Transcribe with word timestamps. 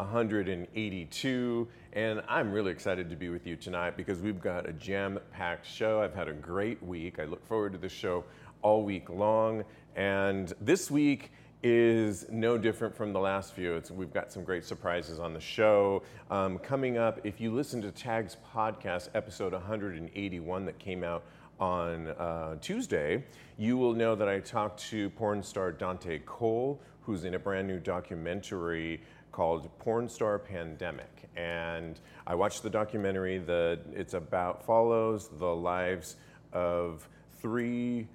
182, 0.00 1.68
and 1.92 2.22
I'm 2.28 2.50
really 2.50 2.72
excited 2.72 3.10
to 3.10 3.16
be 3.16 3.28
with 3.28 3.46
you 3.46 3.56
tonight 3.56 3.96
because 3.96 4.20
we've 4.20 4.40
got 4.40 4.68
a 4.68 4.72
jam 4.72 5.18
packed 5.32 5.66
show. 5.66 6.00
I've 6.00 6.14
had 6.14 6.28
a 6.28 6.32
great 6.32 6.82
week. 6.82 7.18
I 7.18 7.24
look 7.24 7.46
forward 7.46 7.72
to 7.72 7.78
the 7.78 7.88
show 7.88 8.24
all 8.62 8.82
week 8.82 9.10
long, 9.10 9.64
and 9.96 10.52
this 10.60 10.90
week 10.90 11.32
is 11.62 12.24
no 12.30 12.56
different 12.56 12.96
from 12.96 13.12
the 13.12 13.20
last 13.20 13.52
few. 13.52 13.74
It's, 13.74 13.90
we've 13.90 14.12
got 14.12 14.32
some 14.32 14.42
great 14.42 14.64
surprises 14.64 15.18
on 15.18 15.34
the 15.34 15.40
show. 15.40 16.02
Um, 16.30 16.58
coming 16.58 16.96
up, 16.96 17.20
if 17.22 17.40
you 17.40 17.52
listen 17.52 17.82
to 17.82 17.90
Tag's 17.90 18.36
podcast, 18.54 19.10
episode 19.14 19.52
181 19.52 20.64
that 20.64 20.78
came 20.78 21.04
out 21.04 21.24
on 21.58 22.08
uh, 22.08 22.56
Tuesday, 22.62 23.22
you 23.58 23.76
will 23.76 23.92
know 23.92 24.14
that 24.14 24.28
I 24.28 24.40
talked 24.40 24.80
to 24.88 25.10
porn 25.10 25.42
star 25.42 25.70
Dante 25.70 26.20
Cole, 26.24 26.80
who's 27.02 27.24
in 27.24 27.34
a 27.34 27.38
brand 27.38 27.68
new 27.68 27.78
documentary 27.78 29.02
called 29.32 29.68
Porn 29.78 30.08
Star 30.08 30.38
Pandemic. 30.38 31.28
And 31.36 31.98
I 32.26 32.34
watched 32.34 32.62
the 32.62 32.70
documentary. 32.70 33.38
The, 33.38 33.78
it's 33.92 34.14
about, 34.14 34.64
follows 34.64 35.28
the 35.38 35.54
lives 35.54 36.16
of 36.52 37.08
three 37.40 38.06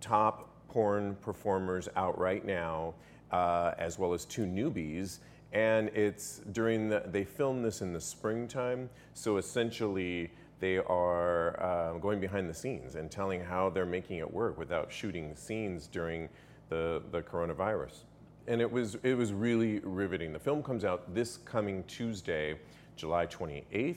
top 0.00 0.50
porn 0.68 1.16
performers 1.16 1.88
out 1.96 2.18
right 2.18 2.44
now, 2.44 2.94
uh, 3.30 3.72
as 3.78 3.98
well 3.98 4.12
as 4.12 4.24
two 4.24 4.44
newbies. 4.44 5.18
And 5.52 5.88
it's 5.88 6.40
during 6.52 6.88
the, 6.88 7.02
they 7.06 7.24
filmed 7.24 7.64
this 7.64 7.82
in 7.82 7.92
the 7.92 8.00
springtime. 8.00 8.88
So 9.14 9.36
essentially, 9.36 10.30
they 10.60 10.78
are 10.78 11.60
uh, 11.60 11.98
going 11.98 12.20
behind 12.20 12.48
the 12.48 12.54
scenes 12.54 12.94
and 12.94 13.10
telling 13.10 13.42
how 13.42 13.68
they're 13.68 13.84
making 13.84 14.18
it 14.18 14.32
work 14.32 14.56
without 14.56 14.92
shooting 14.92 15.34
scenes 15.34 15.88
during 15.88 16.28
the, 16.68 17.02
the 17.10 17.20
coronavirus. 17.20 18.04
And 18.46 18.60
it 18.60 18.70
was, 18.70 18.96
it 19.02 19.14
was 19.14 19.32
really 19.32 19.80
riveting. 19.80 20.32
The 20.32 20.38
film 20.38 20.62
comes 20.62 20.84
out 20.84 21.14
this 21.14 21.36
coming 21.38 21.84
Tuesday, 21.84 22.58
July 22.96 23.26
28th. 23.26 23.96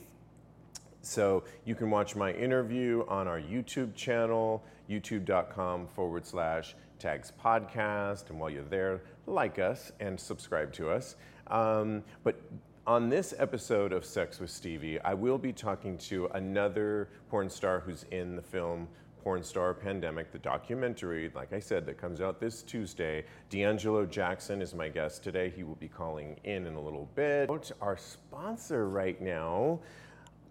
So 1.02 1.44
you 1.64 1.74
can 1.74 1.90
watch 1.90 2.16
my 2.16 2.32
interview 2.32 3.04
on 3.08 3.28
our 3.28 3.40
YouTube 3.40 3.94
channel, 3.94 4.64
youtube.com 4.90 5.86
forward 5.88 6.26
slash 6.26 6.74
tags 6.98 7.32
podcast. 7.42 8.30
And 8.30 8.40
while 8.40 8.50
you're 8.50 8.64
there, 8.64 9.02
like 9.26 9.58
us 9.58 9.92
and 10.00 10.18
subscribe 10.18 10.72
to 10.74 10.90
us. 10.90 11.16
Um, 11.48 12.02
but 12.24 12.40
on 12.86 13.08
this 13.08 13.34
episode 13.38 13.92
of 13.92 14.04
Sex 14.04 14.38
with 14.38 14.50
Stevie, 14.50 15.00
I 15.00 15.14
will 15.14 15.38
be 15.38 15.52
talking 15.52 15.98
to 15.98 16.26
another 16.34 17.08
porn 17.28 17.50
star 17.50 17.80
who's 17.80 18.04
in 18.10 18.36
the 18.36 18.42
film 18.42 18.88
Porn 19.26 19.42
Star 19.42 19.74
Pandemic, 19.74 20.30
the 20.30 20.38
documentary, 20.38 21.32
like 21.34 21.52
I 21.52 21.58
said, 21.58 21.84
that 21.86 21.98
comes 21.98 22.20
out 22.20 22.38
this 22.38 22.62
Tuesday. 22.62 23.24
D'Angelo 23.50 24.06
Jackson 24.06 24.62
is 24.62 24.72
my 24.72 24.88
guest 24.88 25.24
today. 25.24 25.50
He 25.50 25.64
will 25.64 25.74
be 25.74 25.88
calling 25.88 26.36
in 26.44 26.64
in 26.64 26.76
a 26.76 26.80
little 26.80 27.08
bit. 27.16 27.50
Our 27.80 27.96
sponsor 27.96 28.88
right 28.88 29.20
now, 29.20 29.80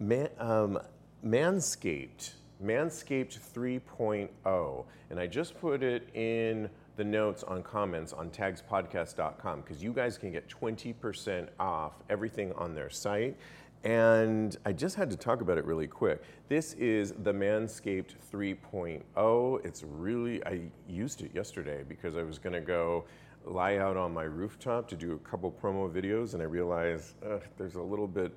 Man, 0.02 0.28
um, 0.40 0.78
Manscaped, 1.25 2.34
Manscaped 2.62 3.40
3.0. 3.40 4.85
And 5.09 5.19
I 5.22 5.25
just 5.25 5.58
put 5.62 5.81
it 5.81 6.09
in 6.14 6.69
the 6.97 7.03
notes 7.06 7.44
on 7.44 7.64
comments 7.64 8.12
on 8.12 8.30
tagspodcast.com 8.30 9.62
because 9.62 9.81
you 9.81 9.94
guys 9.94 10.18
can 10.18 10.34
get 10.34 10.50
20% 10.50 11.47
off 11.62 11.94
everything 12.09 12.52
on 12.58 12.75
their 12.75 12.90
site. 12.90 13.38
And 13.85 14.57
I 14.66 14.73
just 14.73 14.96
had 14.96 15.12
to 15.12 15.16
talk 15.16 15.41
about 15.41 15.59
it 15.59 15.66
really 15.66 15.85
quick. 15.85 16.23
This 16.50 16.73
is 16.73 17.13
the 17.22 17.31
Manscaped 17.31 18.16
3.0. 18.34 19.63
It's 19.63 19.84
really, 19.84 20.44
I 20.44 20.62
used 20.90 21.22
it 21.22 21.29
yesterday 21.35 21.84
because 21.88 22.18
I 22.18 22.23
was 22.23 22.40
going 22.40 22.53
to 22.53 22.62
go 22.62 23.06
lie 23.46 23.78
out 23.78 23.96
on 23.96 24.12
my 24.12 24.23
rooftop 24.23 24.88
to 24.90 24.96
do 24.96 25.13
a 25.13 25.19
couple 25.19 25.51
promo 25.51 25.88
videos, 25.88 26.34
and 26.34 26.41
I 26.41 26.46
realized 26.46 27.13
uh, 27.23 27.38
there's 27.59 27.75
a 27.75 27.81
little 27.81 28.07
bit 28.07 28.34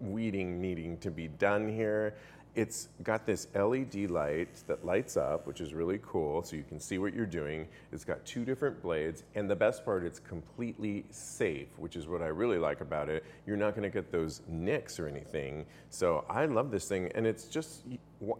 weeding 0.00 0.62
needing 0.62 0.96
to 0.98 1.10
be 1.10 1.28
done 1.28 1.68
here. 1.68 2.14
It's 2.56 2.88
got 3.02 3.26
this 3.26 3.48
LED 3.54 4.10
light 4.10 4.48
that 4.66 4.82
lights 4.82 5.18
up, 5.18 5.46
which 5.46 5.60
is 5.60 5.74
really 5.74 6.00
cool, 6.02 6.42
so 6.42 6.56
you 6.56 6.64
can 6.66 6.80
see 6.80 6.96
what 6.96 7.12
you're 7.12 7.26
doing. 7.26 7.68
It's 7.92 8.02
got 8.02 8.24
two 8.24 8.46
different 8.46 8.80
blades, 8.80 9.24
and 9.34 9.48
the 9.48 9.54
best 9.54 9.84
part, 9.84 10.04
it's 10.04 10.18
completely 10.20 11.04
safe, 11.10 11.68
which 11.76 11.96
is 11.96 12.08
what 12.08 12.22
I 12.22 12.28
really 12.28 12.56
like 12.56 12.80
about 12.80 13.10
it. 13.10 13.24
You're 13.46 13.58
not 13.58 13.74
gonna 13.74 13.90
get 13.90 14.10
those 14.10 14.40
nicks 14.48 14.98
or 14.98 15.06
anything. 15.06 15.66
So 15.90 16.24
I 16.30 16.46
love 16.46 16.70
this 16.70 16.88
thing, 16.88 17.12
and 17.14 17.26
it's 17.26 17.44
just, 17.44 17.82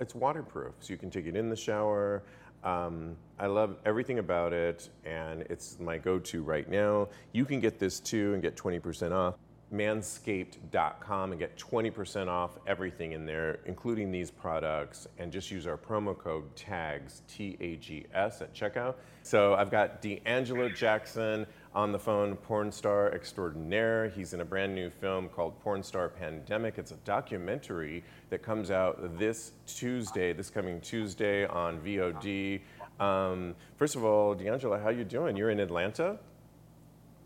it's 0.00 0.14
waterproof, 0.14 0.72
so 0.80 0.94
you 0.94 0.98
can 0.98 1.10
take 1.10 1.26
it 1.26 1.36
in 1.36 1.50
the 1.50 1.56
shower. 1.56 2.22
Um, 2.64 3.16
I 3.38 3.48
love 3.48 3.76
everything 3.84 4.18
about 4.18 4.54
it, 4.54 4.88
and 5.04 5.42
it's 5.42 5.78
my 5.78 5.98
go-to 5.98 6.42
right 6.42 6.66
now. 6.70 7.08
You 7.32 7.44
can 7.44 7.60
get 7.60 7.78
this 7.78 8.00
too 8.00 8.32
and 8.32 8.40
get 8.40 8.56
20% 8.56 9.12
off 9.12 9.34
manscaped.com 9.72 11.32
and 11.32 11.38
get 11.40 11.56
20% 11.56 12.28
off 12.28 12.58
everything 12.66 13.12
in 13.12 13.26
there, 13.26 13.58
including 13.66 14.12
these 14.12 14.30
products, 14.30 15.08
and 15.18 15.32
just 15.32 15.50
use 15.50 15.66
our 15.66 15.76
promo 15.76 16.16
code 16.16 16.54
TAGS, 16.54 17.22
T 17.28 17.56
A 17.60 17.76
G 17.76 18.06
S, 18.14 18.40
at 18.40 18.54
checkout. 18.54 18.94
So 19.22 19.54
I've 19.54 19.70
got 19.70 20.00
D'Angelo 20.02 20.68
Jackson 20.68 21.46
on 21.74 21.90
the 21.90 21.98
phone, 21.98 22.36
porn 22.36 22.70
star 22.70 23.12
extraordinaire. 23.12 24.08
He's 24.08 24.34
in 24.34 24.40
a 24.40 24.44
brand 24.44 24.74
new 24.74 24.88
film 24.88 25.28
called 25.28 25.58
Porn 25.60 25.82
Star 25.82 26.08
Pandemic. 26.08 26.78
It's 26.78 26.92
a 26.92 26.96
documentary 27.04 28.04
that 28.30 28.42
comes 28.42 28.70
out 28.70 29.18
this 29.18 29.52
Tuesday, 29.66 30.32
this 30.32 30.48
coming 30.48 30.80
Tuesday 30.80 31.44
on 31.46 31.80
VOD. 31.80 32.60
Um, 33.00 33.56
first 33.76 33.96
of 33.96 34.04
all, 34.04 34.34
D'Angelo, 34.34 34.78
how 34.78 34.90
you 34.90 35.04
doing? 35.04 35.36
You're 35.36 35.50
in 35.50 35.60
Atlanta? 35.60 36.18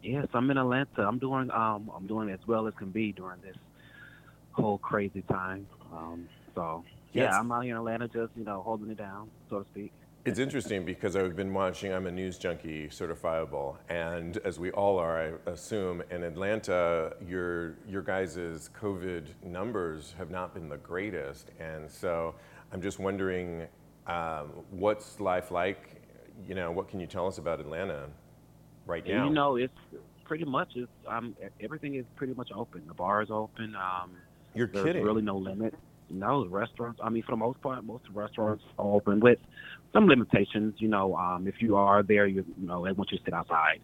Yes, 0.03 0.27
I'm 0.33 0.50
in 0.50 0.56
Atlanta. 0.56 1.06
I'm 1.06 1.19
doing 1.19 1.50
um 1.50 1.91
I'm 1.94 2.06
doing 2.06 2.31
as 2.31 2.41
well 2.47 2.66
as 2.66 2.75
can 2.75 2.91
be 2.91 3.12
during 3.12 3.41
this 3.43 3.56
whole 4.53 4.78
crazy 4.78 5.22
time. 5.22 5.66
Um, 5.93 6.28
so 6.55 6.84
yeah, 7.12 7.25
yes. 7.25 7.34
I'm 7.34 7.50
out 7.53 7.65
here 7.65 7.75
in 7.75 7.78
Atlanta, 7.78 8.09
just 8.09 8.33
you 8.37 8.44
know 8.44 8.62
holding 8.62 8.91
it 8.91 8.99
down, 8.99 9.28
so 9.49 9.60
to 9.60 9.66
speak. 9.72 9.93
It's 10.27 10.39
interesting 10.39 10.84
because 10.84 11.16
I've 11.16 11.34
been 11.34 11.55
watching. 11.55 11.93
I'm 11.94 12.06
a 12.06 12.10
news 12.10 12.37
junkie, 12.37 12.89
certifiable, 12.89 13.77
and 13.89 14.37
as 14.39 14.59
we 14.59 14.71
all 14.72 14.98
are, 14.98 15.19
I 15.47 15.51
assume, 15.51 16.03
in 16.10 16.22
Atlanta, 16.22 17.15
your 17.27 17.77
your 17.89 18.03
guys' 18.03 18.71
COVID 18.78 19.28
numbers 19.42 20.15
have 20.19 20.30
not 20.30 20.53
been 20.53 20.69
the 20.69 20.77
greatest, 20.77 21.51
and 21.59 21.91
so 21.91 22.34
I'm 22.72 22.83
just 22.83 22.98
wondering, 22.98 23.66
um, 24.07 24.51
what's 24.71 25.21
life 25.21 25.51
like? 25.51 26.03
You 26.47 26.54
know, 26.54 26.71
what 26.71 26.89
can 26.89 27.01
you 27.01 27.07
tell 27.07 27.27
us 27.27 27.39
about 27.39 27.60
Atlanta? 27.60 28.09
Right 28.86 29.06
now? 29.06 29.27
You 29.27 29.34
know, 29.34 29.56
it's 29.56 29.72
pretty 30.24 30.44
much 30.44 30.68
it's 30.77 30.91
um 31.09 31.34
everything 31.60 31.97
is 31.97 32.04
pretty 32.15 32.34
much 32.34 32.50
open. 32.54 32.84
The 32.86 32.94
bar 32.94 33.21
is 33.21 33.30
open. 33.30 33.74
Um, 33.74 34.12
You're 34.54 34.68
there's 34.68 34.86
kidding. 34.86 35.03
Really 35.03 35.22
no 35.22 35.36
limit. 35.36 35.74
No 36.09 36.47
restaurants. 36.47 37.00
I 37.03 37.09
mean, 37.09 37.22
for 37.22 37.32
the 37.32 37.36
most 37.36 37.60
part, 37.60 37.84
most 37.84 38.04
restaurants 38.12 38.65
are 38.78 38.94
open 38.94 39.18
with 39.21 39.38
some 39.92 40.06
limitations. 40.06 40.74
You 40.78 40.88
know, 40.88 41.16
um, 41.16 41.47
if 41.47 41.56
you 41.60 41.77
are 41.77 42.03
there, 42.03 42.27
you, 42.27 42.44
you 42.60 42.66
know, 42.66 42.84
they 42.84 42.92
want 42.92 43.10
you 43.10 43.18
to 43.18 43.24
sit 43.24 43.34
outside. 43.34 43.80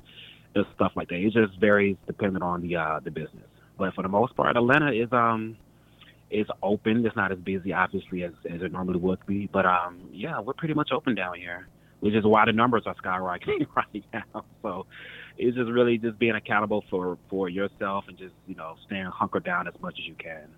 There's 0.55 0.67
stuff 0.75 0.93
like 0.95 1.09
that. 1.09 1.17
It 1.17 1.33
just 1.33 1.61
varies 1.61 1.97
depending 2.07 2.43
on 2.43 2.63
the 2.63 2.77
uh, 2.77 3.01
the 3.03 3.11
business. 3.11 3.49
But 3.77 3.95
for 3.95 4.03
the 4.03 4.09
most 4.09 4.37
part, 4.37 4.57
Atlanta 4.57 4.93
is 4.93 5.13
um 5.13 5.57
is 6.31 6.47
open. 6.63 7.05
It's 7.05 7.17
not 7.17 7.33
as 7.33 7.39
busy, 7.39 7.73
obviously, 7.73 8.23
as, 8.23 8.33
as 8.49 8.63
it 8.63 8.71
normally 8.73 8.99
would 8.99 9.25
be. 9.27 9.49
But 9.53 9.67
um, 9.67 9.99
yeah, 10.13 10.41
we're 10.41 10.55
pretty 10.55 10.75
much 10.75 10.91
open 10.93 11.15
down 11.17 11.37
here 11.39 11.69
which 12.01 12.15
is 12.15 12.25
why 12.25 12.45
the 12.45 12.53
numbers 12.53 12.83
are 12.87 12.95
skyrocketing 12.95 13.67
right 13.77 14.05
now. 14.13 14.45
So, 14.63 14.87
it's 15.39 15.57
just 15.57 15.71
really 15.71 15.99
just 15.99 16.19
being 16.19 16.35
accountable 16.35 16.85
for 16.89 17.19
for 17.29 17.49
yourself 17.49 18.05
and 18.09 18.17
just 18.17 18.35
you 18.47 18.55
know 18.55 18.77
staying 18.87 19.07
hunkered 19.07 19.45
down 19.45 19.69
as 19.69 19.75
much 19.81 19.99
as 19.99 20.07
you 20.07 20.15
can. 20.15 20.49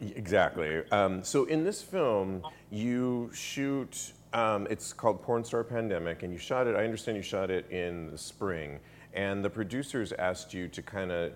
Exactly. 0.00 0.82
Um, 0.90 1.24
so 1.24 1.44
in 1.44 1.64
this 1.64 1.82
film, 1.82 2.42
you 2.70 3.30
shoot. 3.32 4.12
Um, 4.32 4.68
it's 4.70 4.92
called 4.92 5.22
Porn 5.22 5.44
Star 5.44 5.64
Pandemic, 5.64 6.22
and 6.22 6.32
you 6.32 6.38
shot 6.38 6.66
it. 6.66 6.76
I 6.76 6.84
understand 6.84 7.16
you 7.16 7.22
shot 7.22 7.50
it 7.50 7.68
in 7.70 8.10
the 8.10 8.18
spring, 8.18 8.78
and 9.12 9.44
the 9.44 9.50
producers 9.50 10.12
asked 10.12 10.54
you 10.54 10.68
to 10.68 10.82
kind 10.82 11.10
of 11.10 11.32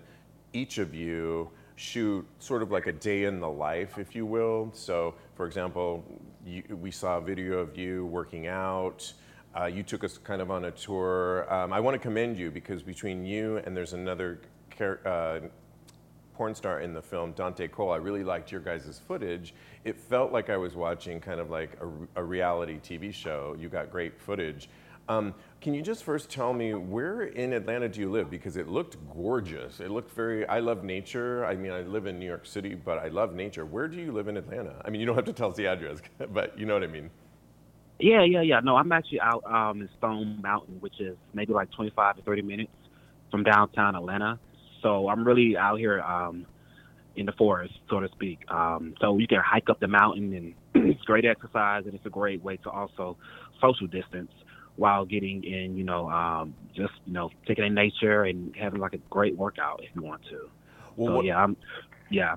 each 0.53 0.77
of 0.77 0.95
you 0.95 1.49
shoot 1.75 2.25
sort 2.39 2.61
of 2.61 2.71
like 2.71 2.87
a 2.87 2.91
day 2.91 3.25
in 3.25 3.39
the 3.39 3.49
life, 3.49 3.97
if 3.97 4.15
you 4.15 4.25
will. 4.25 4.71
So, 4.73 5.13
for 5.35 5.45
example, 5.45 6.03
you, 6.45 6.63
we 6.81 6.91
saw 6.91 7.17
a 7.17 7.21
video 7.21 7.59
of 7.59 7.77
you 7.77 8.05
working 8.05 8.47
out. 8.47 9.11
Uh, 9.57 9.65
you 9.65 9.83
took 9.83 10.03
us 10.03 10.17
kind 10.17 10.41
of 10.41 10.51
on 10.51 10.65
a 10.65 10.71
tour. 10.71 11.51
Um, 11.53 11.71
I 11.71 11.79
want 11.79 11.95
to 11.95 11.99
commend 11.99 12.37
you 12.37 12.51
because 12.51 12.83
between 12.83 13.25
you 13.25 13.57
and 13.65 13.75
there's 13.75 13.93
another 13.93 14.41
uh, 15.05 15.39
porn 16.33 16.53
star 16.53 16.81
in 16.81 16.93
the 16.93 17.01
film, 17.01 17.31
Dante 17.31 17.67
Cole, 17.67 17.91
I 17.91 17.97
really 17.97 18.23
liked 18.23 18.51
your 18.51 18.61
guys' 18.61 18.99
footage. 19.07 19.53
It 19.85 19.97
felt 19.97 20.31
like 20.31 20.49
I 20.49 20.57
was 20.57 20.75
watching 20.75 21.21
kind 21.21 21.39
of 21.39 21.49
like 21.49 21.77
a, 21.81 22.21
a 22.21 22.23
reality 22.23 22.79
TV 22.79 23.13
show. 23.13 23.55
You 23.57 23.69
got 23.69 23.91
great 23.91 24.19
footage. 24.19 24.69
Um, 25.07 25.35
can 25.61 25.73
you 25.73 25.81
just 25.81 26.03
first 26.03 26.29
tell 26.29 26.53
me 26.53 26.73
where 26.73 27.23
in 27.23 27.53
Atlanta 27.53 27.87
do 27.89 27.99
you 27.99 28.09
live? 28.09 28.29
Because 28.29 28.57
it 28.57 28.67
looked 28.67 28.97
gorgeous. 29.13 29.79
It 29.79 29.91
looked 29.91 30.11
very, 30.11 30.47
I 30.47 30.59
love 30.59 30.83
nature. 30.83 31.45
I 31.45 31.55
mean, 31.55 31.71
I 31.71 31.81
live 31.81 32.07
in 32.07 32.19
New 32.19 32.25
York 32.25 32.45
City, 32.45 32.75
but 32.75 32.97
I 32.97 33.09
love 33.09 33.33
nature. 33.33 33.65
Where 33.65 33.87
do 33.87 33.97
you 33.97 34.11
live 34.11 34.27
in 34.27 34.37
Atlanta? 34.37 34.81
I 34.83 34.89
mean, 34.89 35.01
you 35.01 35.07
don't 35.07 35.15
have 35.15 35.25
to 35.25 35.33
tell 35.33 35.49
us 35.51 35.57
the 35.57 35.67
address, 35.67 36.01
but 36.33 36.57
you 36.57 36.65
know 36.65 36.73
what 36.73 36.83
I 36.83 36.87
mean. 36.87 37.09
Yeah, 37.99 38.23
yeah, 38.23 38.41
yeah. 38.41 38.59
No, 38.59 38.75
I'm 38.75 38.91
actually 38.91 39.21
out 39.21 39.43
um, 39.45 39.81
in 39.81 39.89
Stone 39.97 40.41
Mountain, 40.41 40.77
which 40.81 40.99
is 40.99 41.15
maybe 41.33 41.53
like 41.53 41.71
25 41.71 42.17
to 42.17 42.21
30 42.23 42.41
minutes 42.41 42.71
from 43.31 43.43
downtown 43.43 43.95
Atlanta. 43.95 44.39
So 44.81 45.07
I'm 45.07 45.25
really 45.25 45.55
out 45.55 45.79
here 45.79 46.01
um, 46.01 46.45
in 47.15 47.25
the 47.25 47.31
forest, 47.33 47.73
so 47.89 47.99
to 47.99 48.09
speak. 48.09 48.39
Um, 48.51 48.95
so 48.99 49.17
you 49.17 49.27
can 49.27 49.39
hike 49.39 49.69
up 49.69 49.79
the 49.79 49.87
mountain, 49.87 50.33
and 50.73 50.89
it's 50.89 51.01
great 51.03 51.25
exercise, 51.25 51.83
and 51.85 51.93
it's 51.93 52.05
a 52.05 52.09
great 52.09 52.43
way 52.43 52.57
to 52.57 52.69
also 52.69 53.17
social 53.61 53.87
distance 53.87 54.31
while 54.77 55.05
getting 55.05 55.43
in, 55.43 55.77
you 55.77 55.83
know, 55.83 56.09
um, 56.09 56.53
just 56.73 56.93
you 57.05 57.13
know, 57.13 57.29
taking 57.47 57.65
in 57.65 57.73
nature 57.73 58.23
and 58.23 58.55
having 58.55 58.79
like 58.79 58.93
a 58.93 58.99
great 59.09 59.35
workout 59.37 59.81
if 59.83 59.89
you 59.95 60.01
want 60.01 60.23
to. 60.25 60.49
Well, 60.95 61.07
so 61.07 61.15
what, 61.15 61.25
yeah, 61.25 61.43
I'm, 61.43 61.57
yeah. 62.09 62.35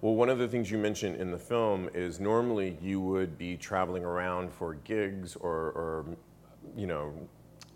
Well, 0.00 0.14
one 0.14 0.28
of 0.28 0.38
the 0.38 0.48
things 0.48 0.70
you 0.70 0.78
mentioned 0.78 1.16
in 1.16 1.30
the 1.30 1.38
film 1.38 1.88
is 1.94 2.20
normally 2.20 2.76
you 2.82 3.00
would 3.00 3.38
be 3.38 3.56
traveling 3.56 4.04
around 4.04 4.52
for 4.52 4.74
gigs 4.74 5.36
or, 5.36 5.52
or 5.52 6.04
you 6.76 6.86
know, 6.86 7.12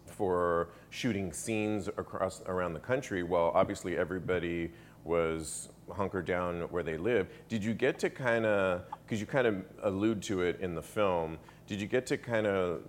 for 0.06 0.68
shooting 0.90 1.32
scenes 1.32 1.88
across 1.88 2.42
around 2.46 2.74
the 2.74 2.80
country. 2.80 3.22
Well, 3.22 3.52
obviously 3.54 3.96
everybody 3.96 4.72
was 5.04 5.70
hunkered 5.90 6.26
down 6.26 6.62
where 6.70 6.82
they 6.82 6.98
live. 6.98 7.28
Did 7.48 7.64
you 7.64 7.72
get 7.72 7.98
to 8.00 8.10
kind 8.10 8.44
of, 8.44 8.82
because 9.04 9.20
you 9.20 9.26
kind 9.26 9.46
of 9.46 9.64
allude 9.82 10.20
to 10.24 10.42
it 10.42 10.60
in 10.60 10.74
the 10.74 10.82
film, 10.82 11.38
did 11.66 11.80
you 11.80 11.86
get 11.86 12.04
to 12.06 12.18
kind 12.18 12.46
of 12.46 12.82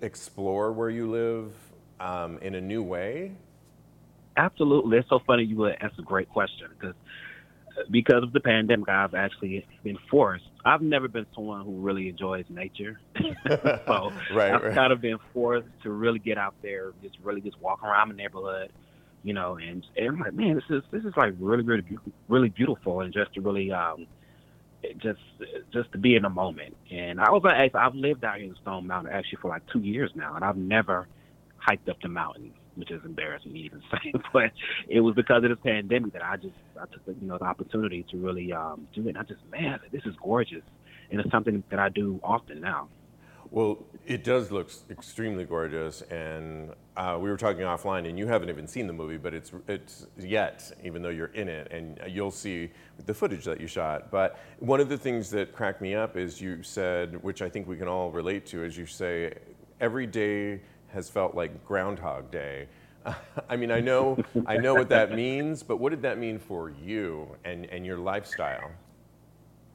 explore 0.00 0.72
where 0.72 0.90
you 0.90 1.10
live 1.10 1.52
um, 2.00 2.38
in 2.38 2.54
a 2.54 2.60
new 2.60 2.82
way? 2.82 3.32
Absolutely. 4.36 4.98
It's 4.98 5.08
so 5.08 5.20
funny 5.26 5.44
you 5.44 5.56
would 5.56 5.76
ask 5.80 5.98
a 5.98 6.02
great 6.02 6.28
question 6.28 6.68
because 6.78 6.94
because 7.90 8.22
of 8.22 8.32
the 8.32 8.40
pandemic, 8.40 8.88
I've 8.88 9.14
actually 9.14 9.66
been 9.82 9.98
forced. 10.10 10.44
I've 10.64 10.82
never 10.82 11.08
been 11.08 11.26
someone 11.34 11.64
who 11.64 11.80
really 11.80 12.08
enjoys 12.08 12.44
nature, 12.48 13.00
so 13.16 14.12
right, 14.34 14.52
I've 14.52 14.62
right. 14.62 14.74
kind 14.74 14.92
of 14.92 15.00
been 15.00 15.18
forced 15.32 15.68
to 15.82 15.90
really 15.90 16.18
get 16.18 16.38
out 16.38 16.54
there, 16.62 16.92
just 17.02 17.16
really 17.22 17.40
just 17.40 17.60
walk 17.60 17.82
around 17.82 18.08
the 18.08 18.14
neighborhood, 18.14 18.72
you 19.22 19.32
know, 19.32 19.56
and, 19.56 19.86
and 19.96 20.08
I'm 20.08 20.18
like, 20.18 20.34
man, 20.34 20.56
this 20.56 20.64
is 20.70 20.82
this 20.90 21.04
is 21.04 21.12
like 21.16 21.34
really 21.38 21.62
really 21.62 21.84
really 22.28 22.48
beautiful, 22.48 23.00
and 23.00 23.12
just 23.12 23.32
to 23.34 23.40
really 23.40 23.70
um, 23.70 24.06
just 24.98 25.20
just 25.72 25.92
to 25.92 25.98
be 25.98 26.16
in 26.16 26.22
the 26.22 26.30
moment. 26.30 26.76
And 26.90 27.20
I 27.20 27.30
was 27.30 27.42
like, 27.44 27.74
I've 27.74 27.94
lived 27.94 28.24
out 28.24 28.38
here 28.38 28.46
in 28.46 28.56
Stone 28.62 28.86
Mountain 28.86 29.12
actually 29.12 29.38
for 29.40 29.48
like 29.48 29.62
two 29.72 29.80
years 29.80 30.10
now, 30.14 30.34
and 30.34 30.44
I've 30.44 30.56
never 30.56 31.08
hiked 31.58 31.88
up 31.88 32.00
the 32.00 32.08
mountain 32.08 32.52
which 32.78 32.92
is 32.92 33.04
embarrassing 33.04 33.52
to 33.52 33.58
even 33.58 33.82
say, 33.90 34.12
but 34.32 34.52
it 34.88 35.00
was 35.00 35.14
because 35.16 35.42
of 35.42 35.50
this 35.50 35.58
pandemic 35.64 36.12
that 36.12 36.24
I 36.24 36.36
just 36.36 36.54
I 36.80 36.86
took 36.86 37.04
the, 37.04 37.14
you 37.20 37.26
know 37.26 37.36
the 37.36 37.44
opportunity 37.44 38.06
to 38.10 38.16
really 38.16 38.52
um, 38.52 38.86
do 38.94 39.02
it. 39.06 39.08
And 39.08 39.18
I 39.18 39.24
just 39.24 39.40
man, 39.50 39.80
this 39.90 40.02
is 40.06 40.14
gorgeous, 40.22 40.62
and 41.10 41.20
it's 41.20 41.30
something 41.30 41.62
that 41.70 41.80
I 41.80 41.88
do 41.88 42.20
often 42.22 42.60
now. 42.60 42.88
Well, 43.50 43.78
it 44.06 44.24
does 44.24 44.50
look 44.50 44.70
extremely 44.90 45.44
gorgeous, 45.44 46.02
and 46.02 46.74
uh, 46.96 47.18
we 47.20 47.30
were 47.30 47.36
talking 47.38 47.62
offline, 47.62 48.06
and 48.06 48.18
you 48.18 48.26
haven't 48.26 48.50
even 48.50 48.66
seen 48.66 48.86
the 48.86 48.92
movie, 48.92 49.16
but 49.16 49.32
it's 49.32 49.52
it's 49.66 50.06
yet, 50.18 50.70
even 50.84 51.00
though 51.00 51.08
you're 51.08 51.32
in 51.34 51.48
it, 51.48 51.72
and 51.72 51.98
you'll 52.08 52.30
see 52.30 52.70
the 53.06 53.14
footage 53.14 53.44
that 53.46 53.58
you 53.58 53.66
shot. 53.66 54.10
But 54.10 54.38
one 54.58 54.80
of 54.80 54.90
the 54.90 54.98
things 54.98 55.30
that 55.30 55.54
cracked 55.54 55.80
me 55.80 55.94
up 55.94 56.16
is 56.16 56.40
you 56.40 56.62
said, 56.62 57.22
which 57.22 57.40
I 57.40 57.48
think 57.48 57.66
we 57.66 57.76
can 57.76 57.88
all 57.88 58.10
relate 58.10 58.44
to, 58.46 58.64
is 58.64 58.76
you 58.76 58.84
say 58.84 59.32
every 59.80 60.06
day 60.06 60.60
has 60.88 61.08
felt 61.08 61.34
like 61.34 61.64
Groundhog 61.64 62.30
Day. 62.30 62.68
I 63.48 63.56
mean, 63.56 63.70
I 63.70 63.80
know, 63.80 64.22
I 64.46 64.58
know 64.58 64.74
what 64.74 64.90
that 64.90 65.12
means, 65.14 65.62
but 65.62 65.78
what 65.78 65.90
did 65.90 66.02
that 66.02 66.18
mean 66.18 66.38
for 66.38 66.70
you 66.84 67.34
and, 67.44 67.64
and 67.66 67.86
your 67.86 67.96
lifestyle? 67.96 68.70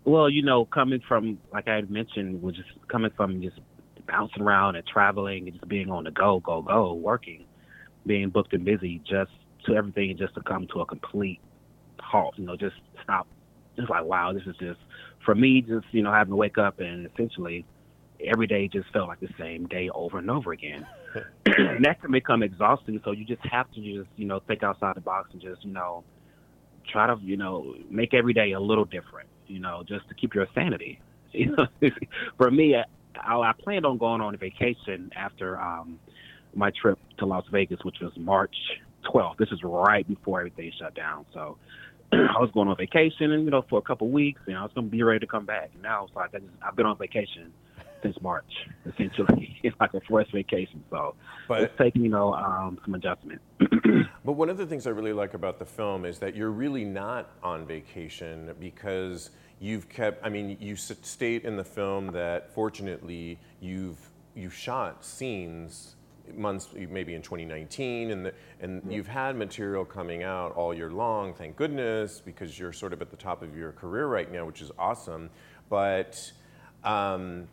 Well, 0.05 0.29
you 0.29 0.43
know, 0.43 0.65
coming 0.65 1.01
from, 1.07 1.39
like 1.51 1.67
I 1.67 1.75
had 1.75 1.89
mentioned, 1.89 2.41
was 2.41 2.55
just 2.55 2.69
coming 2.89 3.11
from 3.15 3.41
just 3.41 3.59
bouncing 4.07 4.43
around 4.43 4.75
and 4.75 4.85
traveling 4.85 5.47
and 5.47 5.53
just 5.53 5.67
being 5.67 5.89
on 5.89 6.03
the 6.03 6.11
go, 6.11 6.41
go, 6.41 6.61
go, 6.61 6.93
working, 6.93 7.45
being 8.05 8.29
booked 8.29 8.53
and 8.53 8.65
busy, 8.65 9.01
just 9.07 9.31
to 9.65 9.75
everything 9.75 10.15
just 10.17 10.35
to 10.35 10.41
come 10.41 10.67
to 10.73 10.81
a 10.81 10.85
complete 10.85 11.39
halt, 11.99 12.33
you 12.37 12.45
know, 12.45 12.57
just 12.57 12.75
stop. 13.01 13.27
It's 13.77 13.89
like, 13.89 14.03
wow, 14.03 14.33
this 14.33 14.43
is 14.45 14.55
just, 14.59 14.79
for 15.25 15.33
me, 15.33 15.61
just, 15.61 15.85
you 15.91 16.03
know, 16.03 16.11
having 16.11 16.31
to 16.31 16.35
wake 16.35 16.57
up 16.57 16.79
and 16.79 17.07
essentially 17.07 17.65
every 18.25 18.47
day 18.47 18.67
just 18.67 18.89
felt 18.91 19.07
like 19.07 19.19
the 19.19 19.29
same 19.39 19.65
day 19.67 19.89
over 19.93 20.17
and 20.19 20.29
over 20.29 20.51
again. 20.51 20.85
and 21.45 21.85
that 21.85 22.01
can 22.01 22.11
become 22.11 22.43
exhausting. 22.43 22.99
So 23.03 23.11
you 23.11 23.25
just 23.25 23.45
have 23.45 23.71
to 23.73 23.81
just, 23.81 24.09
you 24.15 24.25
know, 24.25 24.41
think 24.47 24.63
outside 24.63 24.95
the 24.95 25.01
box 25.01 25.29
and 25.33 25.41
just, 25.41 25.63
you 25.63 25.71
know, 25.71 26.03
try 26.91 27.07
to, 27.07 27.17
you 27.21 27.37
know, 27.37 27.75
make 27.89 28.13
every 28.13 28.33
day 28.33 28.51
a 28.51 28.59
little 28.59 28.85
different, 28.85 29.29
you 29.47 29.59
know, 29.59 29.83
just 29.87 30.07
to 30.09 30.15
keep 30.15 30.33
your 30.33 30.47
sanity. 30.53 30.99
You 31.35 31.47
know, 31.55 31.65
for 32.37 32.51
me, 32.51 32.75
I, 32.75 32.83
I 33.19 33.53
planned 33.63 33.87
on 33.87 33.97
going 33.97 34.21
on 34.21 34.35
a 34.35 34.37
vacation 34.37 35.09
after 35.15 35.59
um, 35.59 35.97
my 36.53 36.71
trip 36.79 36.99
to 37.17 37.25
Las 37.25 37.43
Vegas, 37.51 37.79
which 37.81 37.95
was 37.99 38.11
March 38.15 38.55
12th. 39.11 39.37
This 39.37 39.49
is 39.51 39.59
right 39.63 40.07
before 40.07 40.41
everything 40.41 40.71
shut 40.79 40.93
down. 40.93 41.25
So 41.33 41.57
I 42.11 42.39
was 42.39 42.51
going 42.53 42.67
on 42.67 42.77
vacation, 42.77 43.31
and 43.31 43.45
you 43.45 43.49
know, 43.49 43.65
for 43.67 43.79
a 43.79 43.81
couple 43.81 44.05
of 44.05 44.13
weeks, 44.13 44.41
and 44.45 44.55
I 44.55 44.61
was 44.61 44.71
going 44.75 44.85
to 44.85 44.91
be 44.91 45.01
ready 45.01 45.21
to 45.21 45.25
come 45.25 45.47
back. 45.47 45.71
Now 45.81 46.05
it's 46.05 46.15
like 46.15 46.35
I 46.35 46.37
just, 46.37 46.51
I've 46.61 46.75
been 46.75 46.85
on 46.85 46.99
vacation 46.99 47.51
since 48.03 48.15
March, 48.21 48.51
essentially. 48.85 49.57
it's 49.63 49.75
like 49.79 49.93
a 49.93 50.01
forced 50.01 50.31
vacation. 50.31 50.83
So 50.89 51.15
but, 51.47 51.63
it's 51.63 51.77
taking, 51.77 52.03
you 52.03 52.09
know, 52.09 52.33
um, 52.33 52.79
some 52.83 52.93
adjustment. 52.93 53.41
but 54.25 54.33
one 54.33 54.49
of 54.49 54.57
the 54.57 54.65
things 54.65 54.85
I 54.85 54.91
really 54.91 55.13
like 55.13 55.33
about 55.33 55.59
the 55.59 55.65
film 55.65 56.05
is 56.05 56.19
that 56.19 56.35
you're 56.35 56.51
really 56.51 56.85
not 56.85 57.31
on 57.41 57.65
vacation 57.65 58.53
because 58.59 59.31
you've 59.59 59.89
kept, 59.89 60.23
I 60.25 60.29
mean, 60.29 60.57
you 60.59 60.75
state 60.75 61.45
in 61.45 61.55
the 61.55 61.63
film 61.63 62.07
that 62.07 62.53
fortunately 62.53 63.39
you've, 63.61 63.97
you've 64.35 64.53
shot 64.53 65.03
scenes 65.03 65.95
months 66.35 66.69
maybe 66.89 67.15
in 67.15 67.21
2019 67.21 68.11
and 68.11 68.25
the, 68.25 68.33
and 68.61 68.81
mm-hmm. 68.81 68.91
you've 68.91 69.07
had 69.07 69.35
material 69.35 69.83
coming 69.83 70.23
out 70.23 70.53
all 70.55 70.73
year 70.73 70.89
long 70.89 71.33
thank 71.33 71.53
goodness 71.57 72.21
because 72.23 72.57
you're 72.57 72.71
sort 72.71 72.93
of 72.93 73.01
at 73.01 73.11
the 73.11 73.17
top 73.17 73.43
of 73.43 73.57
your 73.57 73.73
career 73.73 74.07
right 74.07 74.31
now 74.31 74.45
which 74.45 74.61
is 74.61 74.71
awesome 74.79 75.29
but 75.69 76.31
um, 76.83 77.47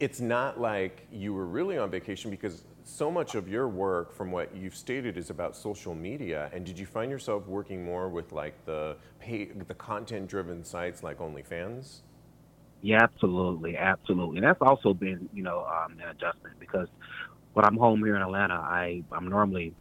it's 0.00 0.20
not 0.20 0.60
like 0.60 1.06
you 1.12 1.34
were 1.34 1.46
really 1.46 1.78
on 1.78 1.90
vacation 1.90 2.30
because 2.30 2.64
so 2.84 3.10
much 3.10 3.34
of 3.34 3.48
your 3.48 3.68
work 3.68 4.12
from 4.12 4.30
what 4.30 4.54
you've 4.56 4.76
stated 4.76 5.16
is 5.16 5.30
about 5.30 5.56
social 5.56 5.94
media 5.94 6.50
and 6.52 6.64
did 6.64 6.78
you 6.78 6.86
find 6.86 7.10
yourself 7.10 7.46
working 7.46 7.84
more 7.84 8.08
with 8.08 8.32
like 8.32 8.64
the 8.64 8.96
pay, 9.18 9.46
the 9.46 9.74
content 9.74 10.28
driven 10.28 10.64
sites 10.64 11.02
like 11.02 11.18
OnlyFans? 11.18 12.00
Yeah, 12.80 13.02
absolutely, 13.02 13.76
absolutely. 13.76 14.38
And 14.38 14.46
that's 14.46 14.62
also 14.62 14.94
been, 14.94 15.28
you 15.34 15.42
know, 15.42 15.66
um, 15.66 15.98
an 16.00 16.08
adjustment 16.08 16.60
because 16.60 16.88
when 17.54 17.64
I'm 17.64 17.76
home 17.76 18.04
here 18.04 18.14
in 18.14 18.22
Atlanta, 18.22 18.54
I 18.54 19.02
I'm 19.10 19.28
normally 19.28 19.74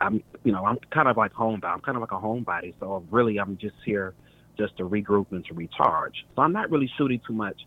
I'm 0.00 0.22
you 0.44 0.52
know 0.52 0.64
I'm 0.64 0.78
kind 0.92 1.08
of 1.08 1.16
like 1.16 1.32
homebound. 1.32 1.74
I'm 1.74 1.80
kind 1.80 1.96
of 1.96 2.00
like 2.00 2.12
a 2.12 2.24
homebody. 2.24 2.74
So 2.78 3.04
really, 3.10 3.38
I'm 3.38 3.56
just 3.56 3.74
here 3.84 4.14
just 4.56 4.76
to 4.76 4.88
regroup 4.88 5.26
and 5.32 5.44
to 5.46 5.54
recharge. 5.54 6.24
So 6.36 6.42
I'm 6.42 6.52
not 6.52 6.70
really 6.70 6.90
shooting 6.96 7.20
too 7.26 7.32
much 7.32 7.60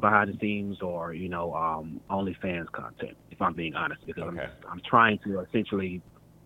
behind 0.00 0.32
the 0.32 0.38
scenes 0.38 0.80
or 0.80 1.14
you 1.14 1.28
know 1.28 1.54
um, 1.54 2.00
OnlyFans 2.10 2.70
content. 2.72 3.16
If 3.30 3.40
I'm 3.40 3.54
being 3.54 3.74
honest, 3.74 4.04
because 4.06 4.24
okay. 4.24 4.40
I'm 4.40 4.70
I'm 4.70 4.82
trying 4.88 5.18
to 5.24 5.40
essentially 5.40 6.00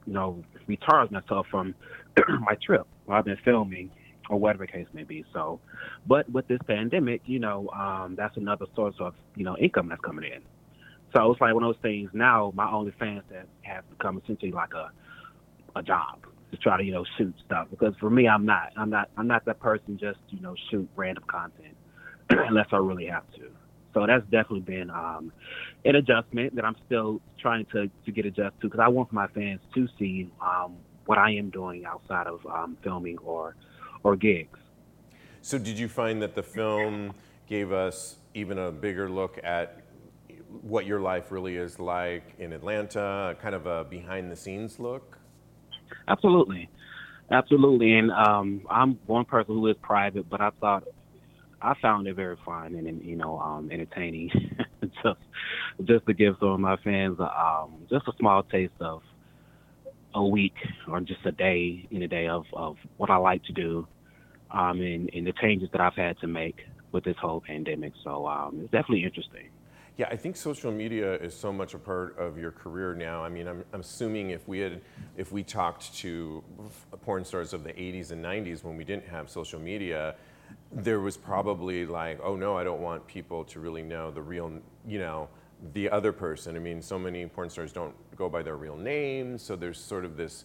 you 0.07 0.13
know 0.13 0.43
recharge 0.67 1.11
myself 1.11 1.47
from 1.51 1.75
my 2.41 2.57
trip. 2.65 2.87
While 3.05 3.19
I've 3.19 3.25
been 3.25 3.39
filming 3.45 3.91
or 4.29 4.39
whatever 4.39 4.67
the 4.67 4.73
case 4.73 4.87
may 4.93 5.05
be. 5.05 5.25
So, 5.33 5.61
but 6.07 6.29
with 6.31 6.49
this 6.49 6.59
pandemic, 6.67 7.23
you 7.27 7.39
know, 7.39 7.69
um, 7.69 8.17
that's 8.17 8.37
another 8.37 8.67
source 8.75 8.97
of 8.99 9.15
you 9.37 9.45
know 9.45 9.57
income 9.57 9.89
that's 9.89 10.01
coming 10.01 10.31
in. 10.31 10.43
So 11.15 11.31
it's 11.31 11.41
like 11.41 11.55
one 11.55 11.63
of 11.63 11.75
those 11.75 11.83
things. 11.83 12.11
Now 12.13 12.53
my 12.55 12.67
OnlyFans 12.67 13.23
that 13.31 13.47
has 13.63 13.85
become 13.91 14.21
essentially 14.23 14.53
like 14.53 14.75
a 14.75 14.91
a 15.79 15.83
job 15.83 16.27
to 16.51 16.57
try 16.57 16.77
to 16.77 16.85
you 16.85 16.93
know 16.93 17.05
shoot 17.19 17.35
stuff 17.45 17.69
because 17.71 17.95
for 18.01 18.09
me 18.09 18.29
I'm 18.29 18.47
not 18.47 18.73
I'm 18.77 18.91
not 18.91 19.11
I'm 19.17 19.27
not 19.27 19.45
that 19.45 19.61
person 19.61 19.99
just 19.99 20.19
you 20.31 20.41
know 20.41 20.55
shoot 20.71 20.89
random 20.97 21.25
content 21.29 21.77
unless 22.31 22.67
I 22.73 22.77
really 22.77 23.07
have 23.07 23.31
to. 23.35 23.51
So 23.95 24.07
that's 24.07 24.25
definitely 24.25 24.61
been 24.61 24.91
um, 24.91 25.33
an 25.87 25.97
adjustment 25.97 26.55
that 26.55 26.67
I'm 26.67 26.77
still 26.85 27.21
trying 27.41 27.65
to, 27.73 27.91
to 28.05 28.13
get 28.13 28.27
adjusted 28.27 28.61
to 28.61 28.67
because 28.69 28.81
I 28.81 28.89
want 28.89 29.11
my 29.11 29.27
fans 29.29 29.61
to 29.75 29.89
see 29.99 30.31
um, 30.43 30.77
what 31.07 31.17
I 31.17 31.31
am 31.31 31.49
doing 31.49 31.87
outside 31.87 32.27
of 32.27 32.45
um, 32.47 32.77
filming 32.83 33.17
or 33.19 33.57
or 34.03 34.15
gigs. 34.15 34.59
So 35.41 35.59
did 35.59 35.79
you 35.79 35.89
find 35.89 36.21
that 36.23 36.35
the 36.35 36.43
film 36.43 37.15
gave 37.49 37.73
us 37.73 38.17
even 38.35 38.59
a 38.59 38.71
bigger 38.71 39.09
look 39.09 39.41
at 39.43 39.83
what 40.63 40.87
your 40.87 41.01
life 41.01 41.33
really 41.33 41.57
is 41.57 41.79
like 41.79 42.35
in 42.39 42.53
Atlanta, 42.53 43.37
kind 43.41 43.55
of 43.55 43.67
a 43.67 43.85
behind 43.85 44.31
the 44.31 44.37
scenes 44.37 44.79
look? 44.79 45.19
Absolutely, 46.09 46.69
absolutely. 47.31 47.95
And 47.95 48.11
um, 48.11 48.63
I'm 48.69 48.99
one 49.07 49.25
person 49.25 49.55
who 49.55 49.67
is 49.69 49.77
private, 49.81 50.29
but 50.29 50.41
I 50.41 50.51
thought 50.61 50.85
I 51.63 51.75
found 51.81 52.07
it 52.07 52.15
very 52.15 52.37
fun 52.45 52.75
and 52.75 53.03
you 53.03 53.17
know 53.17 53.39
um, 53.39 53.71
entertaining. 53.71 54.31
just 55.03 55.21
just 55.85 56.07
to 56.07 56.15
give 56.15 56.37
some 56.41 56.49
of 56.49 56.61
my 56.61 56.77
fans 56.79 57.19
um, 57.21 57.87
just 57.91 58.07
a 58.09 58.13
small 58.19 58.43
taste 58.43 58.73
of 58.81 59.03
a 60.15 60.25
week 60.25 60.55
or 60.89 61.01
just 61.01 61.25
a 61.27 61.33
day 61.33 61.87
in 61.91 62.03
a 62.03 62.09
day 62.09 62.27
of, 62.27 62.45
of 62.55 62.77
what 62.97 63.11
I 63.11 63.17
like 63.17 63.45
to 63.45 63.53
do 63.53 63.87
um, 64.51 64.81
and, 64.81 65.11
and 65.13 65.27
the 65.27 65.33
changes 65.33 65.69
that 65.73 65.81
I've 65.81 65.95
had 65.95 66.19
to 66.21 66.27
make 66.27 66.65
with 66.93 67.05
this 67.05 67.17
whole 67.21 67.43
pandemic. 67.43 67.93
So 68.03 68.27
um, 68.27 68.61
it's 68.63 68.73
definitely 68.73 69.05
interesting. 69.05 69.49
Yeah, 69.99 70.09
I 70.11 70.17
think 70.17 70.37
social 70.37 70.73
media 70.73 71.15
is 71.15 71.35
so 71.35 71.53
much 71.53 71.75
a 71.75 71.79
part 71.79 72.19
of 72.19 72.39
your 72.39 72.51
career 72.51 72.95
now. 72.95 73.25
I 73.25 73.31
mean, 73.31 73.47
I'm, 73.47 73.65
I'm, 73.73 73.81
assuming 73.81 74.31
if 74.31 74.47
we 74.47 74.59
had, 74.59 74.83
if 75.17 75.33
we 75.33 75.43
talked 75.43 75.95
to 75.99 76.45
porn 77.03 77.25
stars 77.25 77.55
of 77.55 77.65
the 77.65 77.73
80s 77.73 78.11
and 78.11 78.23
90s 78.23 78.63
when 78.63 78.77
we 78.77 78.85
didn't 78.85 79.07
have 79.07 79.31
social 79.31 79.59
media, 79.59 80.15
there 80.77 81.01
was 81.01 81.17
probably 81.17 81.87
like, 81.87 82.21
oh 82.23 82.37
no, 82.37 82.57
I 82.57 82.63
don't 82.63 82.83
want 82.83 83.07
people 83.07 83.45
to 83.45 83.61
really 83.61 83.83
know 83.83 84.11
the 84.11 84.21
real, 84.21 84.53
you 84.87 84.99
know, 84.99 85.29
the 85.73 85.89
other 85.89 86.13
person. 86.13 86.55
I 86.55 86.59
mean, 86.59 86.83
so 86.83 86.99
many 86.99 87.25
porn 87.27 87.49
stars 87.49 87.73
don't 87.73 87.95
go 88.15 88.29
by 88.29 88.43
their 88.43 88.57
real 88.57 88.77
names, 88.77 89.43
so 89.43 89.57
there's 89.57 89.81
sort 89.81 90.05
of 90.05 90.19
this 90.19 90.45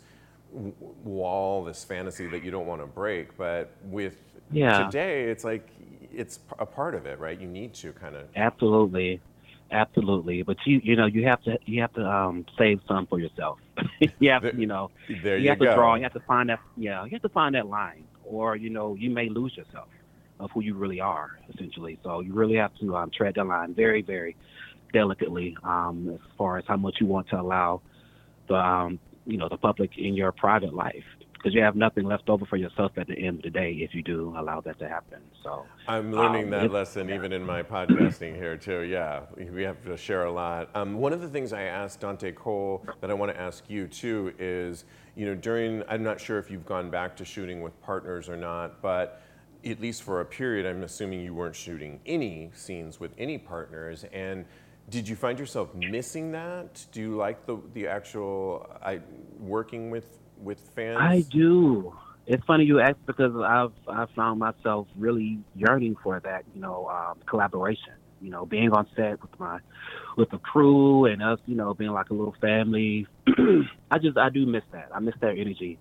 wall, 0.51 1.65
this 1.65 1.83
fantasy 1.83 2.27
that 2.27 2.43
you 2.45 2.51
don't 2.51 2.65
want 2.65 2.81
to 2.81 2.88
break. 2.88 3.38
But 3.38 3.75
with 3.83 4.17
yeah. 4.51 4.85
today, 4.85 5.23
it's 5.23 5.43
like 5.43 5.67
it's 6.13 6.39
a 6.59 6.65
part 6.65 6.95
of 6.95 7.05
it, 7.05 7.19
right? 7.19 7.39
You 7.39 7.47
need 7.47 7.73
to 7.75 7.91
kind 7.91 8.15
of 8.15 8.27
absolutely 8.35 9.19
absolutely 9.73 10.43
but 10.43 10.57
you 10.65 10.81
you 10.83 10.97
know 10.97 11.05
you 11.05 11.25
have 11.25 11.41
to 11.41 11.57
you 11.65 11.79
have 11.79 11.93
to 11.93 12.05
um 12.05 12.45
save 12.57 12.81
some 12.89 13.07
for 13.07 13.19
yourself 13.19 13.57
you 14.19 14.29
have 14.29 14.41
to 14.41 14.53
you 14.53 14.67
know 14.67 14.91
there 15.23 15.38
you, 15.38 15.43
you 15.43 15.50
have 15.50 15.59
go. 15.59 15.65
to 15.65 15.73
draw 15.73 15.95
you 15.95 16.03
have 16.03 16.11
to 16.11 16.19
find 16.19 16.50
that 16.50 16.59
yeah 16.75 17.05
you 17.05 17.11
have 17.11 17.21
to 17.21 17.29
find 17.29 17.55
that 17.55 17.65
line 17.67 18.03
or 18.25 18.57
you 18.57 18.69
know 18.69 18.95
you 18.95 19.09
may 19.09 19.29
lose 19.29 19.55
yourself 19.55 19.88
of 20.41 20.51
who 20.51 20.62
you 20.62 20.74
really 20.75 21.00
are 21.00 21.39
essentially 21.53 21.98
so 22.03 22.19
you 22.19 22.33
really 22.33 22.55
have 22.55 22.75
to 22.77 22.95
um, 22.95 23.10
tread 23.15 23.36
the 23.36 23.43
line 23.43 23.74
very 23.74 24.01
very 24.01 24.36
delicately 24.93 25.55
um 25.63 26.10
as 26.13 26.19
far 26.38 26.57
as 26.57 26.65
how 26.67 26.77
much 26.77 26.95
you 27.00 27.07
want 27.07 27.27
to 27.29 27.39
allow 27.39 27.81
the 28.48 28.55
um 28.55 29.00
you 29.25 29.38
know 29.38 29.48
the 29.50 29.57
public 29.57 29.98
in 29.98 30.13
your 30.15 30.31
private 30.31 30.74
life 30.74 31.05
because 31.41 31.55
you 31.55 31.62
have 31.62 31.75
nothing 31.75 32.03
left 32.05 32.29
over 32.29 32.45
for 32.45 32.55
yourself 32.55 32.91
at 32.98 33.07
the 33.07 33.17
end 33.17 33.38
of 33.38 33.43
the 33.43 33.50
day 33.50 33.71
if 33.71 33.95
you 33.95 34.03
do 34.03 34.33
allow 34.38 34.62
that 34.62 34.77
to 34.77 34.88
happen. 34.88 35.19
So 35.43 35.65
I'm 35.88 36.12
learning 36.12 36.45
um, 36.45 36.50
that 36.51 36.71
lesson 36.71 37.10
yeah. 37.10 37.15
even 37.15 37.33
in 37.33 37.43
my 37.43 37.63
podcasting 37.63 38.36
here 38.36 38.57
too. 38.57 38.81
Yeah, 38.81 39.21
we 39.51 39.63
have 39.63 39.83
to 39.86 39.98
share 39.98 40.25
a 40.25 40.31
lot. 40.31 40.69
Um, 40.75 40.95
one 40.95 41.13
of 41.13 41.21
the 41.21 41.27
things 41.27 41.51
I 41.51 41.63
asked 41.63 42.01
Dante 42.01 42.31
Cole 42.31 42.86
that 43.00 43.10
I 43.10 43.13
want 43.13 43.31
to 43.31 43.39
ask 43.39 43.63
you 43.69 43.88
too 43.88 44.33
is, 44.38 44.86
you 45.15 45.25
know, 45.25 45.33
during 45.33 45.83
I'm 45.88 46.03
not 46.03 46.19
sure 46.19 46.38
if 46.38 46.51
you've 46.51 46.65
gone 46.65 46.91
back 46.91 47.15
to 47.17 47.25
shooting 47.25 47.62
with 47.62 47.79
partners 47.81 48.29
or 48.29 48.38
not, 48.38 48.81
but 48.81 49.21
at 49.65 49.80
least 49.80 50.03
for 50.03 50.22
a 50.22 50.25
period, 50.25 50.65
I'm 50.65 50.84
assuming 50.84 51.22
you 51.22 51.34
weren't 51.34 51.56
shooting 51.56 52.00
any 52.06 52.51
scenes 52.53 53.00
with 53.00 53.13
any 53.18 53.38
partners 53.38 54.06
and. 54.12 54.46
Did 54.89 55.08
you 55.08 55.15
find 55.15 55.39
yourself 55.39 55.74
missing 55.74 56.34
that? 56.34 56.86
Do 56.91 57.00
you 57.00 57.15
like 57.15 57.46
the 57.46 57.58
the 57.74 57.88
actual 57.88 58.70
I, 58.84 59.00
working 59.39 59.89
with 59.89 60.18
with 60.38 60.60
fans? 60.75 60.98
I 61.00 61.22
do. 61.30 61.96
It's 62.27 62.44
funny 62.46 62.65
you 62.65 62.80
ask 62.80 62.98
because 63.06 63.34
I've 63.36 63.72
I 63.88 64.06
found 64.15 64.39
myself 64.39 64.88
really 64.98 65.39
yearning 65.56 65.96
for 66.03 66.20
that, 66.20 66.44
you 66.53 66.62
know, 66.62 66.88
um, 66.88 67.20
collaboration. 67.25 67.94
You 68.22 68.30
know, 68.30 68.46
being 68.46 68.72
on 68.72 68.88
set 68.96 69.22
with 69.22 69.39
my 69.39 69.60
with 70.18 70.30
the 70.30 70.38
crew 70.38 71.06
and 71.06 71.24
us, 71.24 71.39
you 71.46 71.56
know, 71.56 71.74
being 71.74 71.91
like 71.91 72.10
a 72.10 72.13
little 72.13 72.36
family. 72.41 73.08
I 73.91 73.98
just 73.98 74.18
I 74.18 74.30
do 74.30 74.46
miss 74.46 74.63
that. 74.72 74.89
I 74.94 75.00
miss 75.00 75.15
that 75.22 75.38
energy 75.38 75.80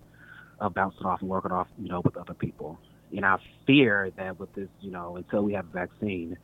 of 0.59 0.73
bouncing 0.73 1.05
off 1.05 1.21
and 1.21 1.29
working 1.29 1.51
off, 1.51 1.67
you 1.77 1.89
know, 1.89 2.01
with 2.03 2.17
other 2.17 2.33
people. 2.33 2.79
And 3.15 3.25
I 3.25 3.37
fear 3.65 4.11
that 4.17 4.39
with 4.39 4.53
this, 4.53 4.69
you 4.79 4.91
know, 4.91 5.17
until 5.17 5.43
we 5.43 5.53
have 5.53 5.65
a 5.65 5.71
vaccine, 5.71 6.37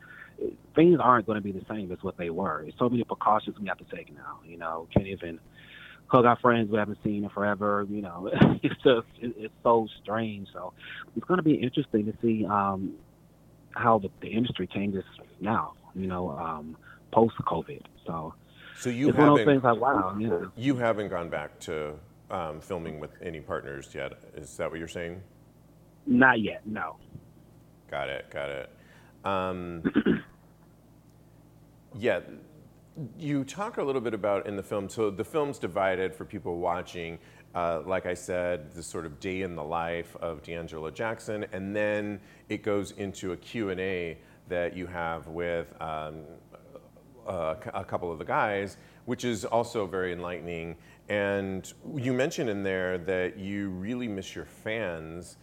things 0.75 0.99
aren't 1.01 1.25
going 1.25 1.37
to 1.37 1.41
be 1.41 1.51
the 1.51 1.65
same 1.69 1.91
as 1.91 1.97
what 2.01 2.17
they 2.17 2.29
were. 2.29 2.61
There's 2.63 2.75
so 2.77 2.89
many 2.89 3.03
precautions 3.03 3.57
we 3.59 3.67
have 3.67 3.77
to 3.77 3.95
take 3.95 4.13
now. 4.13 4.39
You 4.45 4.57
know, 4.57 4.87
can't 4.93 5.07
even 5.07 5.39
hug 6.07 6.25
our 6.25 6.37
friends 6.37 6.69
we 6.69 6.77
haven't 6.77 6.99
seen 7.03 7.23
in 7.23 7.29
forever. 7.29 7.85
You 7.89 8.01
know, 8.01 8.29
it's 8.63 8.75
just 8.83 9.07
it's 9.21 9.53
so 9.63 9.87
strange. 10.01 10.47
So 10.53 10.73
it's 11.15 11.25
going 11.25 11.37
to 11.37 11.43
be 11.43 11.55
interesting 11.55 12.05
to 12.05 12.13
see 12.21 12.45
um, 12.45 12.93
how 13.71 13.99
the, 13.99 14.09
the 14.21 14.29
industry 14.29 14.67
changes 14.67 15.03
now. 15.39 15.73
You 15.95 16.07
know, 16.07 16.31
um, 16.31 16.77
post 17.11 17.35
COVID. 17.45 17.81
So 18.05 18.33
so 18.77 18.89
you 18.89 19.09
it's 19.09 19.17
haven't 19.17 19.31
one 19.31 19.39
of 19.39 19.45
those 19.45 19.53
things 19.53 19.63
like 19.63 19.81
wow, 19.81 20.15
yeah. 20.19 20.49
You 20.55 20.75
haven't 20.75 21.09
gone 21.09 21.29
back 21.29 21.59
to 21.61 21.95
um, 22.29 22.61
filming 22.61 22.99
with 22.99 23.11
any 23.21 23.41
partners 23.41 23.89
yet. 23.93 24.13
Is 24.35 24.55
that 24.57 24.69
what 24.69 24.79
you're 24.79 24.87
saying? 24.87 25.21
Not 26.07 26.41
yet. 26.41 26.61
No. 26.65 26.95
Got 27.91 28.09
it. 28.09 28.29
Got 28.31 28.49
it. 28.49 28.69
Um, 29.25 30.23
yeah, 31.99 32.21
you 33.17 33.43
talk 33.43 33.77
a 33.77 33.83
little 33.83 34.01
bit 34.01 34.13
about 34.13 34.47
in 34.47 34.55
the 34.55 34.63
film. 34.63 34.89
So 34.89 35.09
the 35.09 35.23
film's 35.23 35.59
divided 35.59 36.15
for 36.15 36.25
people 36.25 36.57
watching. 36.57 37.19
Uh, 37.53 37.81
like 37.85 38.05
I 38.05 38.13
said, 38.13 38.73
the 38.73 38.83
sort 38.83 39.05
of 39.05 39.19
day 39.19 39.41
in 39.41 39.55
the 39.55 39.63
life 39.63 40.15
of 40.17 40.43
D'Angelo 40.43 40.91
Jackson, 40.91 41.45
and 41.51 41.75
then 41.75 42.19
it 42.49 42.61
goes 42.61 42.91
into 42.91 43.31
a 43.31 43.37
Q 43.37 43.69
and 43.69 43.79
A 43.79 44.17
that 44.47 44.75
you 44.75 44.85
have 44.85 45.27
with 45.27 45.73
um, 45.81 46.21
a, 47.27 47.55
a 47.73 47.83
couple 47.83 48.11
of 48.11 48.19
the 48.19 48.25
guys, 48.25 48.77
which 49.05 49.25
is 49.25 49.45
also 49.45 49.85
very 49.85 50.13
enlightening. 50.13 50.75
And 51.09 51.71
you 51.95 52.13
mentioned 52.13 52.49
in 52.49 52.63
there 52.63 52.97
that 52.99 53.37
you 53.37 53.69
really 53.69 54.07
miss 54.07 54.35
your 54.35 54.45
fans, 54.45 55.37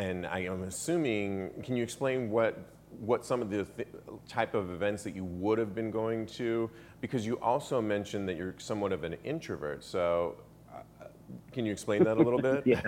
and 0.00 0.26
I 0.26 0.40
am 0.40 0.62
assuming. 0.62 1.50
Can 1.62 1.76
you 1.76 1.82
explain 1.82 2.30
what 2.30 2.58
what 2.98 3.24
some 3.24 3.40
of 3.40 3.50
the 3.50 3.64
th- 3.64 3.88
type 4.28 4.54
of 4.54 4.70
events 4.70 5.04
that 5.04 5.14
you 5.14 5.24
would 5.24 5.58
have 5.58 5.74
been 5.74 5.90
going 5.90 6.26
to, 6.26 6.68
because 7.00 7.24
you 7.24 7.38
also 7.40 7.80
mentioned 7.80 8.28
that 8.28 8.36
you're 8.36 8.54
somewhat 8.58 8.92
of 8.92 9.04
an 9.04 9.16
introvert. 9.24 9.84
So, 9.84 10.34
uh, 10.74 11.04
can 11.52 11.64
you 11.64 11.72
explain 11.72 12.02
that 12.04 12.16
a 12.16 12.22
little 12.22 12.40
bit? 12.40 12.62
yeah, 12.66 12.80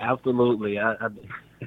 absolutely. 0.00 0.78
I, 0.78 0.92
I, 0.94 1.08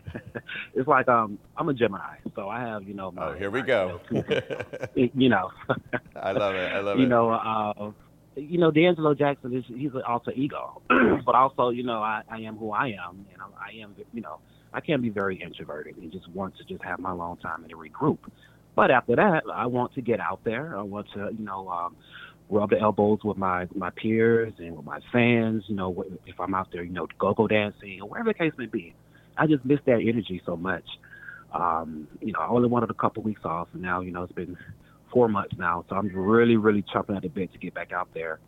it's 0.73 0.87
like 0.87 1.07
um, 1.07 1.37
I'm 1.55 1.69
a 1.69 1.73
Gemini, 1.73 2.17
so 2.35 2.49
I 2.49 2.59
have 2.59 2.83
you 2.87 2.95
know. 2.95 3.11
My, 3.11 3.27
oh, 3.27 3.33
here 3.33 3.51
we 3.51 3.61
go. 3.61 4.01
you 4.95 5.29
know. 5.29 5.51
I 6.15 6.31
love 6.31 6.55
it. 6.55 6.73
I 6.73 6.79
love 6.79 6.97
you 6.97 7.03
it. 7.03 7.05
You 7.05 7.09
know, 7.09 7.29
uh, 7.29 7.91
you 8.35 8.57
know, 8.57 8.71
D'Angelo 8.71 9.13
Jackson 9.13 9.55
is 9.55 9.63
he's 9.67 9.93
an 9.93 10.01
alter 10.07 10.31
ego, 10.31 10.81
but 11.25 11.35
also 11.35 11.69
you 11.69 11.83
know 11.83 12.01
I, 12.01 12.23
I 12.27 12.39
am 12.39 12.57
who 12.57 12.71
I 12.71 12.87
am, 12.87 13.25
and 13.31 13.41
I, 13.41 13.69
I 13.69 13.83
am 13.83 13.95
you 14.13 14.21
know 14.21 14.39
I 14.73 14.81
can 14.81 15.01
be 15.01 15.09
very 15.09 15.41
introverted 15.41 15.97
and 15.97 16.11
just 16.11 16.27
want 16.29 16.57
to 16.57 16.63
just 16.63 16.83
have 16.83 16.99
my 16.99 17.11
alone 17.11 17.37
time 17.37 17.63
and 17.63 17.73
regroup. 17.73 18.17
But 18.75 18.89
after 18.89 19.15
that, 19.15 19.43
I 19.53 19.67
want 19.67 19.93
to 19.95 20.01
get 20.01 20.19
out 20.19 20.43
there. 20.43 20.75
I 20.77 20.81
want 20.81 21.07
to, 21.13 21.29
you 21.37 21.45
know, 21.45 21.69
um, 21.69 21.95
rub 22.49 22.71
the 22.71 22.79
elbows 22.79 23.19
with 23.23 23.37
my 23.37 23.67
my 23.75 23.91
peers 23.91 24.53
and 24.57 24.75
with 24.75 24.85
my 24.85 24.99
fans. 25.11 25.63
You 25.67 25.75
know, 25.75 26.03
if 26.25 26.39
I'm 26.39 26.55
out 26.55 26.69
there, 26.71 26.83
you 26.83 26.91
know, 26.91 27.07
go-go 27.19 27.47
dancing 27.47 28.01
or 28.01 28.09
whatever 28.09 28.29
the 28.29 28.33
case 28.33 28.53
may 28.57 28.65
be. 28.65 28.95
I 29.37 29.47
just 29.47 29.65
miss 29.65 29.79
that 29.85 29.99
energy 30.01 30.41
so 30.45 30.55
much. 30.55 30.85
Um, 31.53 32.07
you 32.21 32.31
know, 32.31 32.39
I 32.39 32.47
only 32.47 32.67
wanted 32.67 32.89
a 32.89 32.95
couple 32.95 33.23
weeks 33.23 33.41
off, 33.45 33.67
and 33.73 33.81
now, 33.81 34.01
you 34.01 34.11
know, 34.11 34.23
it's 34.23 34.33
been 34.33 34.57
four 35.11 35.27
months 35.27 35.55
now, 35.57 35.85
so 35.87 35.95
I'm 35.95 36.07
really, 36.07 36.57
really 36.57 36.83
chomping 36.83 37.15
at 37.15 37.21
the 37.21 37.29
bit 37.29 37.51
to 37.53 37.59
get 37.59 37.73
back 37.73 37.91
out 37.91 38.09
there 38.13 38.39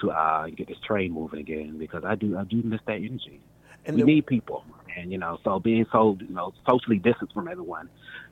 to 0.00 0.10
uh, 0.10 0.46
get 0.46 0.68
this 0.68 0.78
train 0.86 1.12
moving 1.12 1.40
again 1.40 1.76
because 1.78 2.04
I 2.04 2.14
do, 2.14 2.38
I 2.38 2.44
do 2.44 2.62
miss 2.62 2.80
that 2.86 2.96
energy. 2.96 3.40
And 3.84 3.96
we 3.96 4.02
need 4.02 4.26
people 4.26 4.64
and 4.98 5.12
you 5.12 5.18
know, 5.18 5.38
so 5.44 5.58
being 5.58 5.86
so 5.92 6.16
you 6.20 6.34
know 6.34 6.52
socially 6.68 6.98
distanced 6.98 7.34
from 7.34 7.48
everyone, 7.48 7.88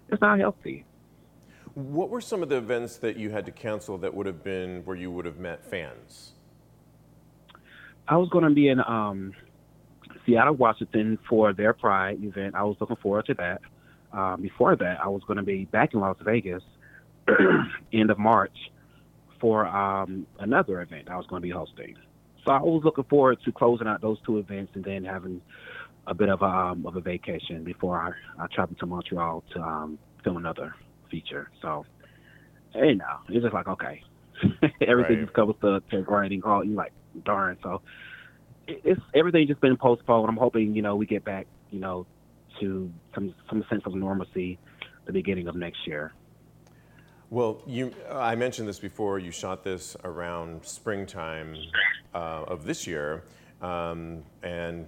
it's 0.08 0.20
not 0.20 0.38
healthy. 0.38 0.84
What 1.74 2.08
were 2.08 2.20
some 2.20 2.42
of 2.42 2.48
the 2.48 2.56
events 2.56 2.96
that 2.98 3.16
you 3.16 3.30
had 3.30 3.44
to 3.46 3.52
cancel 3.52 3.98
that 3.98 4.14
would 4.14 4.26
have 4.26 4.42
been 4.42 4.82
where 4.84 4.96
you 4.96 5.10
would 5.10 5.26
have 5.26 5.38
met 5.38 5.64
fans? 5.64 6.32
I 8.08 8.16
was 8.16 8.28
going 8.30 8.44
to 8.44 8.50
be 8.50 8.68
in 8.68 8.80
um, 8.80 9.32
Seattle, 10.24 10.54
Washington 10.54 11.18
for 11.28 11.52
their 11.52 11.74
Pride 11.74 12.22
event. 12.22 12.54
I 12.54 12.62
was 12.62 12.76
looking 12.80 12.96
forward 12.96 13.26
to 13.26 13.34
that. 13.34 13.60
Um, 14.12 14.40
before 14.40 14.76
that, 14.76 15.00
I 15.02 15.08
was 15.08 15.22
going 15.26 15.36
to 15.36 15.42
be 15.42 15.66
back 15.66 15.92
in 15.92 16.00
Las 16.00 16.16
Vegas 16.22 16.62
end 17.92 18.10
of 18.10 18.18
March 18.18 18.56
for 19.40 19.66
um, 19.66 20.26
another 20.38 20.80
event 20.80 21.08
I 21.10 21.16
was 21.16 21.26
going 21.26 21.42
to 21.42 21.46
be 21.46 21.52
hosting. 21.52 21.96
So 22.44 22.52
I 22.52 22.60
was 22.60 22.82
looking 22.84 23.04
forward 23.04 23.38
to 23.44 23.52
closing 23.52 23.88
out 23.88 24.00
those 24.00 24.18
two 24.24 24.38
events 24.38 24.72
and 24.74 24.84
then 24.84 25.04
having 25.04 25.42
a 26.06 26.14
bit 26.14 26.28
of 26.28 26.42
a, 26.42 26.44
um, 26.44 26.86
of 26.86 26.96
a 26.96 27.00
vacation 27.00 27.64
before 27.64 28.00
I, 28.00 28.42
I 28.42 28.46
traveled 28.48 28.78
to 28.80 28.86
Montreal 28.86 29.42
to 29.54 29.60
um, 29.60 29.98
film 30.22 30.36
another 30.36 30.74
feature. 31.10 31.50
So, 31.62 31.84
hey, 32.72 32.94
now 32.94 33.20
it's 33.28 33.42
just 33.42 33.54
like 33.54 33.68
okay, 33.68 34.02
everything 34.80 35.16
Right. 35.18 35.20
just 35.24 35.32
comes 35.34 35.54
to, 35.62 35.80
to 35.90 36.02
grinding. 36.02 36.42
Oh, 36.44 36.62
you 36.62 36.74
like 36.74 36.92
darn. 37.24 37.58
So 37.62 37.82
it- 38.66 38.80
it's 38.84 39.00
everything 39.14 39.46
just 39.46 39.60
been 39.60 39.76
postponed. 39.76 40.28
I'm 40.28 40.36
hoping 40.36 40.74
you 40.74 40.82
know 40.82 40.96
we 40.96 41.06
get 41.06 41.24
back 41.24 41.46
you 41.70 41.80
know 41.80 42.06
to 42.60 42.90
some 43.14 43.34
some 43.48 43.64
sense 43.68 43.82
of 43.86 43.94
normalcy 43.94 44.58
the 45.06 45.12
beginning 45.12 45.46
of 45.48 45.54
next 45.56 45.86
year. 45.86 46.12
Well, 47.28 47.60
you, 47.66 47.92
I 48.10 48.36
mentioned 48.36 48.68
this 48.68 48.78
before. 48.78 49.18
You 49.18 49.32
shot 49.32 49.64
this 49.64 49.96
around 50.04 50.64
springtime 50.64 51.56
uh, 52.14 52.44
of 52.46 52.64
this 52.64 52.86
year, 52.86 53.24
um, 53.60 54.22
and 54.44 54.86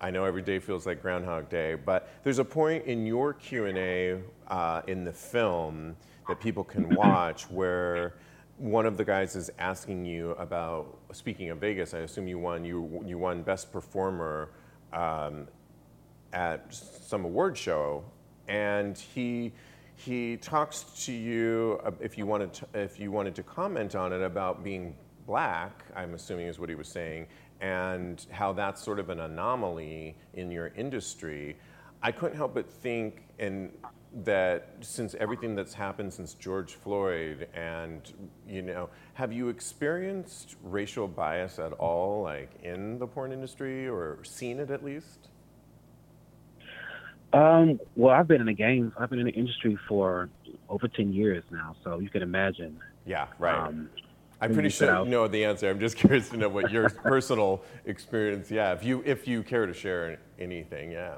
I 0.00 0.10
know 0.10 0.24
every 0.24 0.42
day 0.42 0.58
feels 0.58 0.86
like 0.86 1.00
Groundhog 1.00 1.48
Day. 1.48 1.74
But 1.74 2.08
there's 2.22 2.38
a 2.38 2.44
point 2.44 2.84
in 2.84 3.06
your 3.06 3.32
Q 3.32 3.66
and 3.66 3.78
A 3.78 4.20
uh, 4.48 4.82
in 4.86 5.04
the 5.04 5.12
film 5.12 5.96
that 6.28 6.40
people 6.40 6.64
can 6.64 6.94
watch 6.94 7.50
where 7.50 8.14
one 8.58 8.86
of 8.86 8.96
the 8.96 9.04
guys 9.04 9.36
is 9.36 9.50
asking 9.58 10.04
you 10.04 10.30
about. 10.32 10.98
Speaking 11.12 11.50
of 11.50 11.58
Vegas, 11.58 11.94
I 11.94 11.98
assume 12.00 12.28
you 12.28 12.38
won. 12.38 12.64
You 12.64 13.02
you 13.06 13.18
won 13.18 13.42
Best 13.42 13.72
Performer. 13.72 14.50
Um, 14.92 15.48
at 16.32 16.72
some 16.72 17.24
award 17.24 17.56
show, 17.56 18.04
and 18.48 18.96
he 18.96 19.52
he 19.96 20.36
talks 20.36 20.82
to 21.06 21.12
you 21.12 21.80
uh, 21.82 21.90
if 22.00 22.18
you 22.18 22.26
wanted 22.26 22.52
to, 22.52 22.66
if 22.74 23.00
you 23.00 23.10
wanted 23.10 23.34
to 23.34 23.42
comment 23.42 23.94
on 23.94 24.12
it 24.12 24.22
about 24.22 24.62
being 24.62 24.94
black. 25.26 25.84
I'm 25.96 26.14
assuming 26.14 26.46
is 26.46 26.58
what 26.58 26.68
he 26.68 26.74
was 26.74 26.88
saying, 26.88 27.26
and 27.60 28.24
how 28.30 28.52
that's 28.52 28.82
sort 28.82 28.98
of 28.98 29.10
an 29.10 29.20
anomaly 29.20 30.16
in 30.34 30.50
your 30.50 30.68
industry. 30.76 31.56
I 32.02 32.12
couldn't 32.12 32.36
help 32.36 32.54
but 32.54 32.70
think 32.70 33.24
and 33.38 33.72
that 34.24 34.76
since 34.80 35.14
everything 35.16 35.54
that's 35.54 35.74
happened 35.74 36.12
since 36.12 36.34
George 36.34 36.74
Floyd 36.74 37.48
and 37.54 38.00
you 38.48 38.62
know 38.62 38.88
have 39.14 39.32
you 39.32 39.48
experienced 39.48 40.56
racial 40.62 41.06
bias 41.08 41.58
at 41.58 41.72
all 41.74 42.22
like 42.22 42.50
in 42.62 42.98
the 42.98 43.06
porn 43.06 43.32
industry 43.32 43.88
or 43.88 44.18
seen 44.24 44.58
it 44.60 44.70
at 44.70 44.84
least 44.84 45.28
Um, 47.32 47.80
well, 47.96 48.14
I've 48.14 48.28
been 48.28 48.40
in 48.40 48.46
the 48.46 48.54
game. 48.54 48.92
I've 48.98 49.10
been 49.10 49.18
in 49.18 49.26
the 49.26 49.32
industry 49.32 49.78
for 49.88 50.30
over 50.68 50.88
ten 50.88 51.12
years 51.12 51.44
now, 51.50 51.76
so 51.84 51.98
you 51.98 52.08
can 52.08 52.22
imagine. 52.22 52.78
Yeah, 53.04 53.26
right. 53.38 53.68
Um, 53.68 53.90
I'm 54.40 54.52
pretty 54.52 54.68
sure 54.68 54.90
out- 54.90 55.06
you 55.06 55.10
know 55.10 55.28
the 55.28 55.44
answer. 55.44 55.68
I'm 55.70 55.80
just 55.80 55.96
curious 56.02 56.28
to 56.30 56.36
know 56.36 56.48
what 56.48 56.70
your 56.70 56.88
personal 57.04 57.62
experience. 57.84 58.50
Yeah, 58.50 58.72
if 58.72 58.84
you 58.84 59.02
if 59.04 59.26
you 59.26 59.42
care 59.42 59.66
to 59.66 59.72
share 59.74 60.18
anything, 60.38 60.92
yeah. 60.92 61.14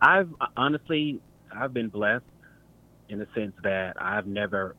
I've 0.00 0.30
honestly, 0.56 1.20
I've 1.54 1.74
been 1.74 1.88
blessed 1.88 2.24
in 3.08 3.18
the 3.18 3.26
sense 3.34 3.52
that 3.62 4.00
I've 4.00 4.26
never 4.26 4.74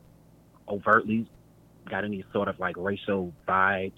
overtly 0.68 1.26
got 1.88 2.04
any 2.04 2.24
sort 2.32 2.48
of 2.48 2.58
like 2.58 2.76
racial 2.76 3.32
vibes 3.46 3.92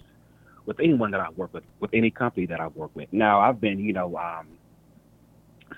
with 0.65 0.79
anyone 0.79 1.11
that 1.11 1.19
I 1.21 1.29
work 1.31 1.53
with, 1.53 1.63
with 1.79 1.91
any 1.93 2.11
company 2.11 2.45
that 2.47 2.59
I 2.59 2.67
work 2.67 2.91
with. 2.95 3.11
Now, 3.11 3.39
I've 3.39 3.61
been, 3.61 3.79
you 3.79 3.93
know, 3.93 4.17
um, 4.17 4.47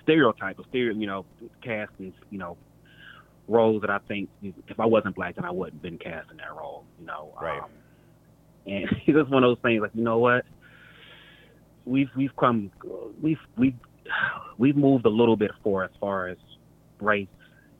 stereotype 0.03 0.59
of 0.59 0.65
stereo, 0.69 0.93
you 0.95 1.07
know, 1.07 1.25
cast 1.61 1.91
in, 1.99 2.13
you 2.29 2.37
know, 2.37 2.57
roles 3.47 3.81
that 3.81 3.89
I 3.89 3.99
think 4.07 4.29
if 4.41 4.79
I 4.79 4.85
wasn't 4.85 5.15
black, 5.15 5.35
then 5.35 5.45
I 5.45 5.51
wouldn't 5.51 5.75
have 5.75 5.81
been 5.81 5.97
cast 5.97 6.31
in 6.31 6.37
that 6.37 6.55
role, 6.55 6.83
you 6.99 7.05
know. 7.05 7.33
Right. 7.41 7.61
Um, 7.61 7.69
and 8.67 8.83
it's 8.91 9.05
just 9.05 9.29
one 9.29 9.43
of 9.43 9.49
those 9.49 9.61
things 9.63 9.81
like, 9.81 9.91
you 9.93 10.03
know 10.03 10.19
what? 10.19 10.45
We've 11.85 12.09
we've 12.15 12.35
come 12.37 12.71
we've 13.21 13.39
we've 13.57 13.75
we've 14.57 14.75
moved 14.75 15.05
a 15.05 15.09
little 15.09 15.37
bit 15.37 15.51
for 15.63 15.83
as 15.83 15.91
far 15.99 16.27
as 16.27 16.37
race 16.99 17.27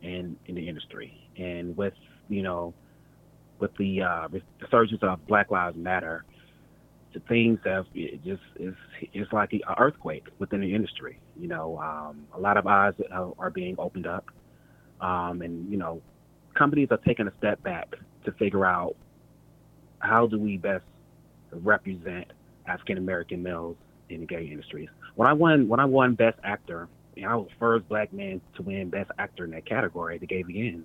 and 0.01 0.37
in 0.45 0.55
the 0.55 0.67
industry, 0.67 1.29
and 1.37 1.75
with 1.75 1.93
you 2.29 2.41
know 2.41 2.73
with 3.59 3.75
the 3.77 4.01
uh, 4.01 4.27
resurgence 4.61 5.01
of 5.03 5.25
Black 5.27 5.51
Lives 5.51 5.75
Matter, 5.75 6.23
the 7.13 7.19
things 7.27 7.59
have 7.65 7.85
it 7.93 8.23
just 8.23 8.41
is 8.57 8.75
it's 9.13 9.31
like 9.33 9.51
an 9.53 9.61
earthquake 9.77 10.27
within 10.39 10.61
the 10.61 10.73
industry. 10.73 11.19
You 11.37 11.47
know, 11.47 11.77
um, 11.79 12.27
a 12.33 12.39
lot 12.39 12.57
of 12.57 12.65
eyes 12.65 12.93
are, 13.11 13.33
are 13.37 13.49
being 13.49 13.75
opened 13.77 14.07
up, 14.07 14.25
um, 15.01 15.41
and 15.41 15.69
you 15.69 15.77
know, 15.77 16.01
companies 16.57 16.87
are 16.91 16.99
taking 17.05 17.27
a 17.27 17.33
step 17.39 17.61
back 17.63 17.93
to 18.25 18.31
figure 18.33 18.65
out 18.65 18.95
how 19.99 20.27
do 20.27 20.39
we 20.39 20.57
best 20.57 20.83
represent 21.51 22.31
African 22.67 22.97
American 22.97 23.41
males 23.43 23.75
in 24.09 24.21
the 24.21 24.25
gay 24.25 24.45
industries. 24.45 24.89
When 25.15 25.27
I 25.27 25.33
won 25.33 25.67
when 25.67 25.79
I 25.79 25.85
won 25.85 26.15
Best 26.15 26.37
Actor, 26.43 26.87
you 27.15 27.23
know, 27.23 27.29
I 27.29 27.35
was 27.35 27.47
the 27.47 27.55
first 27.59 27.87
black 27.89 28.13
man 28.13 28.41
to 28.55 28.61
win 28.61 28.89
Best 28.89 29.11
Actor 29.17 29.45
in 29.45 29.51
that 29.51 29.65
category 29.65 30.15
at 30.15 30.21
the 30.21 30.27
GayVNs. 30.27 30.83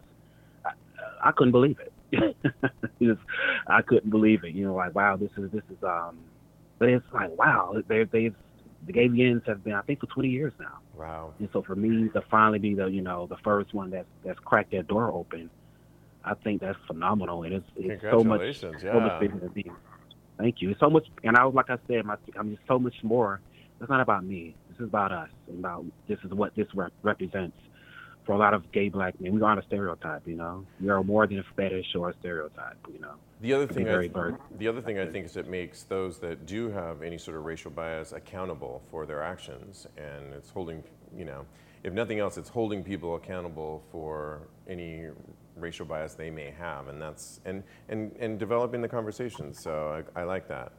I, 0.65 0.71
I 1.29 1.33
couldn't 1.33 1.53
believe 1.53 1.79
it. 1.81 1.93
Just, 3.03 3.21
I 3.67 3.83
couldn't 3.83 4.11
believe 4.11 4.45
it. 4.45 4.55
You 4.55 4.67
know, 4.67 4.75
like 4.75 4.95
wow, 4.95 5.17
this 5.17 5.31
is 5.37 5.51
this 5.51 5.63
is 5.71 5.83
um, 5.83 6.19
but 6.79 6.89
it's 6.89 7.05
like 7.13 7.37
wow, 7.39 7.77
they 7.89 8.05
they've 8.05 8.35
the 8.87 8.93
GayVNs 8.93 9.47
have 9.47 9.63
been 9.63 9.75
I 9.75 9.83
think 9.83 10.01
for 10.01 10.07
20 10.07 10.29
years 10.29 10.53
now. 10.59 10.79
Wow. 10.97 11.35
And 11.39 11.49
so 11.53 11.63
for 11.63 11.77
me 11.77 12.09
to 12.11 12.23
finally 12.31 12.59
be 12.59 12.75
the 12.75 12.87
you 12.87 13.03
know 13.03 13.27
the 13.27 13.37
first 13.45 13.75
one 13.75 13.91
that's 13.91 14.09
that's 14.25 14.39
cracked 14.41 14.73
that 14.73 14.89
door 14.89 15.13
open, 15.13 15.51
I 16.25 16.35
think 16.35 16.61
that's 16.61 16.79
phenomenal, 16.87 17.43
and 17.43 17.55
it's 17.55 17.67
it's 17.77 18.03
so 18.03 18.23
much 18.25 18.41
Congratulations. 18.41 18.83
so 18.83 19.01
much 19.01 19.13
Yeah. 19.13 19.19
bigger 19.19 19.39
than 19.39 19.53
me. 19.55 19.65
Thank 20.39 20.63
you. 20.63 20.71
It's 20.71 20.81
so 20.81 20.91
much, 20.91 21.07
and 21.25 21.37
I 21.37 21.45
was 21.45 21.55
like 21.55 21.71
I 21.71 21.79
said, 21.89 22.05
my, 22.05 22.17
I'm 22.37 22.51
just 22.55 22.67
so 22.67 22.79
much 22.79 22.95
more. 23.03 23.41
It's 23.81 23.91
not 23.91 24.01
about 24.01 24.25
me. 24.25 24.55
This 24.71 24.79
is 24.79 24.85
about 24.87 25.13
us. 25.13 25.29
and 25.49 25.59
About 25.59 25.85
this 26.09 26.19
is 26.25 26.31
what 26.33 26.55
this 26.55 26.69
rep- 26.75 26.93
represents 27.03 27.57
for 28.25 28.33
a 28.33 28.39
lot 28.39 28.55
of 28.55 28.71
gay 28.71 28.89
black 28.89 29.21
men. 29.21 29.35
We 29.35 29.43
aren't 29.43 29.61
a 29.61 29.67
stereotype, 29.67 30.23
you 30.27 30.37
know. 30.37 30.65
We 30.81 30.89
are 30.91 31.03
more 31.03 31.27
than 31.27 31.41
a 31.41 31.43
fetish 31.57 31.97
or 31.97 32.11
a 32.11 32.15
stereotype, 32.21 32.77
you 32.93 33.01
know. 33.01 33.15
The 33.41 33.53
other 33.53 33.67
thing, 33.67 33.89
I, 33.89 34.07
bird. 34.07 34.37
the 34.57 34.69
other 34.69 34.81
thing 34.81 35.01
I 35.01 35.07
think 35.07 35.27
is 35.27 35.37
it 35.37 35.49
makes 35.49 35.83
those 35.83 36.21
that 36.21 36.47
do 36.47 36.71
have 36.71 37.03
any 37.03 37.19
sort 37.19 37.37
of 37.37 37.45
racial 37.45 37.73
bias 37.73 38.13
accountable 38.13 38.83
for 38.93 39.05
their 39.05 39.21
actions, 39.25 39.89
and 39.97 40.33
it's 40.33 40.51
holding, 40.51 40.85
you 41.17 41.25
know, 41.25 41.45
if 41.83 41.93
nothing 41.93 42.21
else, 42.21 42.39
it's 42.39 42.49
holding 42.51 42.85
people 42.85 43.17
accountable 43.17 43.83
for 43.91 44.43
any 44.69 45.09
racial 45.57 45.87
bias 45.87 46.15
they 46.15 46.31
may 46.31 46.51
have, 46.51 46.89
and 46.89 47.01
that's 47.01 47.41
and 47.45 47.63
and 47.89 48.15
and 48.19 48.39
developing 48.39 48.81
the 48.81 48.89
conversation. 48.89 49.53
So 49.53 50.05
I, 50.17 50.21
I 50.21 50.25
like 50.25 50.49
that. 50.49 50.73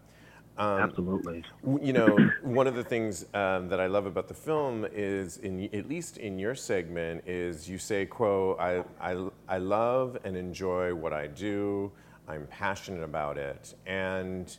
Um, 0.57 0.79
Absolutely. 0.81 1.43
You 1.81 1.93
know, 1.93 2.15
one 2.43 2.67
of 2.67 2.75
the 2.75 2.83
things 2.83 3.25
um, 3.33 3.69
that 3.69 3.79
I 3.79 3.87
love 3.87 4.05
about 4.05 4.27
the 4.27 4.35
film 4.35 4.85
is, 4.93 5.37
in 5.37 5.67
at 5.73 5.89
least 5.89 6.17
in 6.17 6.37
your 6.37 6.53
segment, 6.53 7.23
is 7.25 7.67
you 7.67 7.77
say, 7.77 8.05
"quote 8.05 8.59
I, 8.59 8.83
I, 9.01 9.29
I 9.47 9.57
love 9.57 10.17
and 10.23 10.37
enjoy 10.37 10.93
what 10.93 11.11
I 11.11 11.27
do. 11.27 11.91
I'm 12.27 12.45
passionate 12.47 13.03
about 13.03 13.37
it." 13.37 13.73
And 13.87 14.55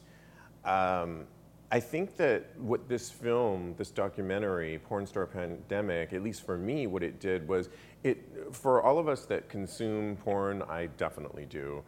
um, 0.65 1.27
I 1.75 1.81
think 1.81 2.17
that 2.19 2.57
what 2.57 2.89
this 2.89 3.11
film, 3.11 3.75
this 3.77 3.91
documentary, 3.91 4.79
Porn 4.79 5.09
Star 5.09 5.27
Pandemic, 5.27 6.13
at 6.13 6.23
least 6.23 6.47
for 6.47 6.57
me, 6.57 6.87
what 6.87 7.03
it 7.03 7.19
did 7.19 7.49
was 7.49 7.69
it 8.05 8.23
for 8.53 8.81
all 8.81 8.97
of 8.97 9.09
us 9.09 9.25
that 9.25 9.49
consume 9.49 10.15
porn. 10.19 10.63
I 10.69 10.87
definitely 10.97 11.47
do. 11.47 11.83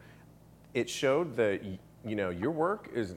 It 0.73 0.89
showed 0.89 1.37
that 1.37 1.61
you 1.63 2.17
know 2.17 2.31
your 2.31 2.51
work 2.51 2.89
is 2.93 3.15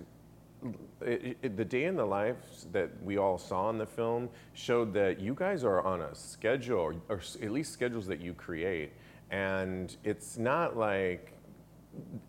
it, 1.01 1.39
it, 1.43 1.57
the 1.57 1.65
day 1.65 1.87
in 1.87 1.97
the 1.97 2.05
lives 2.05 2.69
that 2.71 2.91
we 3.03 3.17
all 3.17 3.37
saw 3.37 3.69
in 3.71 3.77
the 3.77 3.87
film 3.87 4.29
showed 4.53 4.95
that 4.95 5.19
you 5.19 5.35
guys 5.35 5.65
are 5.65 5.83
on 5.83 6.03
a 6.03 6.15
schedule, 6.15 6.79
or, 6.79 6.95
or 7.09 7.21
at 7.43 7.51
least 7.51 7.73
schedules 7.73 8.07
that 8.07 8.21
you 8.21 8.33
create, 8.33 8.93
and 9.33 9.97
it's 10.05 10.39
not 10.39 10.77
like 10.77 11.33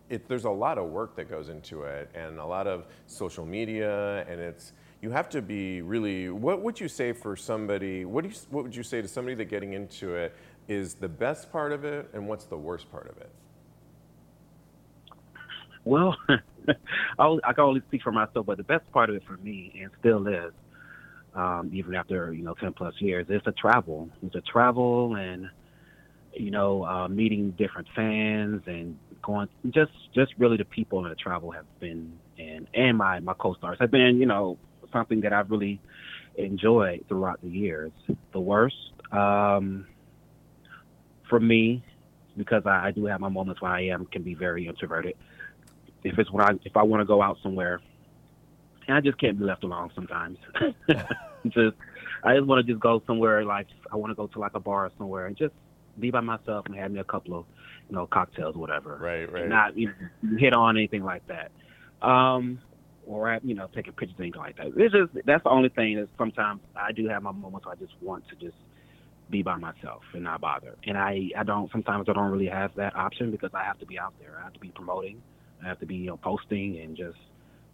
it, 0.08 0.28
there's 0.28 0.44
a 0.44 0.50
lot 0.50 0.78
of 0.78 0.90
work 0.90 1.16
that 1.16 1.30
goes 1.30 1.48
into 1.48 1.82
it, 1.82 2.10
and 2.14 2.38
a 2.38 2.44
lot 2.44 2.66
of 2.66 2.86
social 3.06 3.46
media, 3.46 4.24
and 4.28 4.40
it's 4.40 4.72
you 5.00 5.10
have 5.10 5.28
to 5.30 5.42
be 5.42 5.82
really. 5.82 6.28
What 6.30 6.62
would 6.62 6.78
you 6.78 6.88
say 6.88 7.12
for 7.12 7.36
somebody? 7.36 8.04
What 8.04 8.24
do 8.24 8.30
you, 8.30 8.36
what 8.50 8.64
would 8.64 8.76
you 8.76 8.82
say 8.82 9.02
to 9.02 9.08
somebody 9.08 9.34
that 9.36 9.46
getting 9.46 9.72
into 9.72 10.14
it 10.14 10.34
is 10.68 10.94
the 10.94 11.08
best 11.08 11.50
part 11.50 11.72
of 11.72 11.84
it, 11.84 12.10
and 12.12 12.28
what's 12.28 12.44
the 12.44 12.56
worst 12.56 12.90
part 12.90 13.08
of 13.08 13.16
it? 13.18 13.30
Well, 15.84 16.16
I'll, 17.18 17.40
I 17.44 17.52
can 17.52 17.64
only 17.64 17.82
speak 17.88 18.02
for 18.02 18.12
myself, 18.12 18.46
but 18.46 18.56
the 18.56 18.64
best 18.64 18.90
part 18.92 19.10
of 19.10 19.16
it 19.16 19.22
for 19.26 19.36
me, 19.38 19.72
and 19.82 19.90
still 19.98 20.26
is, 20.28 20.52
um, 21.34 21.70
even 21.72 21.94
after 21.94 22.32
you 22.32 22.44
know 22.44 22.54
ten 22.54 22.72
plus 22.72 22.94
years, 22.98 23.26
is 23.28 23.42
the 23.44 23.52
travel. 23.52 24.10
It's 24.22 24.34
the 24.34 24.42
travel 24.42 25.16
and 25.16 25.48
you 26.34 26.50
know 26.50 26.84
uh, 26.84 27.08
meeting 27.08 27.52
different 27.52 27.88
fans 27.96 28.62
and 28.66 28.96
going 29.22 29.48
just 29.70 29.92
just 30.14 30.32
really 30.38 30.56
the 30.56 30.64
people 30.64 31.04
and 31.04 31.10
the 31.10 31.16
travel 31.16 31.50
have 31.50 31.66
been 31.80 32.18
and 32.38 32.66
and 32.74 32.98
my 32.98 33.20
my 33.20 33.34
co-stars 33.34 33.78
have 33.80 33.90
been 33.90 34.18
you 34.18 34.26
know 34.26 34.58
something 34.92 35.20
that 35.22 35.32
I've 35.32 35.50
really 35.50 35.80
enjoyed 36.36 37.04
throughout 37.08 37.40
the 37.42 37.48
years. 37.48 37.92
The 38.32 38.40
worst 38.40 38.76
um, 39.10 39.86
for 41.28 41.40
me 41.40 41.82
because 42.36 42.62
I, 42.66 42.88
I 42.88 42.90
do 42.90 43.06
have 43.06 43.20
my 43.20 43.28
moments 43.28 43.60
where 43.60 43.70
I 43.70 43.86
am 43.86 44.06
can 44.06 44.22
be 44.22 44.34
very 44.34 44.66
introverted 44.66 45.14
if 46.04 46.18
it's 46.18 46.30
when 46.30 46.44
I 46.44 46.52
if 46.64 46.76
I 46.76 46.82
want 46.82 47.00
to 47.00 47.04
go 47.04 47.22
out 47.22 47.38
somewhere, 47.42 47.80
and 48.88 48.96
I 48.96 49.00
just 49.00 49.18
can't 49.18 49.38
be 49.38 49.44
left 49.44 49.64
alone 49.64 49.90
sometimes. 49.94 50.38
just 51.46 51.76
I 52.24 52.36
just 52.36 52.46
want 52.46 52.64
to 52.64 52.72
just 52.72 52.82
go 52.82 53.02
somewhere 53.06 53.44
like 53.44 53.66
I 53.92 53.96
want 53.96 54.10
to 54.10 54.14
go 54.14 54.26
to 54.28 54.38
like 54.38 54.54
a 54.54 54.60
bar 54.60 54.86
or 54.86 54.92
somewhere 54.98 55.26
and 55.26 55.36
just 55.36 55.54
be 55.98 56.10
by 56.10 56.20
myself 56.20 56.66
and 56.66 56.74
have 56.76 56.90
me 56.90 57.00
a 57.00 57.04
couple 57.04 57.38
of 57.38 57.44
you 57.92 57.98
know 57.98 58.06
cocktails, 58.06 58.56
whatever. 58.56 58.96
Right, 58.98 59.30
right. 59.30 59.46
Not 59.46 59.76
you 59.76 59.88
know, 60.22 60.38
hit 60.38 60.54
on 60.54 60.78
anything 60.78 61.04
like 61.04 61.24
that. 61.26 61.50
Um, 62.00 62.58
or 63.06 63.38
you 63.44 63.54
know 63.54 63.68
taking 63.74 63.92
pictures 63.92 64.16
anything 64.18 64.40
like 64.40 64.56
that. 64.56 64.68
It's 64.76 64.94
just 64.94 65.26
that's 65.26 65.44
the 65.44 65.50
only 65.50 65.68
thing 65.68 65.96
that 65.96 66.08
sometimes 66.16 66.62
I 66.74 66.92
do 66.92 67.06
have 67.08 67.22
my 67.22 67.32
moments 67.32 67.66
where 67.66 67.74
I 67.74 67.76
just 67.76 67.92
want 68.00 68.26
to 68.28 68.36
just 68.36 68.56
be 69.28 69.42
by 69.42 69.56
myself 69.56 70.02
and 70.14 70.24
not 70.24 70.40
bother. 70.40 70.74
And 70.86 70.96
I 70.96 71.28
I 71.36 71.42
don't 71.42 71.70
sometimes 71.70 72.08
I 72.08 72.14
don't 72.14 72.30
really 72.30 72.46
have 72.46 72.74
that 72.76 72.96
option 72.96 73.30
because 73.30 73.50
I 73.52 73.62
have 73.62 73.78
to 73.80 73.86
be 73.86 73.98
out 73.98 74.14
there. 74.18 74.38
I 74.40 74.44
have 74.44 74.54
to 74.54 74.60
be 74.60 74.70
promoting. 74.70 75.20
I 75.62 75.68
have 75.68 75.80
to 75.80 75.86
be 75.86 75.96
you 75.96 76.06
know 76.06 76.16
posting 76.16 76.78
and 76.78 76.96
just 76.96 77.18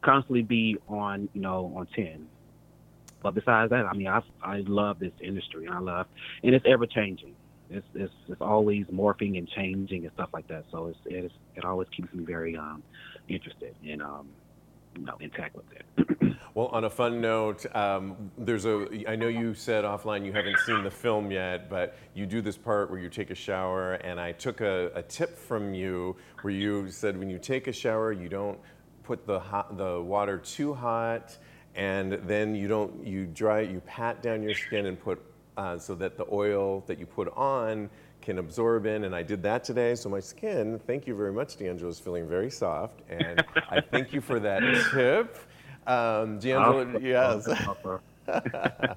constantly 0.02 0.42
be 0.42 0.78
on 0.88 1.28
you 1.32 1.40
know 1.40 1.72
on 1.76 1.86
ten. 1.94 2.26
But 3.22 3.36
besides 3.36 3.70
that, 3.70 3.86
I 3.86 3.94
mean 3.94 4.08
I 4.08 4.20
I 4.42 4.64
love 4.66 4.98
this 4.98 5.12
industry 5.20 5.66
and 5.66 5.74
I 5.76 5.78
love 5.78 6.08
and 6.42 6.56
it's 6.56 6.66
ever 6.66 6.86
changing. 6.86 7.36
It's, 7.70 7.86
it's 7.94 8.12
it's 8.28 8.40
always 8.40 8.86
morphing 8.86 9.38
and 9.38 9.48
changing 9.48 10.04
and 10.04 10.12
stuff 10.14 10.30
like 10.32 10.48
that. 10.48 10.64
So 10.70 10.86
it's 10.86 10.98
it's 11.06 11.34
it 11.56 11.64
always 11.64 11.88
keeps 11.88 12.12
me 12.14 12.24
very 12.24 12.56
um 12.56 12.82
interested 13.28 13.74
and 13.86 14.02
um 14.02 14.28
you 14.96 15.04
know 15.04 15.16
intact 15.20 15.56
with 15.56 15.66
it. 15.72 16.18
Well, 16.54 16.68
on 16.68 16.82
a 16.82 16.90
fun 16.90 17.20
note, 17.20 17.72
um, 17.76 18.32
there's 18.36 18.64
a. 18.64 18.88
I 19.06 19.14
know 19.14 19.28
you 19.28 19.54
said 19.54 19.84
offline 19.84 20.26
you 20.26 20.32
haven't 20.32 20.58
seen 20.66 20.82
the 20.82 20.90
film 20.90 21.30
yet, 21.30 21.70
but 21.70 21.96
you 22.14 22.26
do 22.26 22.40
this 22.40 22.56
part 22.56 22.90
where 22.90 22.98
you 22.98 23.08
take 23.08 23.30
a 23.30 23.34
shower, 23.34 23.92
and 23.94 24.18
I 24.18 24.32
took 24.32 24.60
a, 24.60 24.90
a 24.94 25.02
tip 25.02 25.38
from 25.38 25.72
you 25.72 26.16
where 26.40 26.52
you 26.52 26.90
said 26.90 27.16
when 27.16 27.30
you 27.30 27.38
take 27.38 27.68
a 27.68 27.72
shower, 27.72 28.10
you 28.10 28.28
don't 28.28 28.58
put 29.04 29.24
the 29.24 29.38
hot, 29.38 29.76
the 29.76 30.00
water 30.00 30.36
too 30.38 30.74
hot, 30.74 31.38
and 31.76 32.14
then 32.26 32.56
you 32.56 32.66
don't 32.66 33.06
you 33.06 33.26
dry 33.26 33.60
you 33.60 33.80
pat 33.86 34.20
down 34.20 34.42
your 34.42 34.54
skin 34.54 34.86
and 34.86 34.98
put 34.98 35.22
uh, 35.58 35.76
so 35.76 35.94
that 35.96 36.16
the 36.16 36.24
oil 36.30 36.84
that 36.86 36.98
you 36.98 37.04
put 37.04 37.36
on 37.36 37.90
can 38.22 38.38
absorb 38.38 38.86
in. 38.86 39.04
And 39.04 39.14
I 39.14 39.22
did 39.22 39.42
that 39.42 39.64
today, 39.64 39.94
so 39.96 40.08
my 40.08 40.20
skin. 40.20 40.80
Thank 40.86 41.06
you 41.06 41.14
very 41.16 41.32
much, 41.32 41.56
D'Angelo, 41.56 41.90
is 41.90 41.98
feeling 41.98 42.28
very 42.28 42.50
soft, 42.50 43.00
and 43.10 43.44
I 43.70 43.80
thank 43.80 44.12
you 44.12 44.20
for 44.20 44.38
that 44.40 44.62
tip. 44.92 45.36
Um, 45.86 46.38
D'Angelo, 46.38 46.98
yes. 47.00 47.48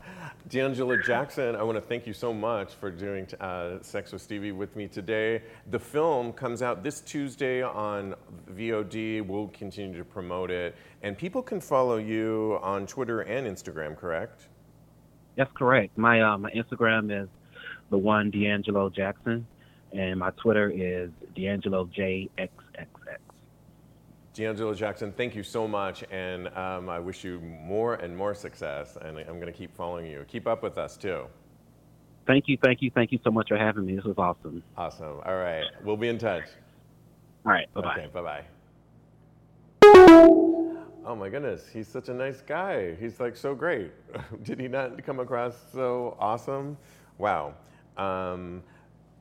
D'Angelo 0.50 0.98
Jackson, 0.98 1.56
I 1.56 1.64
want 1.64 1.78
to 1.78 1.82
thank 1.82 2.06
you 2.06 2.14
so 2.14 2.34
much 2.34 2.74
for 2.74 2.92
doing 2.92 3.26
uh, 3.40 3.82
Sex 3.82 4.12
with 4.12 4.22
Stevie 4.22 4.52
with 4.52 4.76
me 4.76 4.88
today. 4.88 5.42
The 5.70 5.80
film 5.80 6.34
comes 6.34 6.62
out 6.62 6.84
this 6.84 7.00
Tuesday 7.02 7.64
on 7.64 8.14
VOD. 8.54 9.26
We'll 9.26 9.48
continue 9.48 9.98
to 9.98 10.04
promote 10.04 10.52
it. 10.52 10.76
And 11.02 11.18
people 11.18 11.42
can 11.42 11.62
follow 11.62 11.98
you 11.98 12.60
on 12.62 12.86
Twitter 12.86 13.22
and 13.22 13.48
Instagram, 13.48 13.98
correct? 13.98 14.48
That's 15.36 15.52
correct. 15.56 15.98
My, 15.98 16.22
uh, 16.22 16.38
my 16.38 16.52
Instagram 16.52 17.24
is 17.24 17.30
the 17.90 17.98
one 17.98 18.32
D'Angelo 18.32 18.90
Jackson, 18.90 19.46
and 19.94 20.20
my 20.20 20.32
Twitter 20.32 20.70
is 20.70 21.10
D'Angelo 21.36 21.86
JXXX. 21.86 22.50
D'Angelo 24.34 24.74
Jackson, 24.74 25.12
thank 25.12 25.36
you 25.36 25.44
so 25.44 25.68
much, 25.68 26.06
and 26.10 26.48
um, 26.58 26.90
I 26.90 27.00
wish 27.00 27.24
you 27.24 27.42
more 27.42 27.96
and 27.96 28.16
more 28.16 28.34
success. 28.34 28.98
And 29.02 29.18
I'm 29.18 29.40
going 29.40 29.52
to 29.52 29.52
keep 29.52 29.76
following 29.76 30.06
you. 30.06 30.24
Keep 30.28 30.48
up 30.48 30.64
with 30.64 30.78
us 30.78 30.96
too. 30.96 31.26
Thank 32.26 32.48
you, 32.48 32.58
thank 32.64 32.82
you, 32.82 32.92
thank 32.94 33.12
you 33.12 33.20
so 33.24 33.32
much 33.32 33.50
for 33.50 33.58
having 33.58 33.86
me. 33.86 33.96
This 33.96 34.06
was 34.06 34.18
awesome. 34.18 34.64
Awesome. 34.78 35.20
All 35.26 35.38
right, 35.38 35.66
we'll 35.84 35.98
be 35.98 36.08
in 36.08 36.18
touch. 36.18 36.46
All 37.46 37.52
right, 37.52 37.72
bye 37.74 37.82
bye. 37.82 37.94
Okay, 37.94 38.08
bye 38.14 38.44
bye. 39.84 40.48
Oh 41.04 41.16
my 41.16 41.30
goodness, 41.30 41.68
he's 41.68 41.88
such 41.88 42.10
a 42.10 42.14
nice 42.14 42.42
guy. 42.42 42.94
He's 42.94 43.20
like 43.20 43.36
so 43.36 43.56
great. 43.56 43.92
Did 44.44 44.60
he 44.60 44.68
not 44.68 45.04
come 45.04 45.20
across 45.20 45.56
so 45.74 46.16
awesome? 46.20 46.78
Wow. 47.18 47.56
Um, 47.98 48.62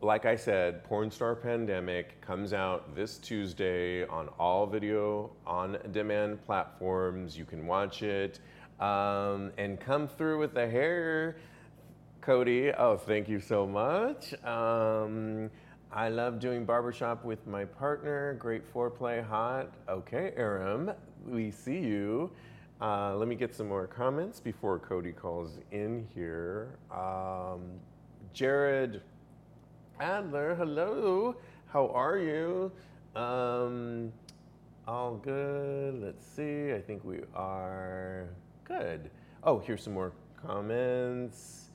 like 0.02 0.26
I 0.26 0.36
said, 0.36 0.84
Porn 0.84 1.10
Star 1.10 1.34
Pandemic 1.34 2.20
comes 2.20 2.52
out 2.52 2.94
this 2.94 3.16
Tuesday 3.16 4.04
on 4.06 4.28
all 4.38 4.66
video 4.66 5.30
on 5.46 5.78
demand 5.90 6.44
platforms. 6.44 7.38
You 7.38 7.46
can 7.46 7.66
watch 7.66 8.02
it 8.02 8.40
um, 8.78 9.50
and 9.56 9.80
come 9.80 10.06
through 10.06 10.38
with 10.38 10.52
the 10.52 10.68
hair, 10.68 11.36
Cody. 12.20 12.72
Oh, 12.72 12.98
thank 12.98 13.26
you 13.26 13.40
so 13.40 13.66
much. 13.66 14.34
Um, 14.44 15.50
I 15.92 16.10
love 16.10 16.40
doing 16.40 16.66
barbershop 16.66 17.24
with 17.24 17.46
my 17.46 17.64
partner. 17.64 18.34
Great 18.34 18.70
foreplay, 18.72 19.26
hot. 19.26 19.72
Okay, 19.88 20.32
Aram, 20.36 20.92
we 21.30 21.50
see 21.50 21.78
you. 21.78 22.30
Uh, 22.80 23.14
let 23.16 23.28
me 23.28 23.34
get 23.34 23.54
some 23.54 23.68
more 23.68 23.86
comments 23.86 24.40
before 24.40 24.78
Cody 24.78 25.12
calls 25.12 25.58
in 25.70 26.06
here. 26.14 26.78
Um, 26.90 27.60
Jared 28.32 29.02
Adler, 30.00 30.54
hello. 30.54 31.36
How 31.72 31.88
are 31.88 32.18
you? 32.18 32.72
Um, 33.14 34.12
all 34.88 35.16
good. 35.16 36.00
Let's 36.02 36.26
see. 36.26 36.72
I 36.72 36.80
think 36.80 37.04
we 37.04 37.20
are 37.34 38.28
good. 38.64 39.10
Oh, 39.44 39.58
here's 39.58 39.82
some 39.82 39.94
more 39.94 40.12
comments. 40.42 41.70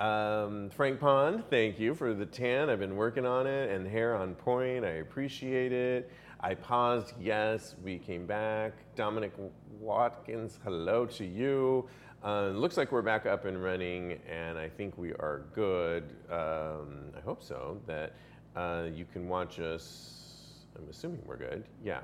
Um, 0.00 0.68
Frank 0.70 1.00
Pond, 1.00 1.44
thank 1.48 1.78
you 1.78 1.94
for 1.94 2.12
the 2.12 2.26
tan. 2.26 2.68
I've 2.68 2.80
been 2.80 2.96
working 2.96 3.24
on 3.24 3.46
it 3.46 3.70
and 3.70 3.86
hair 3.86 4.16
on 4.16 4.34
point. 4.34 4.84
I 4.84 4.94
appreciate 4.98 5.72
it. 5.72 6.10
I 6.44 6.54
paused. 6.56 7.12
Yes, 7.20 7.76
we 7.84 7.98
came 7.98 8.26
back. 8.26 8.72
Dominic 8.96 9.32
Watkins, 9.78 10.58
hello 10.64 11.06
to 11.06 11.24
you. 11.24 11.88
Uh, 12.24 12.48
looks 12.48 12.76
like 12.76 12.90
we're 12.90 13.00
back 13.00 13.26
up 13.26 13.44
and 13.44 13.62
running, 13.62 14.18
and 14.28 14.58
I 14.58 14.68
think 14.68 14.98
we 14.98 15.12
are 15.12 15.44
good. 15.54 16.02
Um, 16.28 17.12
I 17.16 17.20
hope 17.24 17.44
so. 17.44 17.80
That 17.86 18.14
uh, 18.56 18.88
you 18.92 19.04
can 19.12 19.28
watch 19.28 19.60
us. 19.60 20.64
I'm 20.76 20.88
assuming 20.90 21.22
we're 21.24 21.36
good. 21.36 21.64
Yeah. 21.84 22.00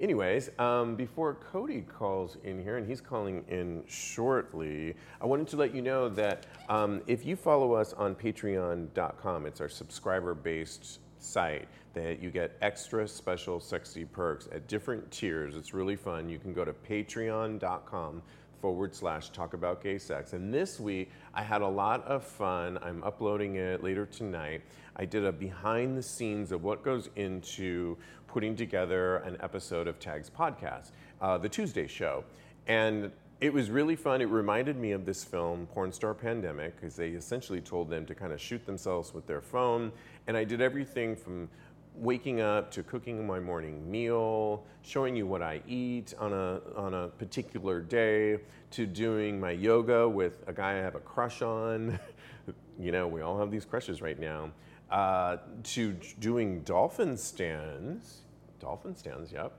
Anyways, 0.00 0.50
um, 0.58 0.96
before 0.96 1.34
Cody 1.34 1.82
calls 1.82 2.38
in 2.42 2.60
here, 2.60 2.78
and 2.78 2.88
he's 2.88 3.00
calling 3.00 3.44
in 3.48 3.84
shortly, 3.86 4.96
I 5.20 5.26
wanted 5.26 5.46
to 5.48 5.56
let 5.56 5.72
you 5.72 5.80
know 5.80 6.08
that 6.08 6.46
um, 6.68 7.02
if 7.06 7.24
you 7.24 7.36
follow 7.36 7.72
us 7.74 7.92
on 7.92 8.16
patreon.com, 8.16 9.46
it's 9.46 9.60
our 9.60 9.68
subscriber 9.68 10.34
based 10.34 10.98
site, 11.18 11.68
that 11.96 12.22
you 12.22 12.30
get 12.30 12.52
extra 12.60 13.08
special 13.08 13.58
sexy 13.58 14.04
perks 14.04 14.48
at 14.52 14.68
different 14.68 15.10
tiers. 15.10 15.56
It's 15.56 15.72
really 15.72 15.96
fun. 15.96 16.28
You 16.28 16.38
can 16.38 16.52
go 16.52 16.62
to 16.62 16.74
patreon.com 16.74 18.22
forward 18.60 18.94
slash 18.94 19.30
talk 19.30 19.54
about 19.54 19.82
gay 19.82 19.96
sex. 19.96 20.34
And 20.34 20.52
this 20.52 20.78
week, 20.78 21.10
I 21.32 21.42
had 21.42 21.62
a 21.62 21.68
lot 21.68 22.04
of 22.04 22.22
fun. 22.22 22.78
I'm 22.82 23.02
uploading 23.02 23.56
it 23.56 23.82
later 23.82 24.04
tonight. 24.04 24.60
I 24.96 25.06
did 25.06 25.24
a 25.24 25.32
behind 25.32 25.96
the 25.96 26.02
scenes 26.02 26.52
of 26.52 26.62
what 26.62 26.82
goes 26.82 27.08
into 27.16 27.96
putting 28.26 28.54
together 28.54 29.16
an 29.18 29.38
episode 29.40 29.88
of 29.88 29.98
Tags 29.98 30.28
Podcast, 30.28 30.90
uh, 31.22 31.38
the 31.38 31.48
Tuesday 31.48 31.86
show. 31.86 32.24
And 32.66 33.10
it 33.40 33.52
was 33.52 33.70
really 33.70 33.96
fun. 33.96 34.20
It 34.20 34.26
reminded 34.26 34.76
me 34.76 34.92
of 34.92 35.06
this 35.06 35.24
film, 35.24 35.66
Porn 35.66 35.92
Star 35.92 36.12
Pandemic, 36.12 36.76
because 36.76 36.94
they 36.96 37.10
essentially 37.10 37.60
told 37.62 37.88
them 37.88 38.04
to 38.04 38.14
kind 38.14 38.32
of 38.32 38.40
shoot 38.40 38.66
themselves 38.66 39.14
with 39.14 39.26
their 39.26 39.40
phone. 39.40 39.92
And 40.26 40.36
I 40.36 40.44
did 40.44 40.60
everything 40.60 41.16
from 41.16 41.48
waking 41.96 42.40
up 42.40 42.70
to 42.72 42.82
cooking 42.82 43.26
my 43.26 43.40
morning 43.40 43.90
meal, 43.90 44.64
showing 44.82 45.16
you 45.16 45.26
what 45.26 45.42
I 45.42 45.62
eat 45.66 46.14
on 46.18 46.32
a, 46.32 46.60
on 46.76 46.94
a 46.94 47.08
particular 47.08 47.80
day, 47.80 48.38
to 48.72 48.86
doing 48.86 49.40
my 49.40 49.52
yoga 49.52 50.08
with 50.08 50.42
a 50.46 50.52
guy 50.52 50.72
I 50.72 50.82
have 50.82 50.94
a 50.94 51.00
crush 51.00 51.42
on. 51.42 51.98
you 52.78 52.92
know, 52.92 53.06
we 53.08 53.22
all 53.22 53.38
have 53.38 53.50
these 53.50 53.64
crushes 53.64 54.02
right 54.02 54.18
now. 54.18 54.50
Uh, 54.90 55.38
to 55.64 55.96
doing 56.20 56.60
dolphin 56.60 57.16
stands, 57.16 58.22
dolphin 58.60 58.94
stands, 58.94 59.32
yep. 59.32 59.52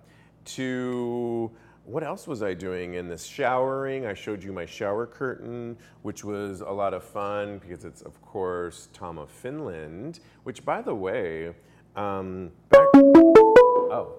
To 0.46 1.52
what 1.88 2.04
else 2.04 2.28
was 2.28 2.44
I 2.44 2.54
doing 2.54 2.96
in 2.96 3.08
this 3.08 3.24
showering? 3.24 4.06
I 4.06 4.14
showed 4.14 4.44
you 4.44 4.52
my 4.52 4.66
shower 4.66 5.06
curtain, 5.06 5.78
which 6.02 6.24
was 6.24 6.60
a 6.62 6.70
lot 6.70 6.94
of 6.94 7.04
fun 7.04 7.60
because 7.60 7.86
it's, 7.86 8.02
of 8.02 8.22
course, 8.22 8.90
Tom 8.94 9.18
of 9.18 9.30
Finland, 9.30 10.20
which, 10.44 10.66
by 10.66 10.82
the 10.82 10.94
way, 10.94 11.54
um, 11.98 12.52
back. 12.70 12.88
Oh. 12.96 14.14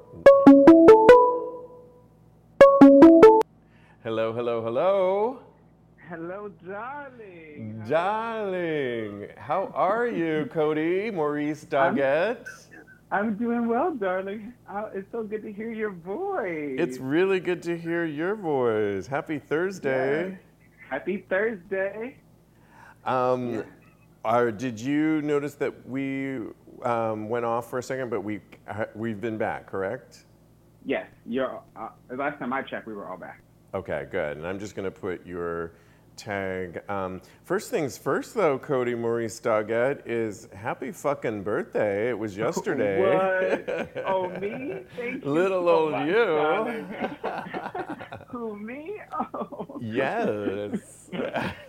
Hello, 4.02 4.32
hello, 4.32 4.62
hello. 4.62 5.38
Hello, 6.08 6.50
darling. 6.66 7.84
Darling. 7.88 9.28
How 9.36 9.70
are 9.74 10.06
you, 10.06 10.48
Cody? 10.52 11.10
Maurice 11.10 11.64
Doggett? 11.70 12.44
I'm 13.10 13.36
doing 13.36 13.68
well, 13.68 13.94
darling. 13.94 14.52
Uh, 14.68 14.88
it's 14.94 15.10
so 15.12 15.22
good 15.22 15.42
to 15.42 15.52
hear 15.52 15.70
your 15.72 15.92
voice. 15.92 16.76
It's 16.78 16.98
really 16.98 17.40
good 17.40 17.62
to 17.62 17.76
hear 17.78 18.04
your 18.04 18.34
voice. 18.34 19.06
Happy 19.06 19.38
Thursday. 19.38 20.38
Happy 20.90 21.24
Thursday. 21.28 22.16
Um, 23.04 23.54
Yeah. 23.54 23.62
are, 24.24 24.50
did 24.50 24.78
you 24.80 25.22
notice 25.22 25.54
that 25.54 25.88
we 25.88 26.40
um, 26.84 27.28
went 27.28 27.44
off 27.44 27.70
for 27.70 27.78
a 27.78 27.82
second, 27.82 28.10
but 28.10 28.22
we 28.22 28.40
we've 28.94 29.20
been 29.20 29.38
back, 29.38 29.66
correct? 29.66 30.24
Yes, 30.84 31.06
you're. 31.26 31.60
Uh, 31.76 31.88
last 32.10 32.38
time 32.38 32.52
I 32.52 32.62
checked, 32.62 32.86
we 32.86 32.94
were 32.94 33.08
all 33.08 33.18
back. 33.18 33.42
Okay, 33.74 34.06
good. 34.10 34.38
And 34.38 34.46
I'm 34.46 34.58
just 34.58 34.74
going 34.74 34.84
to 34.84 34.90
put 34.90 35.26
your 35.26 35.72
tag. 36.16 36.82
Um, 36.90 37.20
first 37.44 37.70
things 37.70 37.96
first, 37.96 38.34
though, 38.34 38.58
Cody 38.58 38.94
Maurice 38.94 39.38
Doggett 39.40 40.02
is 40.06 40.48
happy 40.54 40.90
fucking 40.90 41.42
birthday. 41.42 42.08
It 42.10 42.18
was 42.18 42.36
yesterday. 42.44 43.00
What? 43.00 44.04
Oh, 44.06 44.28
me? 44.28 44.80
Thank 44.96 45.24
you. 45.24 45.30
Little 45.30 45.68
old 45.68 46.06
you. 46.06 46.84
Who, 48.28 48.56
me? 48.56 49.00
Oh. 49.12 49.78
yes. 49.80 51.10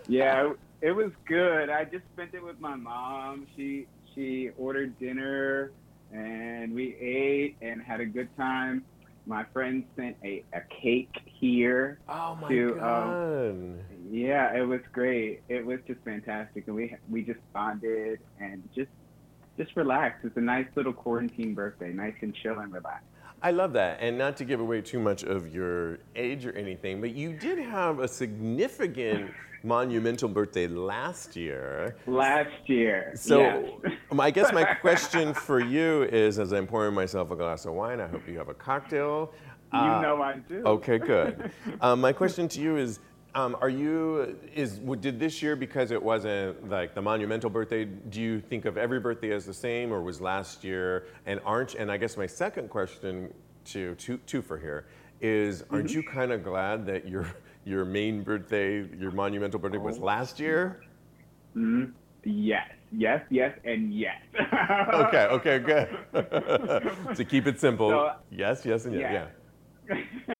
Yeah, 0.08 0.52
it 0.82 0.92
was 0.92 1.10
good. 1.26 1.68
I 1.70 1.84
just 1.84 2.04
spent 2.14 2.34
it 2.34 2.42
with 2.42 2.60
my 2.60 2.76
mom. 2.76 3.46
She 3.56 3.86
she 4.14 4.50
ordered 4.58 4.98
dinner 4.98 5.72
and 6.12 6.74
we 6.74 6.96
ate 6.96 7.56
and 7.62 7.80
had 7.82 8.00
a 8.00 8.06
good 8.06 8.28
time. 8.36 8.84
My 9.26 9.44
friend 9.52 9.84
sent 9.96 10.16
a, 10.24 10.42
a 10.52 10.60
cake 10.82 11.14
here. 11.26 11.98
Oh 12.08 12.36
my 12.40 12.48
To, 12.48 12.72
um, 12.72 12.78
god. 12.80 13.84
Yeah, 14.10 14.56
it 14.56 14.66
was 14.66 14.80
great. 14.92 15.42
It 15.48 15.64
was 15.64 15.78
just 15.86 16.00
fantastic, 16.04 16.66
and 16.66 16.74
we 16.74 16.96
we 17.08 17.22
just 17.22 17.38
bonded 17.52 18.18
and 18.40 18.68
just 18.74 18.90
just 19.56 19.76
relaxed. 19.76 20.24
It's 20.24 20.36
a 20.36 20.40
nice 20.40 20.66
little 20.74 20.92
quarantine 20.92 21.54
birthday, 21.54 21.92
nice 21.92 22.14
and 22.22 22.34
chill 22.34 22.58
and 22.58 22.72
relaxed. 22.72 23.06
I 23.42 23.52
love 23.52 23.72
that. 23.74 23.98
And 24.00 24.18
not 24.18 24.36
to 24.38 24.44
give 24.44 24.60
away 24.60 24.82
too 24.82 24.98
much 24.98 25.22
of 25.22 25.54
your 25.54 25.98
age 26.16 26.44
or 26.44 26.52
anything, 26.52 27.00
but 27.00 27.14
you 27.14 27.32
did 27.32 27.58
have 27.58 27.98
a 28.00 28.08
significant 28.08 29.30
monumental 29.62 30.28
birthday 30.28 30.66
last 30.66 31.36
year. 31.36 31.96
Last 32.06 32.50
year, 32.68 33.12
So, 33.14 33.40
yes. 33.84 33.92
I 34.18 34.30
guess 34.30 34.52
my 34.52 34.64
question 34.80 35.34
for 35.34 35.60
you 35.60 36.04
is 36.04 36.38
as 36.38 36.52
I'm 36.52 36.66
pouring 36.66 36.94
myself 36.94 37.30
a 37.30 37.36
glass 37.36 37.66
of 37.66 37.74
wine, 37.74 38.00
I 38.00 38.06
hope 38.08 38.26
you 38.28 38.38
have 38.38 38.48
a 38.48 38.54
cocktail. 38.54 39.32
you 39.72 39.78
Uh, 39.78 40.00
know 40.00 40.22
I 40.22 40.38
do. 40.38 40.62
Okay, 40.64 40.98
good. 40.98 41.50
um, 41.80 42.00
my 42.06 42.12
question 42.12 42.48
to 42.48 42.60
you 42.60 42.76
is, 42.76 43.00
um, 43.34 43.56
are 43.60 43.68
you 43.68 44.36
is 44.56 44.80
did 45.00 45.20
this 45.20 45.40
year 45.40 45.54
because 45.54 45.92
it 45.92 46.02
wasn't 46.02 46.68
like 46.68 46.94
the 46.96 47.02
monumental 47.02 47.48
birthday? 47.48 47.84
Do 47.84 48.20
you 48.20 48.40
think 48.40 48.64
of 48.64 48.76
every 48.76 48.98
birthday 48.98 49.30
as 49.30 49.46
the 49.46 49.54
same, 49.54 49.92
or 49.92 50.02
was 50.02 50.20
last 50.20 50.64
year? 50.64 51.06
And 51.26 51.38
aren't 51.46 51.76
and 51.76 51.92
I 51.92 51.96
guess 51.96 52.16
my 52.16 52.26
second 52.26 52.70
question 52.70 53.32
to 53.66 53.94
two 53.94 54.16
two 54.26 54.42
for 54.42 54.58
here 54.58 54.86
is, 55.20 55.62
aren't 55.70 55.92
you 55.92 56.02
kind 56.02 56.32
of 56.32 56.42
glad 56.42 56.84
that 56.86 57.06
your 57.06 57.26
your 57.64 57.84
main 57.84 58.22
birthday, 58.22 58.86
your 58.96 59.10
monumental 59.10 59.60
birthday, 59.60 59.78
was 59.78 59.98
last 59.98 60.40
year? 60.40 60.80
Mhm. 61.56 61.92
Yes, 62.24 62.68
yes, 62.92 63.22
yes, 63.30 63.58
and 63.64 63.92
yes. 63.94 64.16
Okay, 64.92 65.26
okay, 65.30 65.58
good. 65.58 65.88
to 67.16 67.24
keep 67.24 67.46
it 67.46 67.58
simple, 67.58 67.90
So, 67.90 68.12
yes, 68.30 68.64
yes, 68.66 68.84
and 68.84 68.94
yes, 68.94 69.30
yeah. 69.88 70.34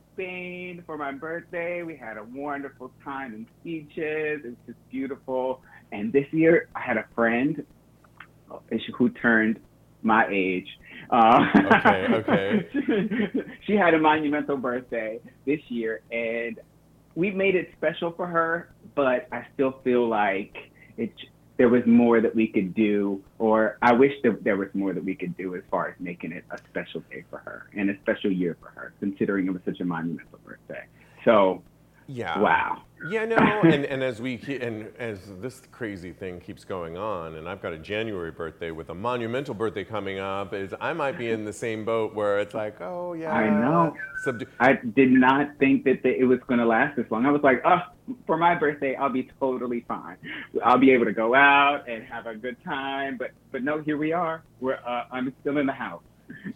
Spain 0.13 0.83
for 0.85 0.97
my 0.97 1.11
birthday. 1.11 1.83
We 1.83 1.95
had 1.95 2.17
a 2.17 2.23
wonderful 2.23 2.91
time 3.03 3.33
in 3.33 3.47
beaches. 3.63 4.41
It 4.43 4.45
was 4.45 4.55
just 4.67 4.89
beautiful. 4.89 5.61
And 5.91 6.11
this 6.11 6.25
year 6.31 6.69
I 6.75 6.81
had 6.81 6.97
a 6.97 7.05
friend 7.15 7.65
uh, 8.51 8.57
who 8.97 9.09
turned 9.09 9.59
my 10.01 10.27
age. 10.29 10.67
Uh, 11.09 11.39
Okay, 11.55 12.07
okay. 12.13 12.69
she 13.67 13.73
had 13.73 13.93
a 13.93 13.99
monumental 13.99 14.57
birthday 14.57 15.19
this 15.45 15.59
year, 15.69 16.01
and 16.11 16.59
we 17.15 17.31
made 17.31 17.55
it 17.55 17.69
special 17.77 18.11
for 18.11 18.27
her. 18.27 18.73
But 18.95 19.27
I 19.31 19.45
still 19.53 19.79
feel 19.83 20.07
like 20.07 20.55
it. 20.97 21.11
There 21.57 21.69
was 21.69 21.83
more 21.85 22.21
that 22.21 22.35
we 22.35 22.47
could 22.47 22.73
do, 22.73 23.21
or 23.37 23.77
I 23.81 23.93
wish 23.93 24.13
that 24.23 24.43
there 24.43 24.57
was 24.57 24.69
more 24.73 24.93
that 24.93 25.03
we 25.03 25.15
could 25.15 25.37
do 25.37 25.55
as 25.55 25.61
far 25.69 25.89
as 25.89 25.95
making 25.99 26.31
it 26.31 26.43
a 26.49 26.57
special 26.69 27.01
day 27.11 27.23
for 27.29 27.37
her 27.39 27.67
and 27.75 27.89
a 27.89 27.97
special 27.99 28.31
year 28.31 28.57
for 28.59 28.69
her, 28.69 28.93
considering 28.99 29.47
it 29.47 29.51
was 29.51 29.61
such 29.65 29.79
a 29.79 29.85
monumental 29.85 30.39
birthday. 30.45 30.85
So, 31.23 31.61
Yeah. 32.11 32.39
wow. 32.39 32.81
Yeah, 33.09 33.25
no, 33.25 33.35
and, 33.35 33.83
and 33.85 34.03
as 34.03 34.21
we 34.21 34.39
and 34.61 34.91
as 34.99 35.19
this 35.39 35.63
crazy 35.71 36.11
thing 36.11 36.39
keeps 36.39 36.63
going 36.63 36.97
on, 36.97 37.35
and 37.35 37.49
I've 37.49 37.61
got 37.61 37.73
a 37.73 37.77
January 37.79 38.29
birthday 38.29 38.69
with 38.69 38.89
a 38.89 38.93
monumental 38.93 39.55
birthday 39.55 39.83
coming 39.83 40.19
up, 40.19 40.53
is 40.53 40.73
I 40.79 40.93
might 40.93 41.17
be 41.17 41.31
in 41.31 41.43
the 41.43 41.53
same 41.53 41.83
boat 41.83 42.13
where 42.13 42.39
it's 42.39 42.53
like, 42.53 42.79
oh 42.79 43.13
yeah, 43.13 43.31
I 43.31 43.49
know. 43.49 43.95
Subdu- 44.23 44.47
I 44.59 44.73
did 44.73 45.09
not 45.09 45.57
think 45.57 45.83
that 45.85 46.03
the, 46.03 46.09
it 46.15 46.25
was 46.25 46.39
going 46.47 46.59
to 46.59 46.65
last 46.65 46.95
this 46.95 47.09
long. 47.09 47.25
I 47.25 47.31
was 47.31 47.41
like, 47.41 47.63
oh, 47.65 47.79
for 48.27 48.37
my 48.37 48.53
birthday, 48.53 48.95
I'll 48.95 49.09
be 49.09 49.31
totally 49.39 49.83
fine. 49.87 50.17
I'll 50.63 50.77
be 50.77 50.91
able 50.91 51.05
to 51.05 51.13
go 51.13 51.33
out 51.33 51.89
and 51.89 52.03
have 52.03 52.27
a 52.27 52.35
good 52.35 52.57
time. 52.63 53.17
But 53.17 53.31
but 53.51 53.63
no, 53.63 53.81
here 53.81 53.97
we 53.97 54.11
are. 54.11 54.43
We're 54.59 54.75
uh, 54.75 55.05
I'm 55.11 55.33
still 55.41 55.57
in 55.57 55.65
the 55.65 55.73
house. 55.73 56.03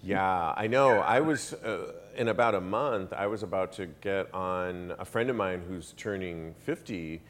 Yeah, 0.02 0.54
I 0.56 0.68
know. 0.68 1.00
I 1.00 1.20
was 1.20 1.54
uh, 1.54 1.94
in 2.16 2.28
about 2.30 2.56
a 2.56 2.62
month. 2.62 3.14
I 3.14 3.28
was 3.28 3.44
about 3.44 3.72
to 3.74 3.88
get 4.02 4.34
on. 4.34 4.94
A 5.00 5.06
friend 5.06 5.30
of 5.30 5.36
mine 5.36 5.64
who's 5.68 5.94
turning 5.98 6.54
50 6.64 7.22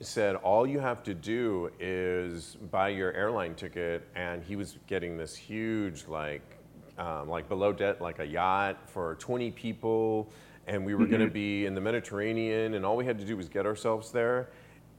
said 0.00 0.36
all 0.36 0.66
you 0.66 0.78
have 0.78 1.02
to 1.04 1.14
do 1.14 1.70
is 1.80 2.56
buy 2.70 2.88
your 2.88 3.12
airline 3.12 3.54
ticket, 3.54 4.06
and 4.14 4.42
he 4.42 4.56
was 4.56 4.78
getting 4.86 5.16
this 5.16 5.34
huge 5.34 6.06
like 6.06 6.42
um, 6.98 7.28
like 7.28 7.48
below 7.48 7.72
deck 7.72 8.00
like 8.00 8.18
a 8.18 8.26
yacht 8.26 8.78
for 8.86 9.14
20 9.16 9.50
people, 9.52 10.28
and 10.66 10.84
we 10.84 10.94
were 10.94 11.06
going 11.06 11.22
to 11.22 11.30
be 11.30 11.66
in 11.66 11.74
the 11.74 11.80
Mediterranean, 11.80 12.74
and 12.74 12.84
all 12.84 12.96
we 12.96 13.04
had 13.06 13.18
to 13.18 13.24
do 13.24 13.36
was 13.36 13.48
get 13.48 13.66
ourselves 13.66 14.12
there. 14.12 14.50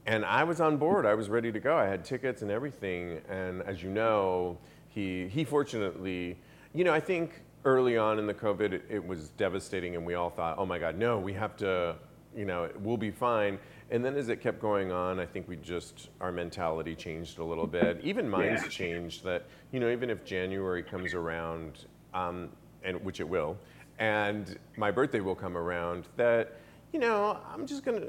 And 0.04 0.24
I 0.24 0.42
was 0.42 0.60
on 0.60 0.78
board. 0.78 1.06
I 1.06 1.14
was 1.14 1.28
ready 1.28 1.52
to 1.52 1.60
go. 1.60 1.76
I 1.76 1.86
had 1.86 2.04
tickets 2.04 2.42
and 2.42 2.50
everything. 2.50 3.20
And 3.28 3.62
as 3.62 3.82
you 3.82 3.90
know, 3.90 4.58
he 4.88 5.28
he 5.28 5.44
fortunately, 5.44 6.38
you 6.74 6.84
know, 6.84 6.92
I 6.92 7.00
think 7.00 7.42
early 7.64 7.96
on 7.96 8.18
in 8.18 8.26
the 8.26 8.34
COVID, 8.34 8.72
it, 8.72 8.84
it 8.88 9.06
was 9.06 9.30
devastating, 9.30 9.94
and 9.96 10.04
we 10.04 10.14
all 10.14 10.30
thought, 10.30 10.56
oh 10.58 10.66
my 10.66 10.78
God, 10.78 10.96
no, 10.98 11.18
we 11.18 11.32
have 11.34 11.56
to, 11.58 11.96
you 12.36 12.44
know, 12.44 12.68
we'll 12.80 12.96
be 12.96 13.10
fine. 13.10 13.58
And 13.90 14.02
then 14.04 14.16
as 14.16 14.28
it 14.30 14.40
kept 14.40 14.58
going 14.58 14.90
on, 14.90 15.20
I 15.20 15.26
think 15.26 15.48
we 15.48 15.56
just 15.56 16.08
our 16.20 16.32
mentality 16.32 16.94
changed 16.94 17.38
a 17.38 17.44
little 17.44 17.66
bit. 17.66 18.00
Even 18.02 18.28
mine's 18.28 18.62
Yeah. 18.62 18.68
changed. 18.68 19.22
That 19.24 19.44
you 19.70 19.80
know, 19.80 19.90
even 19.90 20.08
if 20.08 20.24
January 20.24 20.82
comes 20.82 21.12
around, 21.14 21.86
um, 22.14 22.48
and 22.84 23.02
which 23.04 23.20
it 23.20 23.28
will, 23.28 23.58
and 23.98 24.58
my 24.76 24.90
birthday 24.90 25.20
will 25.20 25.34
come 25.34 25.58
around, 25.58 26.08
that 26.16 26.54
you 26.92 27.00
know, 27.00 27.38
I'm 27.52 27.66
just 27.66 27.84
gonna. 27.84 28.06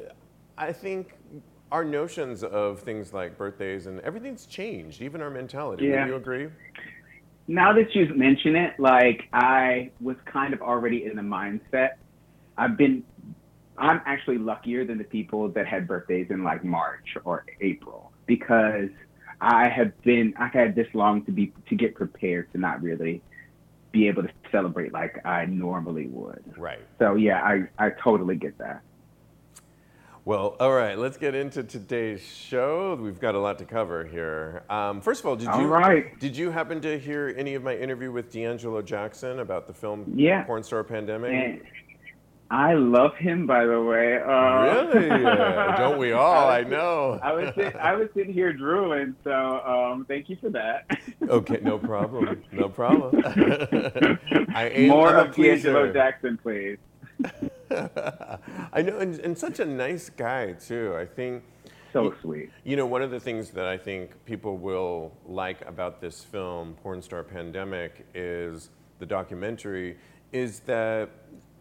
I 0.57 0.71
think 0.71 1.15
our 1.71 1.83
notions 1.83 2.43
of 2.43 2.79
things 2.79 3.11
like 3.13 3.37
birthdays 3.37 3.87
and 3.87 3.99
everything's 4.01 4.45
changed, 4.45 5.01
even 5.01 5.21
our 5.21 5.29
mentality. 5.31 5.87
Yeah. 5.87 6.03
Would 6.03 6.09
you 6.09 6.15
agree? 6.15 6.47
Now 7.47 7.73
that 7.73 7.93
you've 7.93 8.15
mentioned 8.15 8.55
it, 8.55 8.79
like 8.79 9.27
I 9.33 9.91
was 9.99 10.15
kind 10.25 10.53
of 10.53 10.61
already 10.61 11.05
in 11.05 11.15
the 11.15 11.21
mindset. 11.21 11.91
I've 12.57 12.77
been. 12.77 13.03
I'm 13.77 14.01
actually 14.05 14.37
luckier 14.37 14.85
than 14.85 14.99
the 14.99 15.03
people 15.03 15.49
that 15.49 15.65
had 15.65 15.87
birthdays 15.87 16.27
in 16.29 16.43
like 16.43 16.63
March 16.63 17.17
or 17.25 17.43
April 17.59 18.11
because 18.27 18.89
I 19.41 19.67
have 19.67 19.99
been. 20.03 20.33
I 20.37 20.47
had 20.47 20.75
this 20.75 20.87
long 20.93 21.25
to 21.25 21.31
be 21.31 21.51
to 21.69 21.75
get 21.75 21.95
prepared 21.95 22.51
to 22.53 22.59
not 22.59 22.81
really 22.81 23.21
be 23.91 24.07
able 24.07 24.23
to 24.23 24.29
celebrate 24.51 24.93
like 24.93 25.25
I 25.25 25.45
normally 25.45 26.07
would. 26.07 26.43
Right. 26.57 26.79
So 26.99 27.15
yeah, 27.15 27.41
I 27.41 27.67
I 27.77 27.89
totally 28.03 28.35
get 28.35 28.57
that. 28.59 28.81
Well, 30.25 30.55
all 30.61 30.71
right, 30.71 30.97
let's 30.97 31.17
get 31.17 31.35
into 31.35 31.63
today's 31.63 32.21
show. 32.21 32.95
We've 32.95 33.19
got 33.19 33.35
a 33.35 33.39
lot 33.39 33.59
to 33.59 33.65
cover 33.65 34.05
here. 34.05 34.63
Um, 34.69 35.01
first 35.01 35.19
of 35.19 35.25
all, 35.25 35.35
did 35.35 35.49
All 35.49 35.59
you 35.61 35.67
right. 35.67 36.17
did 36.19 36.37
you 36.37 36.49
happen 36.49 36.79
to 36.81 36.97
hear 36.97 37.33
any 37.37 37.55
of 37.55 37.63
my 37.63 37.75
interview 37.75 38.09
with 38.09 38.31
D'Angelo 38.31 38.81
Jackson 38.81 39.39
about 39.39 39.67
the 39.67 39.73
film 39.73 40.13
Yeah. 40.15 40.43
Porn 40.45 40.63
Star 40.63 40.81
Pandemic? 40.85 41.33
And 41.33 41.61
I 42.49 42.73
love 42.75 43.17
him, 43.17 43.45
by 43.45 43.65
the 43.65 43.81
way. 43.81 44.17
Uh, 44.21 44.85
Really? 44.93 45.09
Don't 45.77 45.97
we 45.97 46.13
all? 46.13 46.47
I 46.47 46.61
know. 46.61 47.19
I 47.21 47.33
was 47.33 47.53
sit, 47.55 47.75
I 47.75 47.93
was 47.95 48.07
sitting 48.15 48.31
here 48.33 48.53
drooling, 48.53 49.15
so 49.25 49.31
um, 49.33 50.05
thank 50.07 50.29
you 50.29 50.37
for 50.39 50.49
that. 50.51 50.85
Okay, 51.27 51.59
no 51.61 51.77
problem. 51.77 52.41
No 52.53 52.69
problem. 52.69 53.21
I 54.55 54.71
aim 54.73 54.87
More 54.89 55.17
of 55.17 55.35
D'Angelo. 55.35 55.91
Jackson, 55.91 56.37
please. 56.41 56.77
I 58.73 58.81
know, 58.81 58.99
and, 58.99 59.19
and 59.19 59.37
such 59.37 59.59
a 59.59 59.65
nice 59.65 60.09
guy 60.09 60.53
too. 60.53 60.95
I 60.97 61.05
think 61.05 61.43
So 61.91 62.13
sweet. 62.21 62.49
You 62.63 62.75
know, 62.75 62.85
one 62.85 63.01
of 63.01 63.11
the 63.11 63.19
things 63.19 63.51
that 63.51 63.65
I 63.65 63.77
think 63.77 64.11
people 64.25 64.57
will 64.57 65.11
like 65.25 65.65
about 65.67 66.01
this 66.01 66.23
film, 66.23 66.75
Porn 66.81 67.01
Star 67.01 67.23
Pandemic, 67.23 68.05
is 68.13 68.69
the 68.99 69.05
documentary, 69.05 69.97
is 70.31 70.59
that 70.61 71.09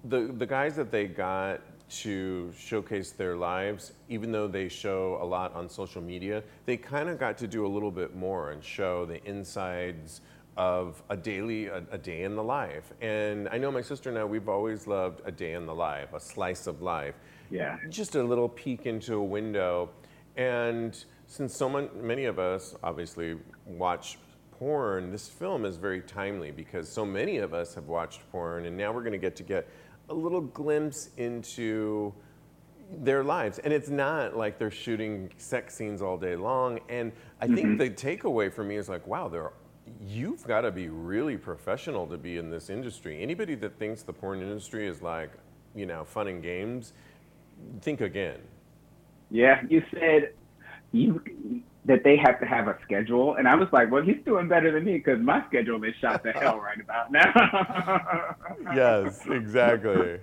the, 0.04 0.32
the 0.38 0.46
guys 0.46 0.74
that 0.76 0.90
they 0.90 1.06
got 1.06 1.60
to 1.90 2.50
showcase 2.56 3.10
their 3.10 3.36
lives, 3.36 3.92
even 4.08 4.32
though 4.32 4.48
they 4.48 4.68
show 4.68 5.18
a 5.20 5.24
lot 5.24 5.54
on 5.54 5.68
social 5.68 6.00
media, 6.00 6.42
they 6.64 6.76
kind 6.76 7.10
of 7.10 7.18
got 7.18 7.36
to 7.36 7.46
do 7.46 7.66
a 7.66 7.68
little 7.68 7.90
bit 7.90 8.16
more 8.16 8.52
and 8.52 8.64
show 8.64 9.04
the 9.04 9.22
insides 9.24 10.22
of 10.56 11.02
a 11.08 11.16
daily, 11.16 11.66
a, 11.66 11.82
a 11.90 11.98
day 11.98 12.22
in 12.24 12.36
the 12.36 12.42
life. 12.42 12.92
And 13.00 13.48
I 13.50 13.58
know 13.58 13.70
my 13.70 13.80
sister 13.80 14.10
and 14.10 14.18
I, 14.18 14.24
we've 14.24 14.48
always 14.48 14.86
loved 14.86 15.22
a 15.24 15.30
day 15.30 15.54
in 15.54 15.66
the 15.66 15.74
life, 15.74 16.12
a 16.12 16.20
slice 16.20 16.66
of 16.66 16.82
life 16.82 17.14
Yeah. 17.50 17.78
just 17.88 18.14
a 18.16 18.22
little 18.22 18.48
peek 18.48 18.86
into 18.86 19.14
a 19.14 19.24
window. 19.24 19.90
And 20.36 21.02
since 21.26 21.56
so 21.56 21.68
mon- 21.68 21.90
many 22.00 22.26
of 22.26 22.38
us 22.38 22.74
obviously 22.82 23.36
watch 23.66 24.18
porn, 24.50 25.10
this 25.10 25.28
film 25.28 25.64
is 25.64 25.76
very 25.76 26.00
timely 26.02 26.50
because 26.50 26.88
so 26.88 27.04
many 27.04 27.38
of 27.38 27.54
us 27.54 27.74
have 27.74 27.88
watched 27.88 28.20
porn, 28.30 28.66
and 28.66 28.76
now 28.76 28.92
we're 28.92 29.00
going 29.00 29.12
to 29.12 29.18
get 29.18 29.36
to 29.36 29.42
get 29.42 29.66
a 30.08 30.14
little 30.14 30.40
glimpse 30.40 31.10
into 31.16 32.12
their 32.98 33.24
lives. 33.24 33.58
And 33.58 33.72
it's 33.72 33.88
not 33.88 34.36
like 34.36 34.58
they're 34.58 34.70
shooting 34.70 35.30
sex 35.38 35.74
scenes 35.74 36.02
all 36.02 36.18
day 36.18 36.36
long. 36.36 36.78
And 36.88 37.12
I 37.40 37.46
think 37.46 37.60
mm-hmm. 37.60 37.76
the 37.78 37.90
takeaway 37.90 38.52
for 38.52 38.62
me 38.64 38.76
is 38.76 38.88
like, 38.88 39.06
wow, 39.06 39.28
there. 39.28 39.52
You've 40.00 40.44
got 40.44 40.62
to 40.62 40.70
be 40.70 40.88
really 40.88 41.36
professional 41.36 42.06
to 42.08 42.16
be 42.16 42.38
in 42.38 42.50
this 42.50 42.70
industry. 42.70 43.22
Anybody 43.22 43.54
that 43.56 43.78
thinks 43.78 44.02
the 44.02 44.12
porn 44.12 44.40
industry 44.40 44.86
is 44.86 45.02
like, 45.02 45.30
you 45.74 45.86
know, 45.86 46.04
fun 46.04 46.28
and 46.28 46.42
games, 46.42 46.92
think 47.80 48.00
again. 48.00 48.38
Yeah, 49.30 49.62
you 49.68 49.82
said 49.92 50.32
you 50.92 51.22
that 51.84 52.04
they 52.04 52.16
have 52.16 52.38
to 52.38 52.46
have 52.46 52.68
a 52.68 52.78
schedule, 52.82 53.34
and 53.34 53.48
I 53.48 53.56
was 53.56 53.68
like, 53.72 53.90
well, 53.90 54.02
he's 54.02 54.22
doing 54.24 54.46
better 54.46 54.70
than 54.70 54.84
me 54.84 54.98
because 54.98 55.20
my 55.20 55.44
schedule 55.48 55.82
is 55.82 55.94
shot 56.00 56.22
to 56.22 56.32
hell 56.32 56.60
right 56.60 56.80
about 56.80 57.10
now. 57.10 58.36
Yes, 58.74 59.26
exactly. 59.26 60.20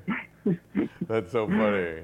That's 1.08 1.32
so 1.32 1.48
funny. 1.48 2.04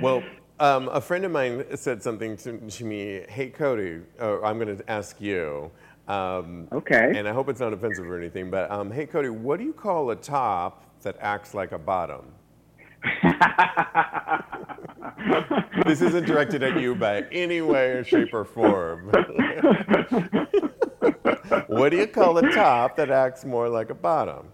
Well, 0.00 0.22
um, 0.58 0.88
a 0.88 1.00
friend 1.00 1.24
of 1.24 1.32
mine 1.32 1.64
said 1.76 2.02
something 2.02 2.36
to, 2.38 2.58
to 2.58 2.84
me. 2.84 3.22
Hey, 3.28 3.50
Cody, 3.50 4.00
uh, 4.18 4.40
I'm 4.42 4.58
going 4.58 4.76
to 4.76 4.90
ask 4.90 5.20
you. 5.20 5.70
Um, 6.08 6.68
Okay. 6.72 7.12
And 7.16 7.28
I 7.28 7.32
hope 7.32 7.48
it's 7.48 7.60
not 7.60 7.72
offensive 7.72 8.08
or 8.08 8.18
anything, 8.18 8.50
but 8.50 8.70
um, 8.70 8.90
hey, 8.90 9.06
Cody, 9.06 9.28
what 9.28 9.58
do 9.58 9.64
you 9.64 9.72
call 9.72 10.10
a 10.10 10.16
top 10.16 10.84
that 11.02 11.16
acts 11.20 11.54
like 11.54 11.72
a 11.72 11.78
bottom? 11.78 12.26
This 15.86 16.00
isn't 16.02 16.26
directed 16.26 16.62
at 16.62 16.80
you 16.80 16.94
by 16.94 17.22
any 17.32 17.60
way, 17.60 18.04
shape, 18.06 18.32
or 18.32 18.44
form. 18.44 19.10
what 21.66 21.88
do 21.90 21.96
you 21.96 22.06
call 22.06 22.38
a 22.38 22.50
top 22.52 22.96
that 22.96 23.10
acts 23.10 23.44
more 23.44 23.68
like 23.68 23.90
a 23.90 23.94
bottom? 23.94 24.46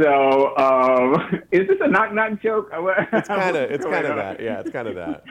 so, 0.00 0.56
um, 0.56 1.42
is 1.52 1.68
this 1.68 1.78
a 1.80 1.88
knock 1.88 2.12
knock 2.12 2.40
joke? 2.42 2.70
It's 3.12 3.28
kind 3.28 3.56
of 3.56 3.70
it's 3.70 3.84
kind 3.84 4.06
of 4.06 4.16
that. 4.16 4.40
Yeah, 4.40 4.60
it's 4.60 4.70
kind 4.70 4.88
of 4.88 4.94
that. 4.94 5.22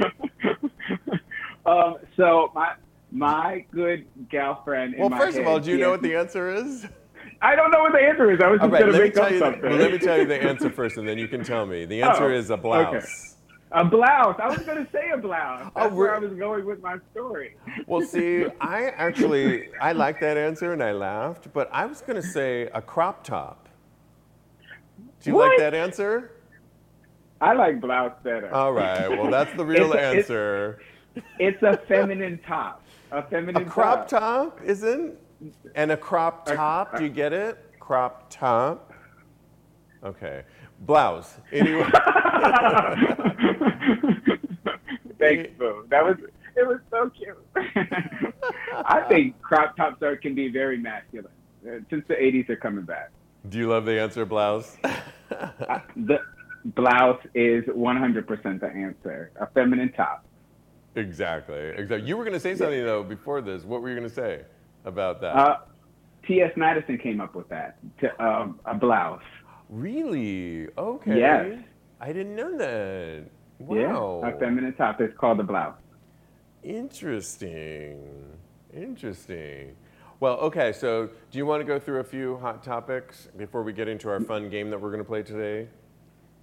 um, 1.66 1.96
so 2.18 2.52
my 2.54 2.74
my 3.12 3.66
good 3.72 4.06
girlfriend. 4.30 4.94
in 4.96 5.00
Well, 5.02 5.10
first 5.10 5.38
of 5.38 5.48
all, 5.48 5.60
do 5.60 5.72
you 5.72 5.78
know 5.78 5.92
what 5.92 6.02
the 6.02 6.16
answer 6.16 6.50
is? 6.54 6.86
I 7.42 7.56
don't 7.56 7.72
know 7.72 7.82
what 7.82 7.94
the 7.94 8.00
answer 8.00 8.32
is. 8.32 8.40
I 8.42 8.48
was 8.48 8.60
just 8.60 8.72
right, 8.72 8.86
let 8.86 8.94
me 8.94 9.00
make 9.00 9.18
up 9.18 9.32
you. 9.32 9.40
The, 9.40 9.46
something. 9.46 9.62
well, 9.70 9.78
let 9.80 9.92
me 9.92 9.98
tell 9.98 10.18
you 10.18 10.26
the 10.26 10.42
answer 10.50 10.70
first, 10.70 10.98
and 10.98 11.08
then 11.08 11.18
you 11.18 11.28
can 11.28 11.44
tell 11.44 11.66
me. 11.66 11.86
The 11.86 12.02
answer 12.04 12.26
Oh, 12.26 12.36
is 12.38 12.50
a 12.50 12.58
blouse. 12.58 13.36
A 13.72 13.86
blouse. 13.86 14.36
I 14.42 14.48
was 14.48 14.60
gonna 14.60 14.88
say 14.92 15.12
a 15.14 15.18
blouse. 15.18 15.72
Oh, 15.76 15.84
That's 15.84 15.94
where 15.96 16.16
I 16.16 16.20
was 16.20 16.34
going 16.34 16.66
with 16.66 16.82
my 16.82 16.98
story. 17.12 17.56
Well, 17.88 18.02
see, 18.02 18.46
I 18.62 18.86
actually 18.90 19.70
I 19.80 19.92
like 19.94 20.20
that 20.22 20.38
answer, 20.38 20.74
and 20.74 20.84
I 20.84 20.92
laughed, 20.92 21.54
but 21.54 21.70
I 21.72 21.86
was 21.86 22.02
going 22.02 22.16
to 22.22 22.28
say 22.28 22.64
a 22.74 22.82
crop 22.82 23.24
top. 23.24 23.70
Do 25.22 25.30
you 25.32 25.38
like 25.38 25.58
that 25.60 25.74
answer? 25.74 26.32
I 27.42 27.54
like 27.54 27.80
blouse 27.80 28.14
better. 28.24 28.54
All 28.54 28.74
right. 28.74 29.08
Well, 29.10 29.30
that's 29.30 29.54
the 29.56 29.66
real 29.74 29.94
It's 29.94 29.96
a- 29.96 29.98
it's- 29.98 30.16
answer. 30.18 30.80
It's 31.40 31.62
a 31.64 31.78
feminine 31.88 32.40
top. 32.48 32.84
A 33.12 33.24
feminine 33.24 33.64
A 33.64 33.66
crop 33.66 34.08
top 34.08 34.60
isn't, 34.64 35.16
and 35.76 35.92
a 35.92 35.98
crop 35.98 36.46
top. 36.46 36.98
Do 36.98 37.04
you 37.04 37.10
get 37.10 37.34
it? 37.34 37.58
Crop 37.80 38.28
top. 38.30 38.94
Okay. 40.04 40.44
Blouse. 40.82 41.38
Anyway. 41.52 41.84
Thanks, 45.20 45.50
Boo. 45.58 45.86
That 45.90 46.06
was 46.06 46.18
it 46.56 46.68
was 46.68 46.80
so 46.92 47.10
cute. 47.10 47.38
I 48.86 49.02
think 49.08 49.42
crop 49.42 49.76
tops 49.76 50.02
are 50.04 50.16
can 50.16 50.36
be 50.36 50.50
very 50.50 50.78
masculine. 50.78 51.32
Uh, 51.66 51.80
Since 51.90 52.06
the 52.08 52.14
'80s 52.16 52.50
are 52.50 52.56
coming 52.56 52.86
back, 52.86 53.12
Do 53.50 53.58
you 53.58 53.68
love 53.68 53.86
the 53.86 54.00
answer, 54.00 54.26
blouse? 54.26 54.78
I, 54.84 55.82
the 55.96 56.20
blouse 56.66 57.22
is 57.34 57.64
100% 57.66 58.60
the 58.60 58.68
answer. 58.68 59.32
A 59.40 59.48
feminine 59.48 59.92
top. 59.94 60.26
Exactly. 61.00 61.70
Exactly. 61.76 62.08
You 62.08 62.18
were 62.18 62.24
going 62.24 62.34
to 62.34 62.40
say 62.40 62.56
something 62.56 62.84
though 62.84 63.04
before 63.04 63.42
this. 63.42 63.64
What 63.64 63.82
were 63.82 63.90
you 63.90 63.96
going 63.96 64.08
to 64.08 64.14
say 64.14 64.42
about 64.86 65.22
that? 65.22 65.36
Uh, 65.36 65.58
T.S. 66.28 66.52
Madison 66.56 66.98
came 66.98 67.22
up 67.22 67.36
with 67.36 67.50
that. 67.50 67.78
To, 68.02 68.24
um, 68.24 68.60
a 68.66 68.76
blouse. 68.76 69.22
really? 69.70 70.68
Okay. 70.78 71.18
Yes. 71.18 71.60
I 72.00 72.14
didn't 72.14 72.36
know 72.36 72.58
that. 72.58 73.26
Wow. 73.60 74.22
Yeah, 74.24 74.30
a 74.30 74.40
feminine 74.40 74.74
top. 74.74 75.02
It's 75.02 75.18
called 75.18 75.40
a 75.40 75.44
blouse. 75.44 75.76
Interesting. 76.64 78.00
Interesting. 78.74 79.76
Well, 80.20 80.36
okay, 80.36 80.74
so 80.74 81.10
do 81.32 81.38
you 81.38 81.46
want 81.46 81.62
to 81.62 81.66
go 81.66 81.80
through 81.80 82.00
a 82.00 82.04
few 82.04 82.38
hot 82.38 82.62
topics 82.62 83.30
before 83.38 83.64
we 83.64 83.72
get 83.72 83.88
into 83.88 84.10
our 84.10 84.20
fun 84.20 84.50
game 84.50 84.70
that 84.70 84.80
we're 84.80 84.90
going 84.92 85.02
to 85.02 85.08
play 85.08 85.24
today? 85.24 85.70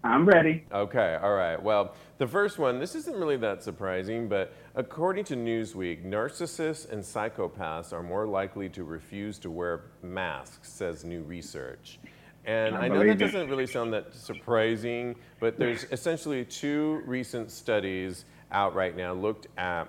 I'm 0.06 0.24
ready. 0.24 0.64
Okay, 0.72 1.18
all 1.22 1.34
right. 1.34 1.60
Well, 1.60 1.94
the 2.18 2.26
first 2.26 2.58
one, 2.58 2.78
this 2.78 2.94
isn't 2.94 3.16
really 3.16 3.36
that 3.38 3.62
surprising, 3.62 4.28
but 4.28 4.52
according 4.74 5.24
to 5.26 5.36
Newsweek, 5.36 6.04
narcissists 6.04 6.90
and 6.90 7.02
psychopaths 7.02 7.92
are 7.92 8.02
more 8.02 8.26
likely 8.26 8.68
to 8.70 8.84
refuse 8.84 9.38
to 9.40 9.50
wear 9.50 9.82
masks, 10.02 10.70
says 10.70 11.04
new 11.04 11.22
research. 11.22 11.98
And 12.44 12.76
I 12.76 12.86
know 12.86 13.04
that 13.04 13.18
doesn't 13.18 13.50
really 13.50 13.66
sound 13.66 13.92
that 13.92 14.14
surprising, 14.14 15.16
but 15.40 15.58
there's 15.58 15.84
essentially 15.90 16.44
two 16.44 17.02
recent 17.04 17.50
studies 17.50 18.24
out 18.52 18.74
right 18.74 18.96
now 18.96 19.12
looked 19.12 19.48
at 19.58 19.88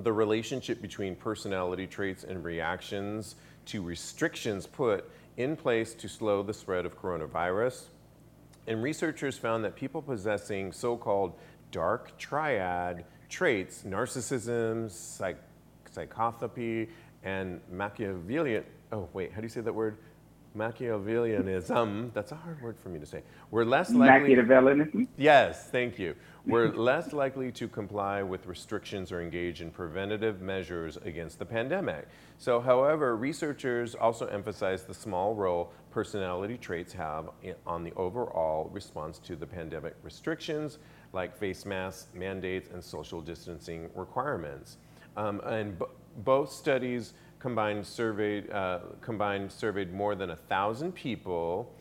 the 0.00 0.12
relationship 0.12 0.82
between 0.82 1.16
personality 1.16 1.86
traits 1.86 2.24
and 2.24 2.44
reactions 2.44 3.36
to 3.66 3.82
restrictions 3.82 4.66
put 4.66 5.10
in 5.36 5.56
place 5.56 5.94
to 5.94 6.08
slow 6.08 6.42
the 6.42 6.52
spread 6.52 6.84
of 6.84 7.00
coronavirus. 7.00 7.84
And 8.66 8.82
researchers 8.82 9.38
found 9.38 9.64
that 9.64 9.74
people 9.74 10.02
possessing 10.02 10.72
so 10.72 10.96
called 10.96 11.34
dark 11.70 12.16
triad 12.18 13.04
traits, 13.28 13.84
narcissism, 13.86 14.90
psych- 14.90 15.42
psychopathy, 15.94 16.88
and 17.22 17.60
Machiavellian, 17.70 18.64
oh, 18.92 19.08
wait, 19.12 19.32
how 19.32 19.40
do 19.40 19.44
you 19.44 19.48
say 19.48 19.60
that 19.60 19.74
word? 19.74 19.98
Machiavellianism, 20.56 22.12
that's 22.12 22.32
a 22.32 22.34
hard 22.34 22.60
word 22.60 22.76
for 22.76 22.88
me 22.88 22.98
to 22.98 23.06
say, 23.06 23.22
were 23.52 23.64
less 23.64 23.90
likely. 23.92 24.34
Machiavellianism. 24.34 25.06
Yes, 25.16 25.68
thank 25.70 25.98
you. 25.98 26.16
We're 26.44 26.68
less 26.74 27.12
likely 27.12 27.52
to 27.52 27.68
comply 27.68 28.22
with 28.22 28.46
restrictions 28.46 29.12
or 29.12 29.22
engage 29.22 29.62
in 29.62 29.70
preventative 29.70 30.40
measures 30.40 30.96
against 31.04 31.38
the 31.38 31.46
pandemic. 31.46 32.08
So, 32.38 32.60
however, 32.60 33.16
researchers 33.16 33.94
also 33.94 34.26
emphasize 34.26 34.84
the 34.84 34.94
small 34.94 35.34
role 35.34 35.72
personality 35.90 36.56
traits 36.56 36.92
have 36.92 37.30
on 37.66 37.84
the 37.84 37.92
overall 37.94 38.70
response 38.72 39.18
to 39.18 39.36
the 39.36 39.46
pandemic 39.46 39.94
restrictions, 40.02 40.78
like 41.12 41.36
face 41.36 41.64
masks, 41.64 42.06
mandates, 42.14 42.68
and 42.72 42.82
social 42.82 43.20
distancing 43.20 43.90
requirements. 43.94 44.76
Um, 45.16 45.40
and 45.40 45.78
b- 45.78 45.86
both 46.18 46.52
studies 46.52 47.14
combined 47.38 47.86
surveyed, 47.86 48.50
uh, 48.50 48.80
combined 49.00 49.50
surveyed 49.50 49.92
more 49.92 50.14
than 50.14 50.30
a 50.30 50.36
thousand 50.36 50.92
people 50.92 51.72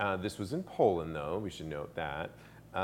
uh, 0.00 0.16
this 0.16 0.38
was 0.38 0.54
in 0.54 0.62
Poland, 0.62 1.14
though, 1.14 1.38
we 1.38 1.50
should 1.50 1.66
note 1.66 1.94
that. 1.94 2.30
Um, 2.72 2.80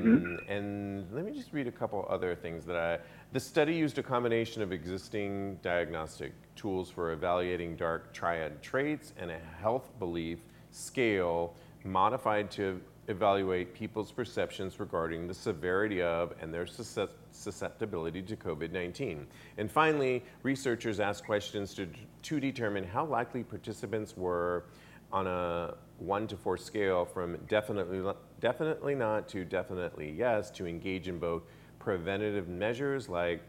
mm-hmm. 0.00 0.50
And 0.50 1.12
let 1.12 1.24
me 1.24 1.32
just 1.32 1.52
read 1.52 1.66
a 1.66 1.72
couple 1.72 2.06
other 2.08 2.34
things 2.34 2.64
that 2.66 2.76
I. 2.76 2.98
The 3.34 3.40
study 3.40 3.74
used 3.74 3.98
a 3.98 4.02
combination 4.04 4.62
of 4.62 4.70
existing 4.70 5.58
diagnostic 5.60 6.34
tools 6.54 6.88
for 6.88 7.10
evaluating 7.10 7.74
dark 7.74 8.14
triad 8.14 8.62
traits 8.62 9.12
and 9.18 9.28
a 9.28 9.38
health 9.60 9.90
belief 9.98 10.38
scale 10.70 11.56
modified 11.82 12.48
to 12.52 12.80
evaluate 13.08 13.74
people's 13.74 14.12
perceptions 14.12 14.78
regarding 14.78 15.26
the 15.26 15.34
severity 15.34 16.00
of 16.00 16.32
and 16.40 16.54
their 16.54 16.64
susceptibility 16.64 18.22
to 18.22 18.36
COVID 18.36 18.70
19. 18.70 19.26
And 19.58 19.68
finally, 19.68 20.22
researchers 20.44 21.00
asked 21.00 21.24
questions 21.24 21.74
to, 21.74 21.88
to 22.22 22.38
determine 22.38 22.84
how 22.84 23.04
likely 23.04 23.42
participants 23.42 24.16
were 24.16 24.66
on 25.10 25.26
a 25.26 25.74
one 25.98 26.28
to 26.28 26.36
four 26.36 26.56
scale 26.56 27.04
from 27.04 27.36
definitely, 27.48 28.00
definitely 28.38 28.94
not 28.94 29.26
to 29.30 29.44
definitely 29.44 30.14
yes 30.16 30.52
to 30.52 30.68
engage 30.68 31.08
in 31.08 31.18
both 31.18 31.42
preventative 31.84 32.48
measures 32.48 33.08
like 33.08 33.42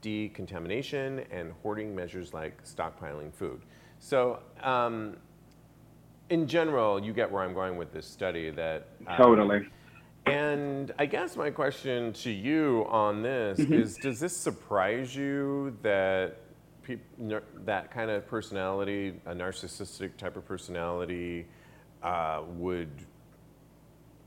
decontamination 0.00 1.24
and 1.30 1.52
hoarding 1.62 1.94
measures 1.94 2.32
like 2.32 2.62
stockpiling 2.64 3.34
food. 3.34 3.60
So, 3.98 4.38
um, 4.62 5.16
in 6.30 6.46
general, 6.46 7.02
you 7.02 7.12
get 7.12 7.30
where 7.30 7.42
I'm 7.42 7.52
going 7.52 7.76
with 7.76 7.92
this 7.92 8.06
study 8.06 8.50
that. 8.50 8.88
Um, 9.06 9.16
totally. 9.16 9.68
And 10.24 10.92
I 11.00 11.06
guess 11.06 11.36
my 11.36 11.50
question 11.50 12.12
to 12.12 12.30
you 12.30 12.86
on 12.88 13.22
this 13.22 13.58
mm-hmm. 13.58 13.74
is 13.74 13.96
Does 13.96 14.20
this 14.20 14.36
surprise 14.36 15.14
you 15.16 15.76
that 15.82 16.38
that 17.64 17.90
kind 17.90 18.10
of 18.10 18.26
personality, 18.26 19.20
a 19.26 19.34
narcissistic 19.34 20.16
type 20.16 20.36
of 20.36 20.44
personality, 20.46 21.46
uh, 22.02 22.42
would 22.54 22.90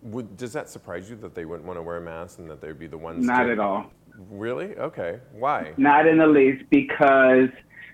would 0.06 0.38
does 0.38 0.54
that 0.54 0.70
surprise 0.70 1.10
you 1.10 1.16
that 1.18 1.36
they 1.36 1.46
wouldn't 1.46 1.66
want 1.66 1.78
to 1.78 1.84
wear 1.84 1.98
a 1.98 2.02
mask 2.02 2.40
and 2.40 2.50
that 2.50 2.62
they'd 2.62 2.80
be 2.80 2.88
the 2.88 2.98
ones? 2.98 3.26
Not 3.26 3.44
to, 3.44 3.52
at 3.52 3.60
all. 3.60 3.92
Really? 4.30 4.76
Okay. 4.78 5.20
Why? 5.34 5.74
Not 5.78 6.08
in 6.08 6.20
the 6.20 6.28
least, 6.28 6.64
because 6.70 7.50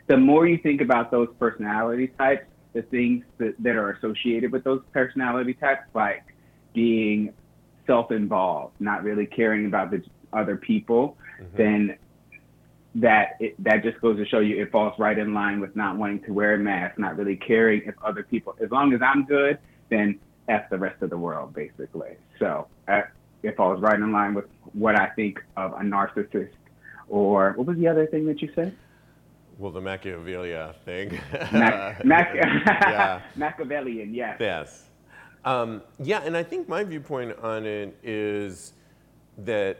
the 0.07 0.17
more 0.17 0.47
you 0.47 0.57
think 0.57 0.81
about 0.81 1.09
those 1.09 1.29
personality 1.39 2.07
types, 2.17 2.45
the 2.73 2.81
things 2.83 3.23
that, 3.37 3.55
that 3.59 3.75
are 3.75 3.91
associated 3.93 4.51
with 4.51 4.63
those 4.63 4.81
personality 4.93 5.53
types, 5.53 5.83
like 5.93 6.23
being 6.73 7.33
self-involved, 7.87 8.75
not 8.79 9.03
really 9.03 9.25
caring 9.25 9.65
about 9.65 9.91
the 9.91 10.03
other 10.33 10.57
people, 10.57 11.17
mm-hmm. 11.41 11.57
then 11.57 11.97
that 12.95 13.37
it, 13.39 13.55
that 13.63 13.83
just 13.83 13.99
goes 14.01 14.17
to 14.17 14.25
show 14.25 14.39
you 14.39 14.61
it 14.61 14.69
falls 14.69 14.93
right 14.99 15.17
in 15.17 15.33
line 15.33 15.61
with 15.61 15.75
not 15.77 15.95
wanting 15.97 16.21
to 16.23 16.33
wear 16.33 16.55
a 16.55 16.57
mask, 16.57 16.99
not 16.99 17.17
really 17.17 17.37
caring 17.37 17.81
if 17.85 17.95
other 18.03 18.23
people. 18.23 18.53
As 18.61 18.69
long 18.69 18.93
as 18.93 19.01
I'm 19.01 19.25
good, 19.25 19.57
then 19.89 20.19
f 20.51 20.69
the 20.69 20.77
rest 20.77 21.01
of 21.01 21.09
the 21.09 21.17
world, 21.17 21.53
basically. 21.53 22.15
So 22.39 22.67
uh, 22.87 23.01
it 23.43 23.55
falls 23.55 23.81
right 23.81 23.95
in 23.95 24.11
line 24.11 24.33
with 24.33 24.45
what 24.73 24.99
I 24.99 25.07
think 25.09 25.41
of 25.57 25.73
a 25.73 25.83
narcissist. 25.83 26.51
Or 27.07 27.53
what 27.55 27.67
was 27.67 27.77
the 27.77 27.87
other 27.87 28.07
thing 28.07 28.25
that 28.27 28.41
you 28.41 28.49
said? 28.55 28.75
Well, 29.57 29.71
the 29.71 29.81
Machiavellia 29.81 30.75
thing. 30.85 31.19
Yeah. 31.51 33.21
Machiavellian, 33.35 34.13
yes. 34.13 34.37
Yes. 34.39 34.87
Um, 35.43 35.81
yeah, 35.99 36.21
and 36.23 36.37
I 36.37 36.43
think 36.43 36.69
my 36.69 36.83
viewpoint 36.83 37.37
on 37.39 37.65
it 37.65 37.97
is 38.03 38.73
that 39.39 39.77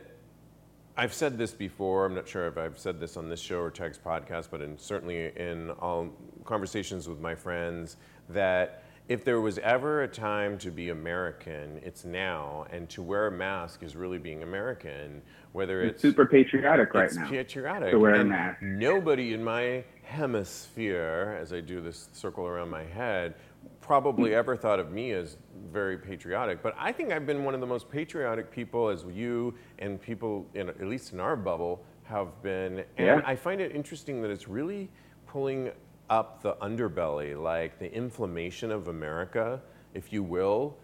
I've 0.96 1.14
said 1.14 1.38
this 1.38 1.52
before. 1.52 2.04
I'm 2.04 2.14
not 2.14 2.28
sure 2.28 2.46
if 2.48 2.58
I've 2.58 2.78
said 2.78 3.00
this 3.00 3.16
on 3.16 3.28
this 3.28 3.40
show 3.40 3.60
or 3.60 3.70
Tags 3.70 3.98
podcast, 3.98 4.48
but 4.50 4.60
in, 4.60 4.76
certainly 4.78 5.32
in 5.36 5.70
all 5.70 6.10
conversations 6.44 7.08
with 7.08 7.20
my 7.20 7.34
friends, 7.34 7.96
that 8.28 8.81
if 9.08 9.24
there 9.24 9.40
was 9.40 9.58
ever 9.58 10.02
a 10.02 10.08
time 10.08 10.58
to 10.58 10.70
be 10.70 10.90
American, 10.90 11.80
it's 11.84 12.04
now, 12.04 12.66
and 12.70 12.88
to 12.90 13.02
wear 13.02 13.26
a 13.26 13.32
mask 13.32 13.82
is 13.82 13.96
really 13.96 14.18
being 14.18 14.42
American. 14.42 15.22
Whether 15.52 15.82
it's, 15.82 15.94
it's 15.94 16.02
super 16.02 16.24
patriotic 16.24 16.94
right 16.94 17.12
now. 17.12 17.28
patriotic 17.28 17.90
to 17.90 17.98
wear 17.98 18.14
a 18.14 18.24
mask. 18.24 18.62
Nobody 18.62 19.34
in 19.34 19.42
my 19.42 19.84
hemisphere, 20.02 21.38
as 21.40 21.52
I 21.52 21.60
do 21.60 21.80
this 21.80 22.08
circle 22.12 22.46
around 22.46 22.70
my 22.70 22.84
head, 22.84 23.34
probably 23.80 24.30
hmm. 24.30 24.36
ever 24.36 24.56
thought 24.56 24.78
of 24.78 24.92
me 24.92 25.12
as 25.12 25.36
very 25.70 25.98
patriotic, 25.98 26.62
but 26.62 26.74
I 26.78 26.92
think 26.92 27.12
I've 27.12 27.26
been 27.26 27.44
one 27.44 27.54
of 27.54 27.60
the 27.60 27.66
most 27.66 27.90
patriotic 27.90 28.50
people, 28.50 28.88
as 28.88 29.04
you 29.12 29.54
and 29.78 30.00
people, 30.00 30.46
in, 30.54 30.68
at 30.68 30.86
least 30.86 31.12
in 31.12 31.20
our 31.20 31.36
bubble, 31.36 31.84
have 32.04 32.42
been. 32.42 32.84
And 32.96 33.06
yeah. 33.06 33.20
I 33.24 33.36
find 33.36 33.60
it 33.60 33.74
interesting 33.74 34.22
that 34.22 34.30
it's 34.30 34.48
really 34.48 34.90
pulling 35.26 35.70
up 36.12 36.42
the 36.42 36.52
underbelly, 36.56 37.42
like 37.42 37.78
the 37.78 37.90
inflammation 37.90 38.70
of 38.70 38.88
America, 38.88 39.58
if 39.94 40.12
you 40.12 40.22
will, 40.22 40.76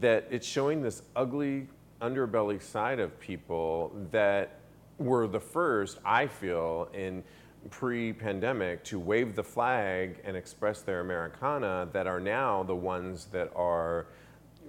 that 0.00 0.26
it's 0.28 0.46
showing 0.46 0.82
this 0.82 1.02
ugly 1.14 1.68
underbelly 2.02 2.60
side 2.60 2.98
of 2.98 3.18
people 3.20 3.92
that 4.10 4.58
were 4.98 5.28
the 5.28 5.38
first, 5.38 5.98
I 6.04 6.26
feel, 6.26 6.88
in 6.92 7.22
pre-pandemic 7.70 8.82
to 8.82 8.98
wave 8.98 9.36
the 9.36 9.44
flag 9.44 10.20
and 10.24 10.36
express 10.36 10.82
their 10.82 10.98
Americana 10.98 11.88
that 11.92 12.08
are 12.08 12.18
now 12.18 12.64
the 12.64 12.74
ones 12.74 13.26
that 13.26 13.52
are 13.54 14.06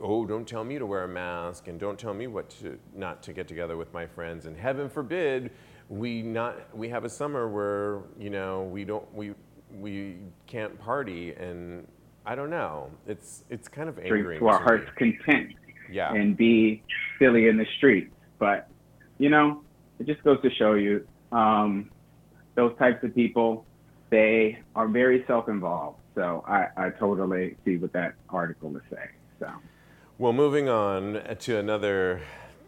oh 0.02 0.26
don't 0.26 0.48
tell 0.48 0.64
me 0.64 0.78
to 0.78 0.86
wear 0.86 1.06
a 1.06 1.08
mask 1.08 1.68
and 1.70 1.80
don't 1.80 1.98
tell 1.98 2.14
me 2.14 2.28
what 2.28 2.50
to 2.50 2.78
not 2.94 3.24
to 3.24 3.34
get 3.34 3.48
together 3.48 3.78
with 3.78 3.94
my 3.94 4.06
friends. 4.06 4.46
And 4.46 4.58
heaven 4.58 4.90
forbid 4.90 5.52
we 5.90 6.22
not 6.22 6.76
we 6.76 6.90
have 6.90 7.06
a 7.06 7.10
summer 7.10 7.48
where 7.48 8.02
you 8.20 8.30
know 8.30 8.64
we 8.64 8.84
don't 8.84 9.14
we 9.14 9.34
we 9.80 10.18
can't 10.48 10.80
party 10.80 11.34
and 11.34 11.88
I 12.26 12.36
don't 12.36 12.50
know 12.50 12.92
it's 13.08 13.44
it's 13.50 13.68
kind 13.68 13.90
of 13.90 13.98
angering 14.00 14.24
drink 14.24 14.40
to 14.42 14.48
our 14.48 14.62
heart's 14.62 14.90
content 14.98 15.54
yeah 15.92 16.14
and 16.14 16.36
be 16.38 16.84
silly 17.20 17.48
in 17.48 17.58
the 17.58 17.66
streets 17.78 18.14
but 18.40 18.68
you 19.18 19.30
know 19.30 19.62
it 20.00 20.08
just 20.08 20.24
goes 20.24 20.42
to 20.42 20.50
show 20.52 20.74
you 20.74 21.08
um, 21.32 21.90
those 22.56 22.78
types 22.78 23.04
of 23.04 23.16
people, 23.16 23.66
they 24.10 24.60
are 24.76 24.88
very 24.88 25.24
self-involved. 25.28 25.98
So 26.16 26.44
I, 26.48 26.68
I 26.76 26.90
totally 26.90 27.56
see 27.64 27.78
what 27.78 27.94
that 27.94 28.16
article 28.30 28.76
is 28.76 28.84
saying. 28.90 29.08
So. 29.40 29.50
Well, 30.18 30.34
moving 30.34 30.68
on 30.68 31.22
to 31.40 31.58
another 31.58 32.22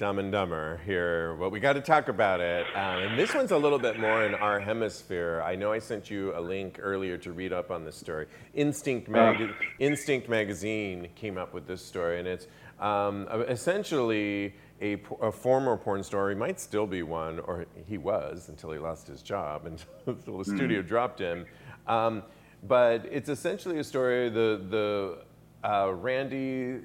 Dumb 0.04 0.20
and 0.20 0.34
Dumber 0.34 0.82
here. 0.86 1.34
Well, 1.36 1.49
we 1.49 1.62
got 1.62 1.74
to 1.74 1.82
talk 1.82 2.10
about 2.10 2.41
it. 2.41 2.66
Um, 2.76 3.04
and 3.04 3.18
this 3.18 3.34
one's 3.34 3.51
a 3.51 3.58
little 3.58 3.80
bit 3.80 3.97
more 3.97 4.26
in 4.26 4.36
our 4.36 4.60
hemisphere. 4.60 5.41
I 5.45 5.56
know 5.56 5.72
I 5.72 5.80
sent 5.80 6.12
you 6.12 6.38
a 6.38 6.41
link 6.41 6.78
earlier 6.82 7.18
to 7.20 7.32
read 7.32 7.54
up 7.54 7.72
on 7.72 7.86
this 7.86 7.95
story. 7.95 8.26
Instinct, 8.54 9.08
Mag- 9.08 9.41
uh. 9.41 9.54
Instinct 9.80 10.28
Magazine 10.28 11.08
came 11.16 11.38
up 11.38 11.54
with 11.54 11.68
this 11.68 11.82
story, 11.82 12.20
and 12.20 12.28
it's 12.28 12.47
um, 12.82 13.30
essentially 13.47 14.56
a, 14.82 15.01
a, 15.22 15.32
former 15.32 15.78
porn 15.78 16.04
star, 16.04 16.28
he 16.28 16.36
might 16.36 16.60
still 16.60 16.86
be 16.86 17.01
one, 17.01 17.39
or 17.39 17.66
he 17.88 17.97
was 17.97 18.49
until 18.49 18.72
he 18.72 18.80
lost 18.80 19.08
his 19.08 19.22
job 19.22 19.66
and 19.66 19.82
until 20.06 20.38
the 20.38 20.43
studio 20.43 20.82
mm. 20.82 20.88
dropped 20.89 21.18
him. 21.18 21.45
Um, 21.88 22.24
but 22.68 23.06
it's 23.10 23.30
essentially 23.30 23.80
a 23.80 23.86
story. 23.86 24.28
The 24.28 24.66
the 24.70 25.24
uh, 25.64 25.93
Randy 25.93 26.82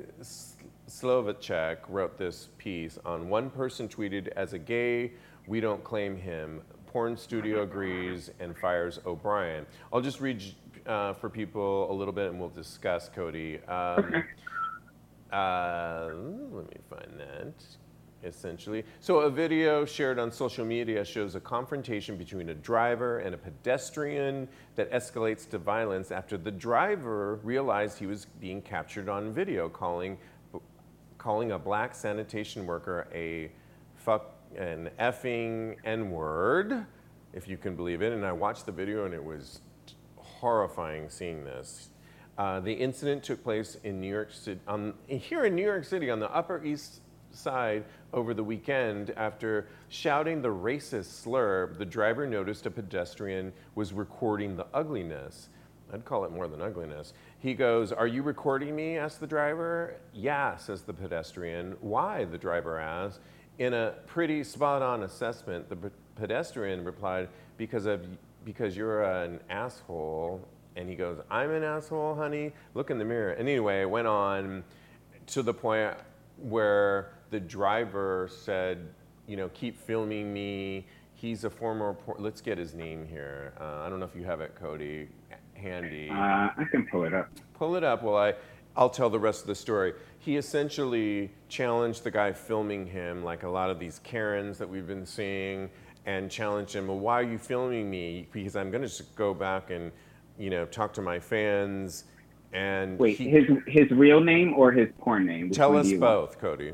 Slovacek 0.89 1.79
wrote 1.89 2.17
this 2.17 2.49
piece 2.57 2.99
on 3.05 3.29
one 3.29 3.51
person 3.51 3.89
tweeted 3.89 4.29
as 4.29 4.55
a 4.55 4.59
gay, 4.59 5.13
we 5.47 5.61
don't 5.61 5.85
claim 5.85 6.17
him. 6.17 6.63
Porn 6.87 7.17
studio 7.17 7.63
agrees 7.63 8.31
and 8.41 8.57
fires 8.57 8.99
O'Brien. 9.05 9.67
I'll 9.93 10.01
just 10.01 10.21
read 10.21 10.43
uh, 10.87 11.13
for 11.13 11.29
people 11.29 11.91
a 11.91 11.95
little 11.95 12.15
bit 12.15 12.31
and 12.31 12.41
we'll 12.41 12.49
discuss 12.49 13.11
Cody. 13.15 13.59
Um, 13.69 14.25
uh, 15.31 16.09
let 16.51 16.71
me 16.71 16.79
find 16.89 17.21
that 17.21 17.53
essentially. 18.25 18.85
So 19.01 19.21
a 19.21 19.31
video 19.31 19.85
shared 19.85 20.19
on 20.19 20.33
social 20.33 20.65
media 20.65 21.05
shows 21.05 21.35
a 21.35 21.41
confrontation 21.41 22.17
between 22.17 22.49
a 22.49 22.55
driver 22.55 23.19
and 23.21 23.35
a 23.35 23.39
pedestrian 23.39 24.49
that 24.75 24.91
escalates 24.91 25.49
to 25.51 25.59
violence 25.59 26.11
after 26.11 26.37
the 26.37 26.51
driver 26.51 27.37
realized 27.45 27.99
he 27.99 28.07
was 28.07 28.27
being 28.41 28.61
captured 28.61 29.09
on 29.09 29.33
video 29.33 29.69
calling 29.69 30.19
calling 31.19 31.53
a 31.53 31.59
black 31.59 31.95
sanitation 31.95 32.67
worker 32.67 33.09
a 33.13 33.51
fuck 33.97 34.35
an 34.57 34.89
effing 34.99 35.77
n-word 35.85 36.87
if 37.35 37.47
you 37.47 37.57
can 37.57 37.77
believe 37.77 38.01
it 38.01 38.13
and 38.13 38.25
I 38.25 38.33
watched 38.33 38.65
the 38.65 38.73
video 38.73 39.05
and 39.05 39.13
it 39.13 39.23
was 39.23 39.61
horrifying 40.17 41.11
seeing 41.11 41.45
this. 41.45 41.91
Uh, 42.39 42.61
the 42.61 42.73
incident 42.73 43.25
took 43.25 43.43
place 43.43 43.77
in 43.83 44.01
New 44.01 44.09
York 44.09 44.33
City, 44.33 44.61
um, 44.69 44.95
here 45.09 45.45
in 45.45 45.57
New 45.57 45.65
York 45.65 45.85
City 45.85 46.09
on 46.09 46.21
the 46.21 46.33
Upper 46.33 46.65
East 46.65 47.01
side 47.33 47.85
over 48.13 48.33
the 48.33 48.45
weekend 48.45 49.11
after 49.17 49.67
shouting 49.89 50.41
the 50.41 50.49
racist 50.49 51.23
slur, 51.23 51.75
the 51.79 51.85
driver 51.85 52.27
noticed 52.27 52.67
a 52.67 52.71
pedestrian 52.71 53.53
was 53.75 53.93
recording 53.93 54.57
the 54.57 54.67
ugliness. 54.73 55.49
I'd 55.93 56.05
call 56.05 56.25
it 56.25 56.33
more 56.33 56.49
than 56.49 56.61
ugliness. 56.61 57.13
He 57.41 57.55
goes, 57.55 57.93
Are 57.93 58.07
you 58.07 58.23
recording 58.23 58.75
me? 58.75 58.99
asked 58.99 59.21
the 59.21 59.27
driver. 59.27 59.95
Yeah, 60.13 60.57
says 60.57 60.83
the 60.83 60.93
pedestrian. 60.93 61.77
Why? 61.81 62.25
the 62.25 62.39
driver 62.39 62.79
asked. 62.79 63.21
In 63.59 63.75
a 63.75 63.95
pretty 64.07 64.45
spot 64.45 64.83
on 64.83 65.03
assessment, 65.03 65.69
the 65.69 65.91
pedestrian 66.17 66.85
replied, 66.85 67.29
Because 67.57 67.87
of 67.87 68.07
because 68.45 68.77
you're 68.77 69.03
an 69.03 69.41
asshole. 69.51 70.41
And 70.77 70.89
he 70.89 70.95
goes, 70.95 71.19
I'm 71.31 71.51
an 71.51 71.65
asshole, 71.65 72.15
honey. 72.15 72.53
Look 72.75 72.91
in 72.91 72.99
the 72.99 73.05
mirror. 73.05 73.33
And 73.33 73.49
anyway, 73.49 73.83
it 73.83 73.91
went 73.91 74.07
on 74.07 74.65
to 75.27 75.43
the 75.43 75.53
point 75.53 75.95
where 76.39 77.15
the 77.31 77.41
driver 77.41 78.29
said, 78.31 78.89
you 79.27 79.37
know, 79.37 79.49
keep 79.51 79.79
filming 79.79 80.33
me. 80.33 80.87
He's 81.15 81.45
a 81.45 81.51
former. 81.51 81.97
Let's 82.19 82.41
get 82.41 82.59
his 82.59 82.75
name 82.75 83.07
here. 83.07 83.53
Uh, 83.61 83.83
I 83.85 83.89
don't 83.91 83.99
know 83.99 84.07
if 84.07 84.15
you 84.15 84.25
have 84.25 84.41
it, 84.41 84.55
Cody, 84.55 85.09
handy. 85.59 86.09
Uh, 86.11 86.15
I 86.15 86.65
can 86.71 86.87
pull 86.87 87.05
it 87.05 87.13
up. 87.13 87.29
Pull 87.55 87.77
it 87.77 87.85
up 87.85 88.03
while 88.03 88.17
I. 88.17 88.35
I'll 88.77 88.91
tell 88.91 89.11
the 89.11 89.19
rest 89.19 89.41
of 89.43 89.49
the 89.49 89.55
story. 89.55 89.93
He 90.21 90.37
essentially 90.37 91.31
challenged 91.49 92.05
the 92.05 92.11
guy 92.11 92.33
filming 92.33 92.87
him, 92.87 93.25
like 93.25 93.43
a 93.43 93.49
lot 93.49 93.71
of 93.71 93.79
these 93.79 93.99
Karens 94.05 94.59
that 94.59 94.69
we've 94.69 94.87
been 94.87 95.07
seeing, 95.07 95.69
and 96.07 96.31
challenged 96.31 96.75
him. 96.75 96.87
Well, 96.87 96.99
why 96.99 97.21
are 97.21 97.25
you 97.25 97.39
filming 97.39 97.91
me? 97.91 98.29
Because 98.33 98.55
I'm 98.55 98.71
going 98.71 98.83
to 98.83 98.89
just 98.89 99.17
go 99.17 99.35
back 99.35 99.71
and, 99.71 99.91
you 100.39 100.51
know, 100.51 100.65
talk 100.65 100.93
to 100.95 101.03
my 101.03 101.19
fans. 101.19 102.05
And 102.53 102.99
Wait, 102.99 103.19
he, 103.19 103.29
his 103.29 103.45
his 103.67 103.91
real 103.91 104.21
name 104.21 104.55
or 104.55 104.73
his 104.73 104.89
porn 105.01 105.27
name? 105.27 105.49
Which 105.49 105.59
tell 105.59 105.77
us 105.77 105.89
you 105.89 105.99
want? 105.99 106.31
both, 106.31 106.39
Cody. 106.39 106.73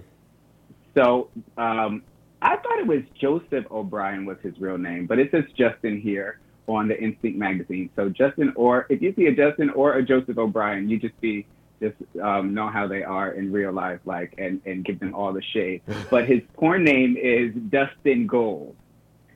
So 0.95 1.31
um, 1.57 2.03
I 2.43 2.57
thought 2.57 2.79
it 2.79 2.87
was 2.87 3.01
Joseph 3.19 3.65
O'Brien 3.71 4.27
was 4.27 4.37
his 4.43 4.59
real 4.61 4.79
name, 4.79 5.07
but 5.07 5.19
it 5.19 5.31
says 5.31 5.45
Justin 5.57 6.01
here 6.01 6.39
on 6.67 6.89
the 6.89 6.99
Instinct 7.01 7.39
magazine. 7.39 7.91
So 7.97 8.09
Justin, 8.09 8.53
or 8.57 8.87
if 8.89 9.03
you 9.03 9.13
see 9.15 9.27
a 9.27 9.35
Justin 9.35 9.71
or 9.71 9.95
a 9.95 10.03
Joseph 10.03 10.39
O'Brien, 10.39 10.89
you 10.89 10.99
just 10.99 11.19
be 11.21 11.47
just 11.81 11.97
um, 12.23 12.55
know 12.55 12.69
how 12.69 12.87
they 12.87 13.03
are 13.03 13.33
in 13.33 13.53
real 13.53 13.73
life, 13.73 14.01
like 14.05 14.35
and 14.39 14.61
and 14.65 14.85
give 14.85 15.01
them 15.01 15.15
all 15.15 15.33
the 15.33 15.43
shade. 15.43 15.83
but 16.11 16.27
his 16.27 16.41
porn 16.55 16.85
name 16.85 17.17
is 17.17 17.55
Dustin 17.71 18.27
Gold, 18.27 18.77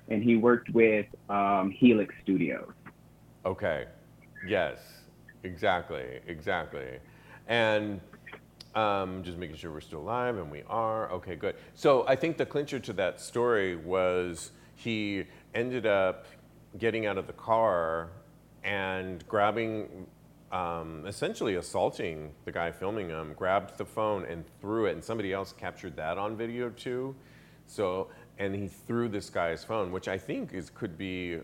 and 0.09 0.23
he 0.23 0.37
worked 0.37 0.71
with 0.71 1.07
um, 1.29 1.71
Helix 1.71 2.15
Studios. 2.23 2.73
Okay. 3.45 3.87
Yes. 4.47 4.79
Exactly. 5.43 6.21
Exactly. 6.27 6.99
And 7.47 8.01
um, 8.75 9.23
just 9.23 9.39
making 9.39 9.57
sure 9.57 9.73
we're 9.73 9.81
still 9.81 10.01
alive, 10.01 10.37
and 10.37 10.51
we 10.51 10.63
are. 10.69 11.11
Okay, 11.13 11.37
good. 11.37 11.57
So 11.75 12.07
I 12.07 12.17
think 12.17 12.37
the 12.37 12.47
clincher 12.47 12.79
to 12.79 12.93
that 12.95 13.21
story 13.21 13.77
was 13.77 14.53
he 14.75 15.25
ended 15.55 15.87
up 15.87 16.27
getting 16.77 17.07
out 17.07 17.17
of 17.19 17.27
the 17.27 17.33
car 17.33 18.11
and 18.65 19.27
grabbing, 19.29 20.07
um, 20.53 21.05
essentially 21.07 21.55
assaulting 21.55 22.33
the 22.45 22.53
guy 22.53 22.71
filming 22.71 23.09
him, 23.09 23.33
grabbed 23.35 23.79
the 23.79 23.85
phone 23.85 24.25
and 24.25 24.45
threw 24.61 24.87
it, 24.87 24.93
and 24.93 25.03
somebody 25.05 25.33
else 25.33 25.53
captured 25.53 25.97
that 25.97 26.19
on 26.19 26.37
video 26.37 26.69
too. 26.71 27.15
So, 27.67 28.09
and 28.39 28.55
he 28.55 28.69
threw 28.69 29.09
this 29.09 29.31
guy's 29.31 29.65
phone, 29.65 29.93
which 29.93 30.09
I 30.09 30.19
think 30.19 30.53
is 30.53 30.71
could 30.71 30.97
be 30.99 31.39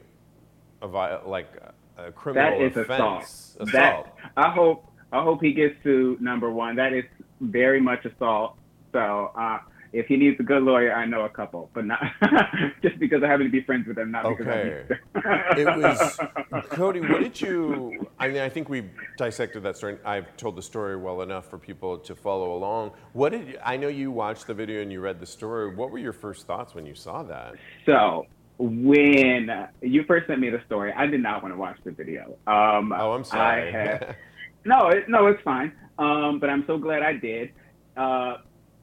a 0.82 0.86
like 0.86 1.48
a 1.96 2.12
criminal 2.12 2.58
That 2.58 2.64
is 2.64 2.76
offense. 2.76 3.56
assault. 3.60 3.72
That 3.72 4.14
I 4.36 4.50
hope 4.50 4.90
I 5.12 5.22
hope 5.22 5.42
he 5.42 5.52
gets 5.52 5.74
to 5.84 6.16
number 6.20 6.50
one. 6.50 6.76
That 6.76 6.92
is 6.92 7.04
very 7.40 7.80
much 7.80 8.04
assault. 8.04 8.56
So 8.92 9.32
uh, 9.38 9.58
if 9.94 10.06
he 10.06 10.16
needs 10.16 10.38
a 10.40 10.42
good 10.42 10.62
lawyer, 10.64 10.92
I 10.92 11.06
know 11.06 11.22
a 11.24 11.28
couple, 11.28 11.70
but 11.72 11.84
not 11.86 12.02
just 12.82 12.98
because 12.98 13.22
I 13.22 13.28
happen 13.28 13.46
to 13.46 13.50
be 13.52 13.62
friends 13.62 13.86
with 13.86 13.96
them, 13.96 14.10
not 14.10 14.24
because 14.28 14.46
Okay. 14.46 14.84
I 15.14 15.54
need 15.54 15.64
to. 15.64 15.70
it 15.70 15.76
was 15.78 16.18
Cody. 16.70 17.00
What 17.00 17.20
did 17.22 17.40
you? 17.40 18.06
I 18.18 18.26
mean, 18.28 18.38
I 18.42 18.48
think 18.48 18.68
we've 18.68 18.90
dissected 19.16 19.62
that 19.62 19.76
story. 19.76 19.96
I've 20.04 20.36
told 20.36 20.56
the 20.56 20.62
story 20.62 20.96
well 20.96 21.22
enough 21.22 21.48
for 21.48 21.58
people 21.58 21.96
to 21.98 22.14
follow 22.16 22.54
along. 22.56 22.90
What 23.12 23.30
did 23.30 23.48
you, 23.48 23.58
I 23.64 23.76
know? 23.76 23.88
You 23.88 24.10
watched 24.10 24.48
the 24.48 24.54
video 24.54 24.82
and 24.82 24.90
you 24.90 25.00
read 25.00 25.20
the 25.20 25.26
story. 25.26 25.74
What 25.74 25.90
were 25.92 25.98
your 25.98 26.12
first 26.12 26.46
thoughts 26.46 26.74
when 26.74 26.84
you 26.86 26.94
saw 26.96 27.22
that? 27.22 27.54
So 27.86 28.26
when 28.58 29.68
you 29.80 30.04
first 30.04 30.26
sent 30.26 30.40
me 30.40 30.50
the 30.50 30.60
story, 30.66 30.92
I 30.92 31.06
did 31.06 31.22
not 31.22 31.42
want 31.42 31.54
to 31.54 31.58
watch 31.58 31.78
the 31.84 31.92
video. 31.92 32.36
Um, 32.46 32.92
Oh, 32.92 33.12
I'm 33.12 33.24
sorry. 33.24 33.68
I 33.68 33.70
had, 33.70 34.16
no, 34.64 34.88
it, 34.88 35.08
no, 35.08 35.28
it's 35.28 35.42
fine. 35.42 35.72
Um, 35.98 36.40
but 36.40 36.50
I'm 36.50 36.64
so 36.66 36.78
glad 36.78 37.02
I 37.02 37.12
did. 37.12 37.50
Uh, 37.96 38.38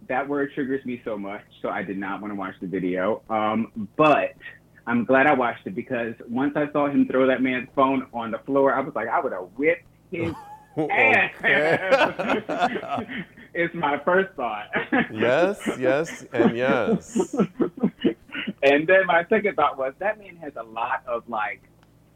that 0.08 0.28
word 0.28 0.52
triggers 0.54 0.84
me 0.86 1.02
so 1.06 1.18
much, 1.18 1.44
so 1.62 1.70
I 1.70 1.84
did 1.84 1.98
not 1.98 2.22
want 2.22 2.32
to 2.32 2.36
watch 2.36 2.56
the 2.62 2.68
video. 2.68 3.22
Um, 3.30 3.88
but 3.96 4.34
I'm 4.88 5.06
glad 5.06 5.28
I 5.28 5.34
watched 5.34 5.68
it 5.68 5.76
because 5.76 6.16
once 6.28 6.54
I 6.56 6.72
saw 6.72 6.90
him 6.90 7.08
throw 7.08 7.28
that 7.28 7.42
man's 7.42 7.70
phone 7.76 8.08
on 8.14 8.32
the 8.32 8.40
floor, 8.40 8.74
I 8.74 8.80
was 8.82 8.96
like, 8.96 9.08
I 9.08 9.20
would 9.20 9.32
have 9.32 9.50
whipped 9.56 9.86
his 10.12 10.34
ass. 10.90 11.32
It's 13.54 13.74
my 13.76 14.00
first 14.06 14.34
thought. 14.36 14.68
yes, 15.12 15.60
yes, 15.78 16.26
and 16.32 16.56
yes. 16.56 17.36
and 18.64 18.88
then 18.88 19.06
my 19.06 19.26
second 19.30 19.56
thought 19.56 19.78
was 19.78 19.94
that 20.00 20.20
man 20.20 20.38
has 20.38 20.54
a 20.56 20.64
lot 20.64 21.04
of 21.06 21.28
like 21.28 21.62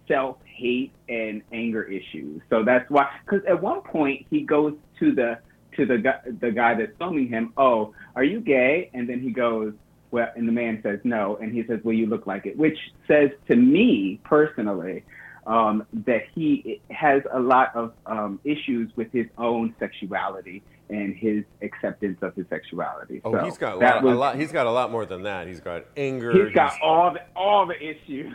self 0.08 0.38
hate 0.46 0.94
and 1.10 1.42
anger 1.52 1.84
issues. 1.84 2.42
So 2.50 2.64
that's 2.64 2.90
why, 2.90 3.10
because 3.26 3.46
at 3.46 3.62
one 3.62 3.82
point 3.82 4.28
he 4.30 4.42
goes 4.42 4.76
to 5.00 5.14
the 5.14 5.40
to 5.78 5.86
the 5.86 5.98
guy 5.98 6.20
the 6.40 6.52
guy 6.52 6.74
that's 6.76 6.92
filming 6.98 7.28
him. 7.28 7.54
Oh, 7.58 7.94
are 8.16 8.24
you 8.24 8.40
gay? 8.40 8.90
And 8.94 9.08
then 9.10 9.20
he 9.22 9.32
goes, 9.32 9.74
well, 10.12 10.30
and 10.36 10.48
the 10.48 10.52
man 10.52 10.80
says 10.84 11.00
no, 11.04 11.38
and 11.42 11.52
he 11.54 11.64
says, 11.68 11.80
well, 11.84 11.94
you 11.96 12.06
look 12.08 12.26
like 12.28 12.46
it, 12.46 12.58
which 12.58 12.78
says 13.08 13.32
to 13.48 13.56
me 13.56 14.20
personally. 14.24 15.04
Um, 15.48 15.86
that 16.08 16.24
he 16.34 16.82
has 16.90 17.22
a 17.32 17.40
lot 17.40 17.76
of 17.76 17.94
um, 18.08 18.40
issues 18.44 18.90
with 18.96 19.12
his 19.12 19.28
own 19.38 19.76
sexuality 19.78 20.64
and 20.90 21.16
his 21.16 21.44
acceptance 21.62 22.18
of 22.24 22.34
his 22.34 22.48
sexuality. 22.50 23.22
Oh, 23.24 23.32
So 23.32 23.46
he's 23.46 23.58
got 23.60 23.74
a 23.74 23.78
lot, 23.78 24.04
was- 24.04 24.14
a 24.14 24.18
lot. 24.18 24.36
He's 24.38 24.52
got 24.52 24.66
a 24.66 24.72
lot 24.72 24.90
more 24.92 25.06
than 25.06 25.22
that. 25.22 25.46
He's 25.48 25.60
got 25.60 25.86
anger. 25.96 26.32
He's 26.32 26.52
got 26.56 26.72
he's 26.72 26.80
all 26.82 27.14
the 27.14 27.22
all 27.36 27.68
the 27.68 27.76
issues. 27.80 28.34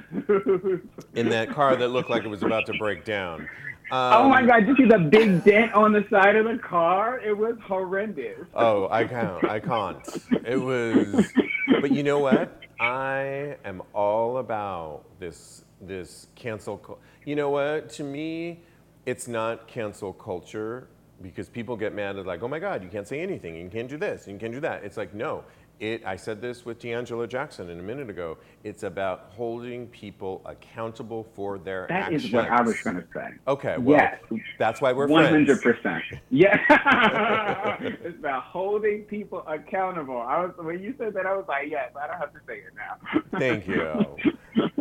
in 1.16 1.30
that 1.30 1.50
car 1.50 1.74
that 1.74 1.88
looked 1.88 2.10
like 2.10 2.22
it 2.22 2.28
was 2.28 2.44
about 2.44 2.66
to 2.66 2.74
break 2.78 3.04
down. 3.04 3.48
Oh 3.92 4.28
my 4.28 4.40
Um, 4.40 4.46
God! 4.46 4.60
Did 4.60 4.68
you 4.68 4.76
see 4.76 4.84
the 4.86 4.98
big 4.98 5.44
dent 5.44 5.72
on 5.74 5.92
the 5.92 6.04
side 6.10 6.36
of 6.36 6.46
the 6.46 6.58
car? 6.58 7.20
It 7.20 7.36
was 7.36 7.56
horrendous. 7.66 8.46
Oh, 8.54 8.88
I 8.90 9.04
can't. 9.04 9.44
I 9.44 9.60
can't. 9.60 10.06
It 10.46 10.56
was, 10.56 11.32
but 11.80 11.92
you 11.92 12.02
know 12.02 12.18
what? 12.18 12.56
I 12.80 13.56
am 13.64 13.82
all 13.94 14.38
about 14.38 15.04
this 15.18 15.64
this 15.80 16.28
cancel. 16.34 16.98
You 17.24 17.36
know 17.36 17.50
what? 17.50 17.90
To 17.90 18.04
me, 18.04 18.60
it's 19.06 19.28
not 19.28 19.68
cancel 19.68 20.12
culture 20.12 20.88
because 21.22 21.48
people 21.48 21.76
get 21.76 21.94
mad 21.94 22.16
at 22.16 22.26
like, 22.26 22.42
oh 22.42 22.48
my 22.48 22.58
God, 22.58 22.82
you 22.82 22.88
can't 22.88 23.06
say 23.06 23.20
anything. 23.20 23.54
You 23.56 23.68
can't 23.68 23.88
do 23.88 23.98
this. 23.98 24.26
You 24.26 24.38
can't 24.38 24.52
do 24.52 24.60
that. 24.60 24.84
It's 24.84 24.96
like 24.96 25.14
no. 25.14 25.44
It. 25.80 26.04
I 26.04 26.14
said 26.16 26.42
this 26.42 26.66
with 26.66 26.78
D'Angelo 26.78 27.26
Jackson 27.26 27.70
in 27.70 27.80
a 27.80 27.82
minute 27.82 28.10
ago. 28.10 28.36
It's 28.64 28.82
about 28.82 29.30
holding 29.34 29.86
people 29.86 30.42
accountable 30.44 31.26
for 31.34 31.58
their 31.58 31.86
That 31.88 32.02
actions. 32.04 32.24
is 32.26 32.32
what 32.32 32.48
I 32.50 32.60
was 32.60 32.78
going 32.82 32.96
to 32.96 33.04
say. 33.14 33.28
Okay. 33.48 33.76
Well, 33.78 33.96
Yes. 33.98 34.40
that's 34.58 34.82
why 34.82 34.92
we're 34.92 35.06
One 35.08 35.26
friends. 35.26 35.48
hundred 35.48 35.62
percent. 35.62 36.04
Yeah, 36.28 37.76
it's 37.80 38.18
about 38.18 38.42
holding 38.42 39.04
people 39.04 39.42
accountable. 39.46 40.18
I 40.20 40.44
was 40.44 40.52
when 40.58 40.82
you 40.82 40.94
said 40.98 41.14
that, 41.14 41.24
I 41.24 41.34
was 41.34 41.46
like, 41.48 41.68
yes, 41.70 41.90
I 41.98 42.06
don't 42.06 42.18
have 42.18 42.32
to 42.34 42.40
say 42.46 42.58
it 42.58 42.74
now. 42.76 43.38
Thank 43.38 43.66
you. 43.66 44.16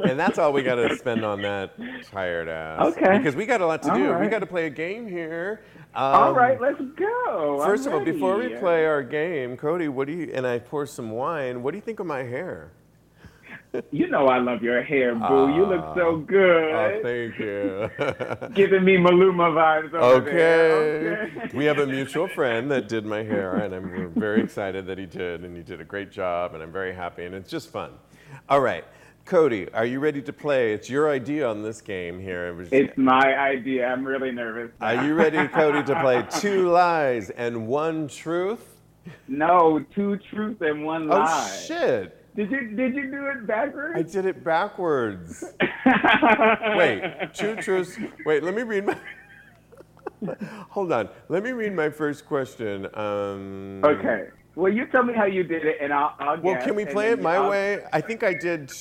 And 0.03 0.19
that's 0.19 0.37
all 0.37 0.51
we 0.51 0.63
got 0.63 0.75
to 0.75 0.95
spend 0.97 1.23
on 1.23 1.41
that 1.43 1.73
tired 2.11 2.49
ass. 2.49 2.81
Okay. 2.97 3.17
Because 3.17 3.35
we 3.35 3.45
got 3.45 3.61
a 3.61 3.65
lot 3.65 3.81
to 3.83 3.91
All 3.91 3.97
do. 3.97 4.13
We 4.17 4.27
got 4.27 4.39
to 4.39 4.45
play 4.45 4.65
a 4.65 4.69
game 4.69 5.07
here. 5.07 5.61
All 5.95 6.29
Um, 6.29 6.35
right, 6.35 6.59
let's 6.61 6.81
go. 6.95 7.61
I'm 7.61 7.67
First 7.67 7.87
of 7.87 7.93
all, 7.93 8.03
before 8.05 8.37
we 8.37 8.49
play 8.49 8.85
our 8.85 9.01
game, 9.03 9.57
Cody, 9.57 9.87
what 9.87 10.07
do 10.07 10.13
you? 10.13 10.31
And 10.33 10.45
I 10.45 10.59
pour 10.59 10.85
some 10.85 11.11
wine. 11.11 11.63
What 11.63 11.71
do 11.71 11.77
you 11.77 11.81
think 11.81 11.99
of 11.99 12.05
my 12.05 12.23
hair? 12.23 12.71
you 13.91 14.07
know 14.07 14.27
I 14.27 14.39
love 14.39 14.63
your 14.63 14.81
hair, 14.83 15.13
boo. 15.15 15.53
you 15.53 15.65
look 15.65 15.95
so 15.95 16.17
good. 16.17 16.73
Oh, 16.73 16.99
thank 17.03 17.37
you. 17.39 17.89
Giving 18.55 18.83
me 18.83 18.97
Maluma 18.97 19.51
vibes 19.53 19.93
over 19.93 20.27
okay. 20.27 20.33
there. 20.35 21.31
Okay. 21.45 21.57
we 21.57 21.65
have 21.65 21.79
a 21.79 21.85
mutual 21.85 22.27
friend 22.27 22.69
that 22.71 22.87
did 22.87 23.05
my 23.05 23.23
hair, 23.23 23.55
and 23.57 23.73
I'm 23.73 23.89
we're 23.89 24.07
very 24.07 24.41
excited 24.41 24.85
that 24.87 24.97
he 24.97 25.05
did, 25.05 25.43
and 25.43 25.55
he 25.55 25.63
did 25.63 25.81
a 25.81 25.85
great 25.85 26.11
job, 26.11 26.53
and 26.53 26.63
I'm 26.63 26.71
very 26.71 26.93
happy, 26.93 27.25
and 27.25 27.35
it's 27.35 27.49
just 27.49 27.69
fun. 27.69 27.91
All 28.47 28.59
right. 28.61 28.85
Cody, 29.29 29.71
are 29.75 29.85
you 29.85 29.99
ready 29.99 30.23
to 30.23 30.33
play? 30.33 30.73
It's 30.73 30.89
your 30.89 31.07
idea 31.07 31.47
on 31.47 31.61
this 31.61 31.81
game 31.81 32.19
here. 32.19 32.65
It's 32.71 32.97
my 32.97 33.37
idea. 33.37 33.85
I'm 33.85 34.03
really 34.03 34.31
nervous. 34.31 34.71
Are 34.81 35.05
you 35.05 35.13
ready, 35.13 35.47
Cody, 35.49 35.83
to 35.83 36.01
play 36.01 36.25
two 36.39 36.69
lies 36.69 37.29
and 37.29 37.67
one 37.67 38.07
truth? 38.07 38.79
No, 39.27 39.85
two 39.93 40.17
truths 40.31 40.59
and 40.61 40.83
one 40.83 41.07
lie. 41.07 41.27
Oh 41.29 41.59
shit! 41.63 42.35
Did 42.35 42.49
you 42.49 42.75
did 42.75 42.95
you 42.95 43.11
do 43.11 43.27
it 43.27 43.45
backwards? 43.45 43.99
I 43.99 44.01
did 44.01 44.25
it 44.25 44.43
backwards. 44.43 45.43
Wait, 46.75 47.29
two 47.35 47.55
truths. 47.57 47.99
Wait, 48.25 48.41
let 48.41 48.55
me 48.55 48.63
read 48.63 48.87
my. 48.87 48.97
Hold 50.71 50.91
on. 50.91 51.07
Let 51.27 51.43
me 51.43 51.51
read 51.51 51.75
my 51.75 51.91
first 51.91 52.25
question. 52.25 52.87
Um, 52.95 53.81
Okay. 53.85 54.29
Well, 54.55 54.73
you 54.73 54.87
tell 54.87 55.03
me 55.03 55.13
how 55.13 55.25
you 55.25 55.43
did 55.43 55.65
it, 55.65 55.77
and 55.79 55.93
I'll. 55.93 56.15
I'll 56.19 56.41
Well, 56.41 56.59
can 56.61 56.73
we 56.73 56.83
play 56.85 57.11
it 57.11 57.21
my 57.21 57.35
I'll- 57.35 57.49
way? 57.51 57.83
I 57.93 58.01
think 58.01 58.23
I 58.23 58.33
did. 58.33 58.71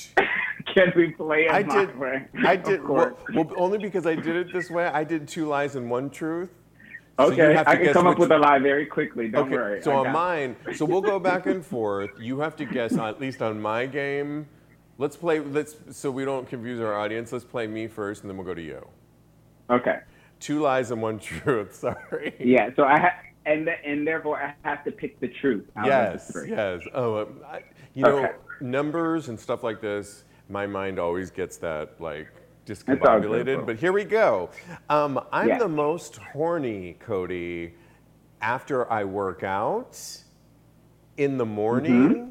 Can 0.79 0.93
we 0.97 1.09
play 1.11 1.47
it 1.47 1.51
I 1.53 1.63
my 1.65 1.75
did. 1.75 1.99
way? 1.99 2.25
I 2.47 2.57
did. 2.57 2.87
Well, 2.87 3.19
well, 3.35 3.51
only 3.57 3.79
because 3.79 4.07
I 4.07 4.15
did 4.15 4.37
it 4.37 4.53
this 4.53 4.71
way. 4.71 4.87
I 4.87 5.03
did 5.05 5.27
two 5.27 5.47
lies 5.47 5.75
and 5.77 5.91
one 5.91 6.09
truth. 6.11 6.51
So 7.19 7.33
okay, 7.33 7.57
I 7.67 7.75
can 7.77 7.93
come 7.93 8.07
up 8.07 8.19
with 8.19 8.31
a 8.31 8.39
lie 8.39 8.61
very 8.61 8.87
quickly. 8.87 9.29
Don't 9.29 9.47
Okay, 9.49 9.57
worry. 9.57 9.83
so 9.83 9.91
on 9.97 10.13
mine, 10.13 10.55
so 10.77 10.85
we'll 10.85 11.01
go 11.01 11.19
back 11.19 11.47
and 11.47 11.67
forth. 11.67 12.11
You 12.21 12.39
have 12.39 12.55
to 12.57 12.65
guess, 12.65 12.93
on, 12.97 13.09
at 13.09 13.21
least 13.21 13.43
on 13.43 13.61
my 13.61 13.87
game. 13.87 14.47
Let's 14.99 15.17
play. 15.17 15.41
Let's 15.41 15.75
so 15.91 16.13
we 16.13 16.25
don't 16.25 16.49
confuse 16.49 16.81
our 16.81 16.95
audience. 16.97 17.33
Let's 17.33 17.45
play 17.45 17.67
me 17.67 17.89
first, 17.89 18.23
and 18.23 18.31
then 18.31 18.37
we'll 18.37 18.47
go 18.47 18.55
to 18.55 18.63
you. 18.63 18.87
Okay. 19.69 19.99
Two 20.39 20.61
lies 20.61 20.93
and 20.93 21.03
one 21.03 21.19
truth. 21.31 21.75
Sorry. 21.75 22.35
Yeah. 22.39 22.71
So 22.77 22.85
I 22.85 23.01
ha- 23.01 23.19
and 23.47 23.67
th- 23.67 23.79
and 23.85 24.07
therefore 24.07 24.41
I 24.41 24.55
have 24.69 24.85
to 24.85 24.93
pick 24.93 25.19
the 25.19 25.27
truth. 25.29 25.65
Out 25.77 25.87
of 25.87 25.89
Yes, 25.89 26.27
the 26.29 26.33
three. 26.35 26.51
yes. 26.51 26.83
Oh, 26.95 27.23
um, 27.23 27.41
I, 27.45 27.63
you 27.95 28.05
know, 28.05 28.19
Okay. 28.19 28.33
numbers 28.61 29.29
and 29.29 29.39
stuff 29.41 29.65
like 29.65 29.81
this. 29.81 30.23
My 30.49 30.67
mind 30.67 30.99
always 30.99 31.31
gets 31.31 31.57
that 31.59 32.01
like 32.01 32.29
all 32.69 32.75
good, 32.87 33.01
bro. 33.01 33.17
discombobulated. 33.21 33.67
But 33.67 33.77
here 33.77 33.93
we 33.93 34.05
go. 34.05 34.51
Um, 34.89 35.21
I'm 35.33 35.49
Yeah. 35.49 35.59
the 35.59 35.69
most 35.69 36.17
horny, 36.17 36.97
Cody, 37.01 37.75
after 38.41 38.91
I 38.91 39.05
work 39.05 39.43
out, 39.43 39.99
in 41.17 41.37
the 41.37 41.47
morning, 41.47 41.93
Mm-hmm. 42.13 42.31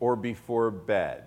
or 0.00 0.16
before 0.16 0.70
bed. 0.70 1.24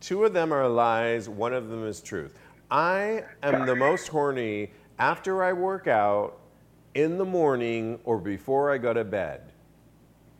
Two 0.00 0.24
of 0.24 0.32
them 0.32 0.52
are 0.52 0.68
lies. 0.68 1.28
One 1.28 1.54
of 1.54 1.68
them 1.68 1.86
is 1.86 2.00
truth. 2.02 2.38
I 2.70 3.24
am 3.42 3.64
the 3.66 3.76
most 3.76 4.08
horny 4.08 4.72
after 4.98 5.42
I 5.44 5.52
work 5.52 5.86
out, 5.86 6.38
in 6.94 7.18
the 7.18 7.24
morning, 7.24 7.98
or 8.04 8.18
before 8.18 8.70
I 8.70 8.78
go 8.78 8.92
to 8.92 9.04
bed. 9.04 9.52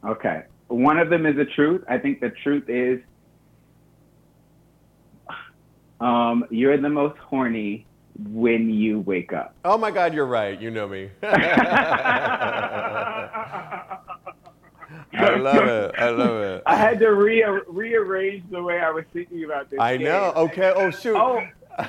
Okay. 0.05 0.43
One 0.69 0.99
of 0.99 1.11
them 1.11 1.27
is 1.27 1.37
the 1.37 1.45
truth. 1.47 1.83
I 1.89 1.99
think 1.99 2.21
the 2.21 2.31
truth 2.31 2.69
is 2.69 3.01
um, 6.05 6.45
you're 6.51 6.77
the 6.77 6.89
most 6.89 7.17
horny 7.19 7.87
when 8.31 8.71
you 8.71 9.01
wake 9.01 9.33
up. 9.33 9.55
Oh 9.65 9.77
my 9.79 9.91
God, 9.91 10.15
you're 10.15 10.27
right. 10.27 10.61
You 10.61 10.71
know 10.71 10.87
me. 10.87 11.11
I 11.23 11.29
love 15.37 15.67
it. 15.67 15.95
I 15.97 16.11
love 16.11 16.43
it. 16.43 16.63
I 16.67 16.77
had 16.77 16.99
to 17.01 17.09
re- 17.13 17.45
rearrange 17.69 18.45
the 18.51 18.63
way 18.63 18.81
I 18.81 18.91
was 18.91 19.05
thinking 19.13 19.45
about 19.45 19.71
this. 19.71 19.81
I 19.81 19.97
game. 19.97 20.07
know. 20.07 20.33
Okay. 20.37 20.73
Oh 20.75 20.91
shoot. 20.91 21.17
Oh, 21.17 21.43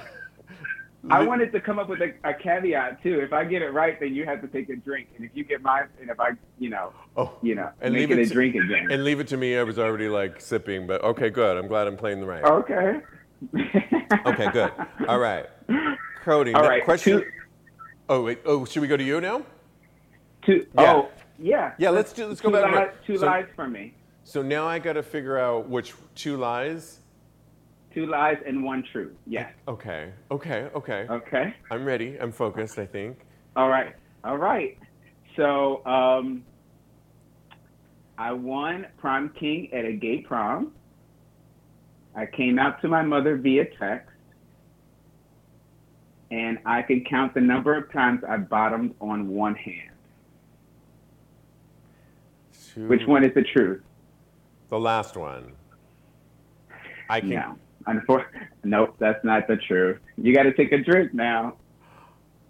I 1.09 1.23
wanted 1.23 1.51
to 1.51 1.59
come 1.59 1.77
up 1.77 1.89
with 1.89 2.01
a, 2.01 2.13
a 2.23 2.33
caveat 2.33 3.03
too. 3.03 3.19
If 3.19 3.33
I 3.33 3.43
get 3.45 3.61
it 3.61 3.73
right, 3.73 3.99
then 3.99 4.15
you 4.15 4.25
have 4.25 4.41
to 4.41 4.47
take 4.47 4.69
a 4.69 4.75
drink, 4.75 5.09
and 5.15 5.25
if 5.25 5.31
you 5.35 5.43
get 5.43 5.61
mine, 5.61 5.87
and 6.01 6.09
if 6.09 6.19
I, 6.19 6.31
you 6.57 6.69
know, 6.69 6.93
Oh, 7.17 7.33
you 7.43 7.53
know, 7.55 7.69
and 7.81 7.93
make 7.93 8.09
leave 8.09 8.17
it 8.17 8.21
it 8.21 8.31
a 8.31 8.33
drink 8.33 8.55
again. 8.55 8.87
And 8.91 9.03
leave 9.03 9.19
it 9.19 9.27
to 9.27 9.37
me. 9.37 9.55
I 9.57 9.63
was 9.63 9.77
already 9.77 10.09
like 10.09 10.41
sipping, 10.41 10.87
but 10.87 11.03
okay, 11.03 11.29
good. 11.29 11.57
I'm 11.57 11.67
glad 11.67 11.87
I'm 11.87 11.97
playing 11.97 12.21
the 12.21 12.25
right. 12.25 12.43
okay. 12.43 13.01
Okay, 14.25 14.51
good. 14.51 14.71
All 15.07 15.19
right. 15.19 15.45
Cody, 16.23 16.53
All 16.53 16.63
right, 16.63 16.83
question. 16.83 17.19
two- 17.21 17.31
Oh 18.07 18.23
wait. 18.23 18.39
Oh, 18.45 18.65
should 18.65 18.81
we 18.81 18.87
go 18.87 18.97
to 18.97 19.03
you 19.03 19.19
now? 19.21 19.43
Two, 20.45 20.65
Yeah. 20.77 20.93
Oh, 20.93 21.09
yeah. 21.39 21.73
Yeah, 21.79 21.89
let's 21.89 22.13
do- 22.13 22.27
let's 22.27 22.39
go 22.41 22.51
back 22.51 22.71
forth. 22.73 22.95
two 23.05 23.17
So- 23.17 23.25
lies 23.25 23.47
for 23.55 23.67
me. 23.67 23.93
So 24.23 24.41
now 24.41 24.65
I 24.67 24.79
got 24.79 24.93
to 24.93 25.03
figure 25.03 25.37
out 25.37 25.69
which 25.69 25.93
two 26.15 26.37
lies. 26.37 27.01
Two 27.93 28.05
lies 28.07 28.37
and 28.45 28.63
one 28.63 28.83
truth. 28.91 29.13
Yes. 29.27 29.51
Okay. 29.67 30.11
Okay. 30.31 30.69
Okay. 30.75 31.05
Okay. 31.09 31.53
I'm 31.71 31.85
ready. 31.85 32.17
I'm 32.19 32.31
focused. 32.31 32.77
I 32.79 32.85
think. 32.85 33.19
All 33.55 33.69
right. 33.69 33.95
All 34.23 34.37
right. 34.37 34.77
So, 35.35 35.85
um, 35.85 36.43
I 38.17 38.31
won 38.33 38.87
prom 38.97 39.29
king 39.29 39.71
at 39.73 39.85
a 39.85 39.93
gay 39.93 40.21
prom. 40.21 40.71
I 42.15 42.25
came 42.25 42.57
out 42.57 42.81
to 42.81 42.87
my 42.87 43.01
mother 43.01 43.35
via 43.35 43.65
text. 43.77 44.09
And 46.31 46.57
I 46.65 46.81
can 46.81 47.03
count 47.03 47.33
the 47.33 47.41
number 47.41 47.77
of 47.77 47.91
times 47.91 48.21
I 48.27 48.37
bottomed 48.37 48.95
on 48.99 49.27
one 49.27 49.55
hand. 49.55 49.91
Two, 52.73 52.87
Which 52.87 53.05
one 53.05 53.23
is 53.23 53.33
the 53.35 53.43
truth? 53.43 53.81
The 54.69 54.79
last 54.79 55.15
one. 55.15 55.53
I 57.09 57.19
can. 57.19 57.29
No. 57.29 57.57
Unfor- 57.87 58.25
nope, 58.63 58.95
that's 58.97 59.23
not 59.23 59.47
the 59.47 59.57
truth. 59.57 59.99
You 60.17 60.33
got 60.33 60.43
to 60.43 60.53
take 60.53 60.71
a 60.71 60.79
drink 60.79 61.13
now. 61.13 61.55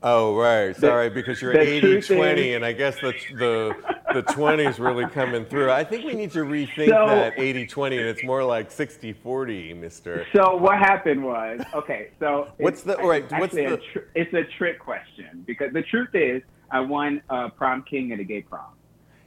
Oh 0.07 0.35
right, 0.35 0.75
sorry, 0.75 1.09
because 1.09 1.41
you're 1.41 1.51
the 1.51 1.61
80 1.61 1.81
truth 1.81 2.07
20 2.09 2.49
is- 2.51 2.55
and 2.57 2.63
I 2.63 2.73
guess 2.73 2.95
the 3.01 3.11
the 3.33 3.75
the 4.13 4.21
20 4.21 4.63
is 4.63 4.77
really 4.79 5.07
coming 5.07 5.45
through. 5.45 5.71
I 5.71 5.83
think 5.83 6.05
we 6.05 6.13
need 6.13 6.29
to 6.33 6.45
rethink 6.45 6.89
So- 6.89 7.07
that 7.07 7.33
80 7.39 7.65
20 7.65 7.97
and 7.97 8.05
it's 8.07 8.23
more 8.23 8.43
like 8.43 8.69
60 8.69 9.13
40, 9.13 9.73
mister. 9.73 10.27
So 10.31 10.57
what 10.57 10.77
happened 10.77 11.23
was 11.23 11.59
okay. 11.73 12.09
So 12.19 12.49
What's 12.57 12.81
it's 12.81 12.83
the- 12.83 12.99
all 13.01 13.09
right, 13.09 13.23
what's 13.31 13.55
actually 13.55 13.65
a 13.65 13.69
the- 13.71 13.77
tr- 13.77 13.99
it's 14.13 14.33
a 14.35 14.43
trick 14.43 14.77
question 14.77 15.43
because 15.47 15.73
the 15.73 15.81
truth 15.81 16.13
is 16.13 16.43
I 16.69 16.81
won 16.81 17.23
uh, 17.31 17.49
prom 17.49 17.81
king 17.81 18.11
at 18.11 18.19
a 18.19 18.23
gay 18.23 18.43
prom. 18.43 18.73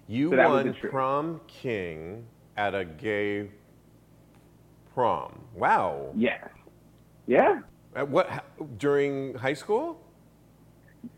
You 0.06 0.30
So 0.30 0.36
won 0.48 0.74
prom 0.74 1.40
king 1.48 2.24
at 2.56 2.76
a 2.76 2.84
gay 2.84 3.50
prom. 4.94 5.40
Wow. 5.56 6.12
Yes. 6.14 6.48
Yeah. 7.26 7.62
At 7.96 8.08
what 8.08 8.44
during 8.78 9.34
high 9.34 9.54
school? 9.54 10.00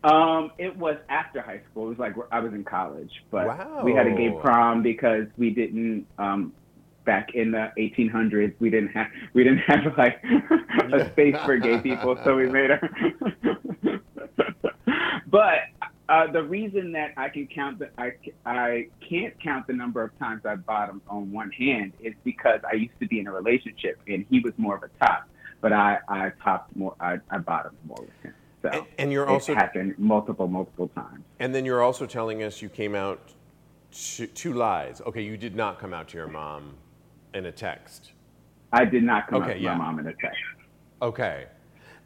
Um, 0.03 0.51
it 0.57 0.75
was 0.75 0.97
after 1.09 1.41
high 1.41 1.61
school. 1.69 1.85
It 1.85 1.89
was 1.89 1.99
like 1.99 2.15
I 2.31 2.39
was 2.39 2.53
in 2.53 2.63
college, 2.63 3.11
but 3.29 3.47
Wow. 3.47 3.81
we 3.83 3.93
had 3.93 4.07
a 4.07 4.15
gay 4.15 4.31
prom 4.41 4.81
because 4.81 5.27
we 5.37 5.49
didn't. 5.49 6.05
Um, 6.17 6.53
back 7.03 7.33
in 7.33 7.51
the 7.51 7.71
1800s, 7.77 8.53
we 8.59 8.69
didn't 8.69 8.89
have 8.89 9.07
we 9.33 9.43
didn't 9.43 9.59
have 9.59 9.97
like 9.97 10.23
a 10.93 11.09
space 11.11 11.35
for 11.45 11.57
gay 11.57 11.79
people, 11.79 12.17
so 12.23 12.35
we 12.35 12.47
made 12.47 12.71
a. 12.71 12.79
but 15.27 15.59
uh, 16.09 16.31
the 16.31 16.43
reason 16.43 16.91
that 16.91 17.13
I 17.17 17.29
can 17.29 17.47
count 17.47 17.79
the 17.79 17.89
I 17.97 18.11
I 18.45 18.87
can't 19.07 19.33
count 19.41 19.67
the 19.67 19.73
number 19.73 20.03
of 20.03 20.17
times 20.19 20.45
I 20.45 20.55
bottomed 20.55 21.01
on 21.07 21.31
one 21.31 21.51
hand 21.51 21.93
is 22.01 22.13
because 22.23 22.59
I 22.69 22.75
used 22.75 22.99
to 22.99 23.07
be 23.07 23.19
in 23.19 23.27
a 23.27 23.31
relationship 23.31 23.99
and 24.07 24.25
he 24.29 24.39
was 24.39 24.53
more 24.57 24.75
of 24.75 24.83
a 24.83 24.89
top, 25.03 25.27
but 25.61 25.73
I 25.73 25.99
I 26.07 26.31
topped 26.43 26.75
more 26.75 26.95
I, 26.99 27.19
I 27.29 27.37
bottomed 27.37 27.77
more 27.87 28.01
with 28.01 28.23
him. 28.23 28.33
So 28.61 28.69
And, 28.69 28.85
and 28.97 29.11
you're 29.11 29.27
also 29.27 29.53
happened 29.55 29.95
multiple 29.97 30.47
multiple 30.47 30.87
times. 30.89 31.23
and 31.39 31.53
then 31.53 31.65
you're 31.65 31.81
also 31.81 32.05
telling 32.05 32.43
us 32.43 32.61
you 32.61 32.69
came 32.69 32.95
out 32.95 33.19
to, 33.91 34.27
two 34.27 34.53
lies. 34.53 35.01
Okay, 35.05 35.21
you 35.21 35.37
did 35.37 35.55
not 35.55 35.79
come 35.79 35.93
out 35.93 36.07
to 36.09 36.17
your 36.17 36.27
mom 36.27 36.73
in 37.33 37.45
a 37.47 37.51
text. 37.51 38.11
I 38.71 38.85
did 38.85 39.03
not 39.03 39.27
come 39.27 39.41
Okay, 39.41 39.51
up 39.51 39.57
to 39.57 39.63
yeah. 39.63 39.75
my 39.75 39.85
mom 39.85 39.99
in 39.99 40.07
a 40.07 40.13
text. 40.13 40.37
Okay. 41.01 41.45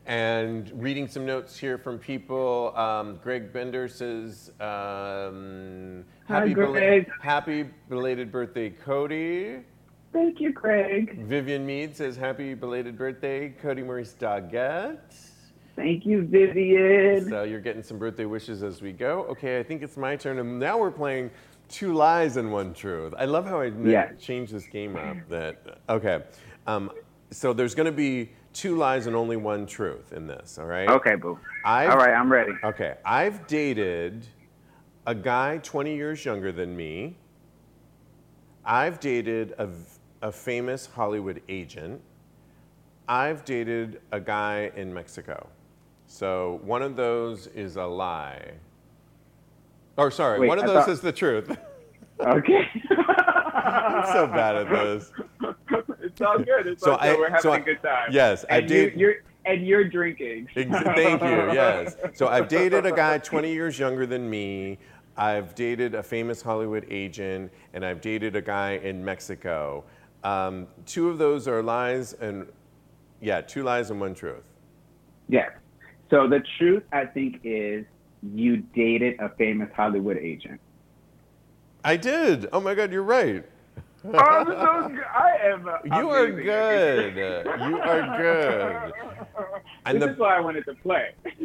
And 0.08 0.72
reading 0.82 1.08
some 1.08 1.26
notes 1.26 1.58
here 1.58 1.78
from 1.80 1.97
people, 1.97 2.72
um, 2.78 3.20
Greg 3.24 3.51
Bender 3.51 3.88
says, 3.88 4.51
um, 4.60 6.06
Hi, 6.28 6.39
happy, 6.41 6.53
Greg. 6.53 7.10
happy 7.22 7.64
belated 7.89 8.32
birthday, 8.32 8.70
Cody. 8.70 9.58
Thank 10.14 10.39
you, 10.39 10.53
Craig. 10.53 11.18
Vivian 11.26 11.66
Mead 11.66 11.95
says, 11.97 12.16
happy 12.16 12.53
belated 12.53 12.97
birthday, 12.97 13.49
Cody 13.62 13.82
Maurice 13.84 14.16
Doggett. 14.18 14.99
Thank 15.76 16.05
you, 16.05 16.23
Vivian. 16.26 17.30
So 17.30 17.43
you're 17.43 17.59
getting 17.59 17.84
some 17.84 17.97
birthday 17.99 18.26
wishes 18.26 18.63
as 18.63 18.82
we 18.82 18.91
go. 18.93 19.26
Okay, 19.26 19.59
I 19.59 19.63
think 19.63 19.82
it's 19.82 19.97
my 19.97 20.15
turn. 20.15 20.39
And 20.39 20.59
now 20.59 20.78
we're 20.78 20.91
playing 20.91 21.32
two 21.67 21.93
lies 21.93 22.38
and 22.38 22.51
one 22.51 22.73
truth. 22.73 23.13
I 23.17 23.26
love 23.26 23.45
how 23.45 23.59
I 23.61 23.65
Yeah. 23.84 24.11
changed 24.13 24.53
this 24.53 24.67
game 24.67 24.95
up. 24.95 25.17
That 25.30 25.80
okay. 25.89 26.23
Um, 26.67 26.91
so 27.32 27.51
there's 27.53 27.76
going 27.76 27.88
to 27.88 27.91
be 27.91 28.32
two 28.53 28.78
lies 28.78 29.07
and 29.07 29.15
only 29.15 29.36
one 29.36 29.65
truth 29.65 30.13
in 30.13 30.28
this. 30.28 30.57
All 30.57 30.65
right. 30.65 30.88
Okay, 30.88 31.15
boo. 31.15 31.38
I've- 31.65 31.91
All 31.91 31.97
right, 31.97 32.13
I'm 32.13 32.32
ready. 32.32 32.53
Okay. 32.63 32.95
I've 33.03 33.45
dated 33.47 34.26
a 35.05 35.13
guy 35.13 35.57
20 35.57 35.95
years 35.95 36.23
younger 36.23 36.51
than 36.53 36.76
me. 36.76 37.17
I've 38.63 38.99
dated 38.99 39.53
a, 39.57 39.69
a 40.21 40.32
famous 40.32 40.86
Hollywood 40.86 41.41
agent. 41.49 42.01
I've 43.07 43.43
dated 43.45 44.01
a 44.11 44.19
guy 44.19 44.71
in 44.76 44.91
Mexico. 44.93 45.47
So 46.08 46.60
one 46.64 46.82
of 46.82 46.95
those 46.95 47.47
is 47.47 47.76
a 47.78 47.86
lie. 47.86 48.51
Or 49.97 50.12
sorry, 50.12 50.39
Wait, 50.39 50.47
one 50.47 50.58
of 50.60 50.66
I 50.66 50.68
those 50.68 50.86
thought- 50.86 50.89
is 50.91 51.01
the 51.01 51.12
truth. 51.12 51.56
Okay. 52.22 52.66
I'm 52.91 54.06
so 54.14 54.26
bad 54.28 54.56
at 54.56 54.70
this. 54.70 55.12
it's 56.01 56.22
all 56.22 56.38
good. 56.38 56.66
It's 56.66 56.82
So 56.82 56.91
good. 56.91 56.99
I- 57.01 57.14
We're 57.18 57.26
having 57.28 57.41
so 57.41 57.51
I- 57.51 57.58
a 57.58 57.60
good 57.60 57.82
time. 57.84 58.08
yes, 58.10 58.45
I 58.49 58.60
and 58.60 58.68
did- 58.70 58.93
You, 58.93 58.99
you're, 58.99 59.16
and 59.45 59.68
you're 59.68 59.84
drinking. 59.89 60.47
Thank 60.56 60.72
you. 61.22 61.51
Yes. 61.53 61.97
So 62.14 62.28
I've 62.30 62.47
dated 62.47 62.86
a 62.86 62.93
guy 62.93 63.18
20 63.18 63.51
years 63.51 63.78
younger 63.78 64.06
than 64.06 64.30
me. 64.30 64.78
I've 65.18 65.56
dated 65.56 65.93
a 65.93 66.01
famous 66.01 66.41
Hollywood 66.41 66.86
agent, 66.89 67.51
and 67.74 67.86
I've 67.86 67.99
dated 67.99 68.38
a 68.38 68.41
guy 68.41 68.78
in 68.82 69.03
Mexico. 69.03 69.84
Um, 70.24 70.68
two 70.86 71.10
of 71.10 71.18
those 71.18 71.49
are 71.49 71.62
lies, 71.62 72.14
and 72.14 72.47
yeah, 73.20 73.41
two 73.41 73.64
lies 73.64 73.91
and 73.91 73.99
one 73.99 74.14
truth. 74.14 74.45
Yes. 75.28 75.51
So 76.10 76.28
the 76.28 76.41
truth, 76.58 76.84
I 76.91 77.06
think, 77.06 77.39
is 77.43 77.86
you 78.34 78.58
dated 78.76 79.20
a 79.20 79.30
famous 79.30 79.70
Hollywood 79.76 80.18
agent. 80.18 80.60
I 81.84 81.97
did. 81.97 82.47
Oh 82.53 82.60
my 82.60 82.74
God, 82.76 82.91
you're 82.91 83.03
right. 83.03 83.43
oh, 84.06 84.12
I'm 84.18 84.45
so 84.47 84.89
good. 84.89 85.03
I 85.03 85.38
am. 85.43 85.68
uh, 85.68 85.78
You 85.99 86.10
are 86.10 86.32
good. 86.32 87.16
You 87.16 87.78
are 87.80 88.18
good. 88.18 88.93
And 89.88 90.01
this 90.01 90.08
the- 90.08 90.14
is 90.14 90.20
why 90.20 90.36
I 90.38 90.39
wanted 90.39 90.66
to 90.66 90.74
play. 90.76 91.14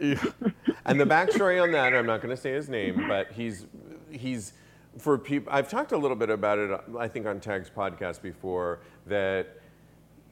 and 0.87 0.99
the 0.99 1.05
backstory 1.05 1.63
on 1.63 1.73
that, 1.73 1.95
I'm 1.95 2.07
not 2.07 2.23
going 2.23 2.35
to 2.35 2.41
say 2.41 2.53
his 2.53 2.71
name, 2.71 3.05
but 3.07 3.31
he's 3.33 3.67
he's 4.11 4.55
for 4.97 5.19
people. 5.19 5.53
I've 5.53 5.69
talked 5.69 5.93
a 5.93 5.97
little 5.99 6.17
bit 6.17 6.31
about 6.31 6.59
it. 6.59 6.81
I 6.99 7.07
think 7.07 7.27
on 7.27 7.39
Tag's 7.41 7.69
podcast 7.71 8.23
before 8.23 8.81
that. 9.07 9.60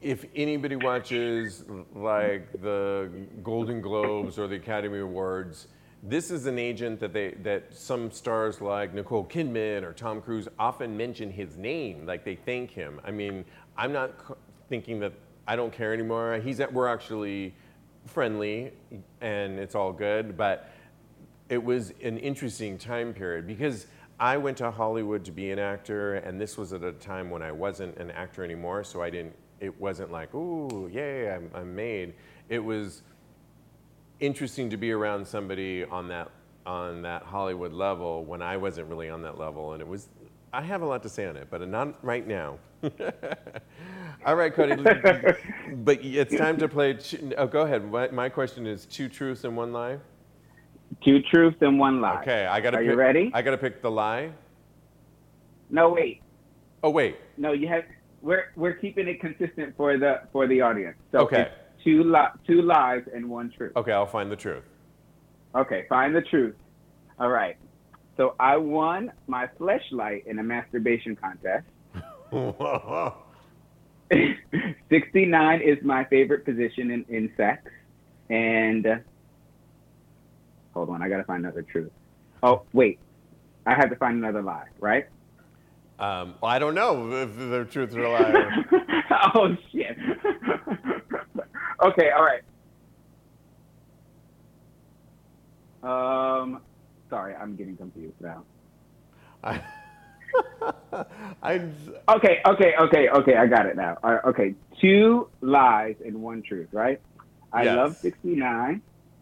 If 0.01 0.25
anybody 0.33 0.77
watches 0.77 1.65
like 1.93 2.51
the 2.61 3.11
Golden 3.43 3.81
Globes 3.81 4.39
or 4.39 4.47
the 4.47 4.55
Academy 4.55 4.99
Awards, 4.99 5.67
this 6.01 6.31
is 6.31 6.45
an 6.45 6.57
agent 6.57 7.01
that 7.01 7.11
they 7.11 7.31
that 7.43 7.73
some 7.73 8.09
stars 8.09 8.61
like 8.61 8.93
Nicole 8.93 9.25
Kidman 9.25 9.83
or 9.83 9.91
Tom 9.91 10.21
Cruise 10.21 10.47
often 10.57 10.95
mention 10.95 11.29
his 11.29 11.57
name, 11.57 12.05
like 12.05 12.23
they 12.23 12.35
thank 12.35 12.71
him. 12.71 13.01
I 13.03 13.11
mean, 13.11 13.43
I'm 13.75 13.91
not 13.91 14.37
thinking 14.69 14.99
that 15.01 15.11
I 15.45 15.57
don't 15.57 15.73
care 15.73 15.93
anymore. 15.93 16.39
He's 16.41 16.61
at, 16.61 16.71
we're 16.71 16.87
actually 16.87 17.53
friendly 18.05 18.71
and 19.19 19.59
it's 19.59 19.75
all 19.75 19.91
good, 19.91 20.37
but 20.37 20.71
it 21.49 21.61
was 21.61 21.91
an 22.01 22.17
interesting 22.19 22.77
time 22.77 23.13
period 23.13 23.47
because 23.47 23.87
I 24.19 24.37
went 24.37 24.57
to 24.57 24.69
Hollywood 24.69 25.25
to 25.25 25.31
be 25.31 25.51
an 25.51 25.59
actor, 25.59 26.15
and 26.15 26.39
this 26.39 26.57
was 26.57 26.73
at 26.73 26.83
a 26.83 26.91
time 26.91 27.29
when 27.29 27.41
I 27.41 27.51
wasn't 27.51 27.97
an 27.97 28.11
actor 28.11 28.43
anymore, 28.43 28.83
so 28.83 29.01
I 29.01 29.09
didn't. 29.09 29.33
It 29.59 29.79
wasn't 29.79 30.11
like, 30.11 30.33
ooh, 30.33 30.89
yay, 30.91 31.31
I'm, 31.31 31.51
I'm 31.53 31.75
made. 31.75 32.13
It 32.47 32.59
was 32.59 33.03
interesting 34.19 34.69
to 34.69 34.77
be 34.77 34.91
around 34.91 35.25
somebody 35.27 35.85
on 35.85 36.07
that 36.09 36.31
on 36.65 37.01
that 37.01 37.23
Hollywood 37.23 37.73
level 37.73 38.23
when 38.25 38.41
I 38.41 38.57
wasn't 38.57 38.89
really 38.89 39.09
on 39.09 39.21
that 39.23 39.37
level, 39.37 39.73
and 39.73 39.81
it 39.81 39.87
was. 39.87 40.09
I 40.51 40.61
have 40.61 40.81
a 40.81 40.85
lot 40.85 41.03
to 41.03 41.09
say 41.09 41.27
on 41.27 41.37
it, 41.37 41.47
but 41.49 41.67
not 41.67 42.03
right 42.03 42.27
now. 42.27 42.57
All 44.25 44.35
right, 44.35 44.53
Cody. 44.53 44.75
but 45.75 46.03
it's 46.03 46.35
time 46.35 46.57
to 46.57 46.67
play. 46.67 46.97
Oh, 47.37 47.47
go 47.47 47.61
ahead. 47.61 47.89
My, 47.91 48.09
my 48.09 48.29
question 48.29 48.65
is 48.65 48.85
two 48.85 49.09
truths 49.09 49.43
and 49.43 49.55
one 49.55 49.71
lie. 49.71 49.97
Two 51.03 51.21
truths 51.21 51.57
and 51.61 51.79
one 51.79 52.01
lie. 52.01 52.21
Okay, 52.21 52.45
I 52.45 52.59
gotta. 52.59 52.77
Are 52.77 52.81
pick, 52.81 52.89
you 52.89 52.95
ready? 52.95 53.31
I 53.33 53.41
gotta 53.41 53.57
pick 53.57 53.81
the 53.81 53.91
lie. 53.91 54.31
No, 55.69 55.89
wait. 55.89 56.21
Oh 56.83 56.89
wait. 56.89 57.17
No, 57.37 57.51
you 57.51 57.67
have. 57.67 57.83
We're 58.21 58.45
we're 58.55 58.73
keeping 58.73 59.07
it 59.07 59.19
consistent 59.21 59.75
for 59.77 59.97
the 59.97 60.21
for 60.31 60.47
the 60.47 60.61
audience. 60.61 60.97
So 61.11 61.19
Okay. 61.19 61.49
two 61.83 62.03
li- 62.03 62.33
two 62.45 62.61
lies 62.61 63.03
and 63.13 63.29
one 63.29 63.51
truth. 63.55 63.71
Okay, 63.75 63.91
I'll 63.91 64.05
find 64.05 64.31
the 64.31 64.35
truth. 64.35 64.63
Okay, 65.55 65.85
find 65.89 66.13
the 66.15 66.21
truth. 66.21 66.55
All 67.19 67.29
right. 67.29 67.57
So 68.17 68.35
I 68.39 68.57
won 68.57 69.11
my 69.27 69.47
fleshlight 69.59 70.25
in 70.25 70.39
a 70.39 70.43
masturbation 70.43 71.15
contest. 71.15 71.65
69 74.89 75.61
is 75.61 75.77
my 75.83 76.03
favorite 76.05 76.43
position 76.45 76.91
in, 76.91 77.05
in 77.09 77.31
sex. 77.37 77.63
And 78.29 78.85
uh, 78.85 78.95
hold 80.73 80.89
on, 80.89 81.01
I 81.01 81.09
got 81.09 81.17
to 81.17 81.23
find 81.23 81.45
another 81.45 81.61
truth. 81.63 81.91
Oh, 82.43 82.63
wait. 82.73 82.99
I 83.65 83.75
have 83.75 83.89
to 83.89 83.95
find 83.95 84.17
another 84.17 84.41
lie, 84.41 84.67
right? 84.79 85.05
Um, 85.99 86.35
well, 86.41 86.49
I 86.51 86.59
don't 86.59 86.75
know 86.75 87.11
if 87.11 87.35
the 87.35 87.67
truth 87.69 87.93
or 87.93 88.07
lie. 88.07 88.49
oh, 89.35 89.49
shit. 89.71 89.97
okay, 91.83 92.09
all 92.11 92.23
right. 92.23 92.41
Um, 95.83 96.61
sorry, 97.09 97.35
I'm 97.35 97.55
getting 97.55 97.75
confused 97.77 98.15
now. 98.21 98.45
I, 99.43 99.61
I, 101.41 101.71
Okay, 102.15 102.39
okay, 102.45 102.73
okay, 102.79 103.09
okay. 103.09 103.35
I 103.35 103.47
got 103.47 103.65
it 103.65 103.75
now. 103.75 103.97
All 104.03 104.11
right, 104.11 104.23
okay, 104.25 104.55
two 104.81 105.29
lies 105.41 105.95
and 106.05 106.21
one 106.21 106.43
truth, 106.47 106.69
right? 106.71 106.99
I 107.51 107.63
Yes. 107.63 107.75
love 107.75 107.95
69. 108.01 108.81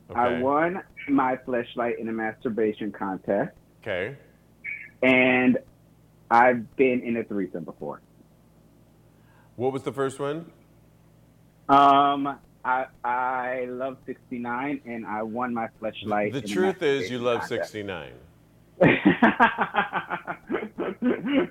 Okay. 0.09 0.19
I 0.19 0.41
won 0.41 0.81
my 1.09 1.37
fleshlight 1.47 1.99
in 1.99 2.07
a 2.09 2.11
masturbation 2.13 2.91
contest, 2.91 3.51
Okay. 3.83 4.17
and 5.01 5.57
I've 6.29 6.75
been 6.75 7.01
in 7.01 7.17
a 7.17 7.23
threesome 7.23 7.63
before. 7.63 8.01
What 9.55 9.73
was 9.73 9.83
the 9.83 9.91
first 9.91 10.19
one? 10.19 10.51
Um, 11.69 12.37
I 12.63 12.85
I 13.03 13.65
love 13.69 13.97
69, 14.05 14.81
and 14.85 15.05
I 15.05 15.23
won 15.23 15.53
my 15.53 15.67
fleshlight. 15.81 16.33
The 16.33 16.41
truth 16.41 16.83
is, 16.83 17.09
you 17.09 17.19
love 17.19 17.43
69. 17.45 18.11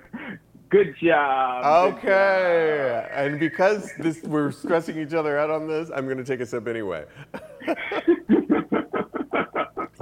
Good 0.69 0.95
job. 1.01 1.91
good 1.91 1.97
Okay. 1.97 3.09
And 3.13 3.39
because 3.39 3.89
this, 3.99 4.21
we're 4.23 4.51
stressing 4.51 4.99
each 4.99 5.13
other 5.13 5.37
out 5.37 5.49
on 5.49 5.67
this, 5.67 5.89
I'm 5.95 6.05
going 6.05 6.17
to 6.17 6.25
take 6.25 6.41
a 6.41 6.45
sip 6.45 6.67
anyway. 6.67 7.05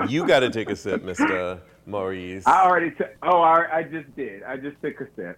you 0.08 0.26
got 0.28 0.40
to 0.42 0.50
take 0.50 0.70
a 0.70 0.76
sip, 0.76 1.04
Mr. 1.04 1.60
Maurice. 1.86 2.46
I 2.48 2.64
already 2.66 2.92
took. 2.92 3.16
Oh, 3.24 3.42
I, 3.42 3.78
I 3.78 3.84
just 3.84 4.14
did. 4.16 4.44
I 4.44 4.58
just 4.58 4.82
took 4.82 5.00
a 5.02 5.08
sip. 5.16 5.38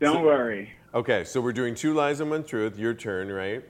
Don't 0.00 0.16
So- 0.16 0.22
worry. 0.22 0.70
Okay, 0.94 1.24
so 1.24 1.40
we're 1.40 1.52
doing 1.52 1.74
two 1.74 1.92
lies 1.92 2.20
and 2.20 2.30
one 2.30 2.44
truth. 2.44 2.78
Your 2.78 2.94
turn, 2.94 3.28
right? 3.32 3.64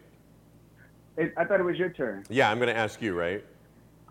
It, 1.16 1.32
I 1.38 1.44
thought 1.44 1.58
it 1.60 1.62
was 1.64 1.78
your 1.78 1.88
turn. 1.90 2.24
Yeah, 2.28 2.50
I'm 2.50 2.58
going 2.58 2.68
to 2.68 2.76
ask 2.76 3.00
you, 3.00 3.14
right? 3.18 3.42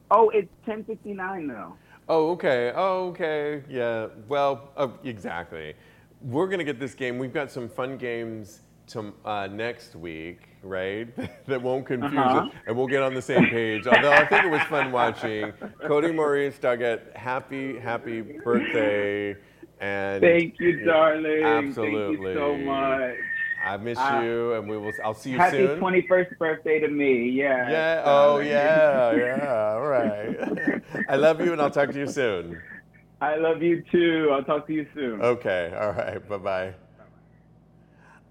Oh, 0.10 0.30
it's 0.30 0.50
10:59 0.68 1.48
though. 1.48 1.76
Oh, 2.10 2.32
okay. 2.32 2.72
Oh, 2.76 3.08
okay. 3.10 3.64
Yeah. 3.70 4.08
Well, 4.28 4.70
uh, 4.76 4.90
exactly. 5.04 5.74
We're 6.22 6.48
gonna 6.48 6.64
get 6.64 6.80
this 6.80 6.94
game. 6.96 7.18
We've 7.20 7.34
got 7.34 7.52
some 7.52 7.68
fun 7.70 7.98
games 7.98 8.62
to 8.88 9.14
uh, 9.26 9.48
next 9.52 9.96
week, 9.96 10.40
right? 10.62 11.08
that 11.48 11.62
won't 11.62 11.86
confuse 11.86 12.14
Uh-huh. 12.14 12.40
us, 12.48 12.54
and 12.68 12.76
we'll 12.76 12.88
get 12.88 13.02
on 13.04 13.14
the 13.14 13.22
same 13.22 13.46
page. 13.48 13.88
Although 13.88 14.12
I 14.14 14.26
think 14.26 14.44
it 14.46 14.50
was 14.52 14.62
fun 14.64 14.92
watching 14.92 15.52
Cody 15.86 16.12
Maurice 16.12 16.58
Doggett. 16.60 17.16
Happy, 17.16 17.80
happy 17.80 18.22
birthday! 18.22 19.36
And 19.80 20.22
Thank 20.22 20.60
you, 20.60 20.84
darling. 20.86 21.44
Absolutely. 21.44 22.34
Thank 22.34 22.36
you 22.36 22.40
so 22.40 22.58
much. 22.58 23.16
I 23.66 23.78
miss 23.78 23.98
Uh, 23.98 24.22
you, 24.24 24.54
and 24.54 24.70
we 24.70 24.78
will. 24.78 24.92
I'll 25.04 25.14
see 25.14 25.32
you 25.32 25.38
soon. 25.50 25.80
Happy 25.80 25.80
21st 26.08 26.38
birthday 26.38 26.80
to 26.80 26.88
me. 26.90 27.30
Yeah. 27.30 27.70
yeah. 27.70 28.02
Oh, 28.06 28.40
yeah. 28.40 29.14
Yeah. 29.16 29.74
All 29.76 29.88
right. 29.88 30.82
I 31.10 31.16
love 31.16 31.40
you, 31.40 31.54
and 31.54 31.62
I'll 31.62 31.72
talk 31.72 31.92
to 31.92 31.98
you 32.00 32.08
soon. 32.08 32.62
I 33.22 33.38
love 33.38 33.62
you 33.64 33.82
too. 33.90 34.30
I'll 34.34 34.44
talk 34.44 34.68
to 34.68 34.74
you 34.74 34.86
soon. 34.94 35.22
Okay. 35.22 35.74
All 35.80 35.94
right. 35.94 36.28
Bye 36.28 36.38
bye. 36.38 36.74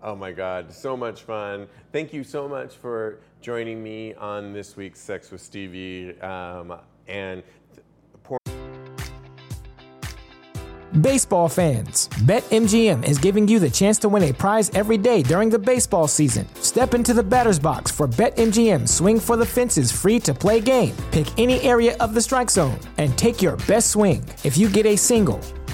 Oh 0.03 0.17
my 0.17 0.33
God. 0.33 0.73
So 0.73 0.97
much 0.97 1.23
fun. 1.23 1.69
Thank 1.93 2.13
you 2.13 2.25
so 2.25 2.49
much 2.49 2.75
for 2.75 3.21
joining 3.41 3.83
me 3.83 4.15
on 4.15 4.53
this 4.53 4.77
week's 4.77 5.01
Sex 5.01 5.31
with 5.31 5.41
Stevie. 5.41 6.21
Um, 6.21 6.75
and 7.07 7.43
Baseball 11.01 11.49
fans, 11.49 12.11
BetMGM 12.27 13.09
is 13.09 13.17
giving 13.17 13.49
you 13.49 13.59
the 13.59 13.71
chance 13.71 13.99
to 14.01 14.11
win 14.11 14.25
a 14.25 14.33
prize 14.35 14.69
every 14.75 14.99
day 14.99 15.23
during 15.23 15.49
the 15.49 15.59
baseball 15.59 16.07
season. 16.07 16.47
Step 16.57 16.93
into 16.93 17.15
the 17.15 17.23
batter's 17.23 17.59
box 17.59 17.91
for 17.91 18.07
BetMGM 18.07 18.87
Swing 18.87 19.19
for 19.19 19.39
the 19.39 19.47
Fences 19.47 19.91
free 19.91 20.21
to 20.21 20.35
play 20.35 20.61
game. 20.61 20.95
Pick 21.11 21.27
any 21.39 21.63
area 21.63 21.97
of 21.97 22.13
the 22.13 22.21
strike 22.21 22.51
zone 22.51 22.79
and 22.99 23.17
take 23.17 23.41
your 23.41 23.57
best 23.69 23.91
swing. 23.91 24.23
If 24.45 24.59
you 24.59 24.69
get 24.69 24.85
a 24.85 24.97
single, 24.97 25.41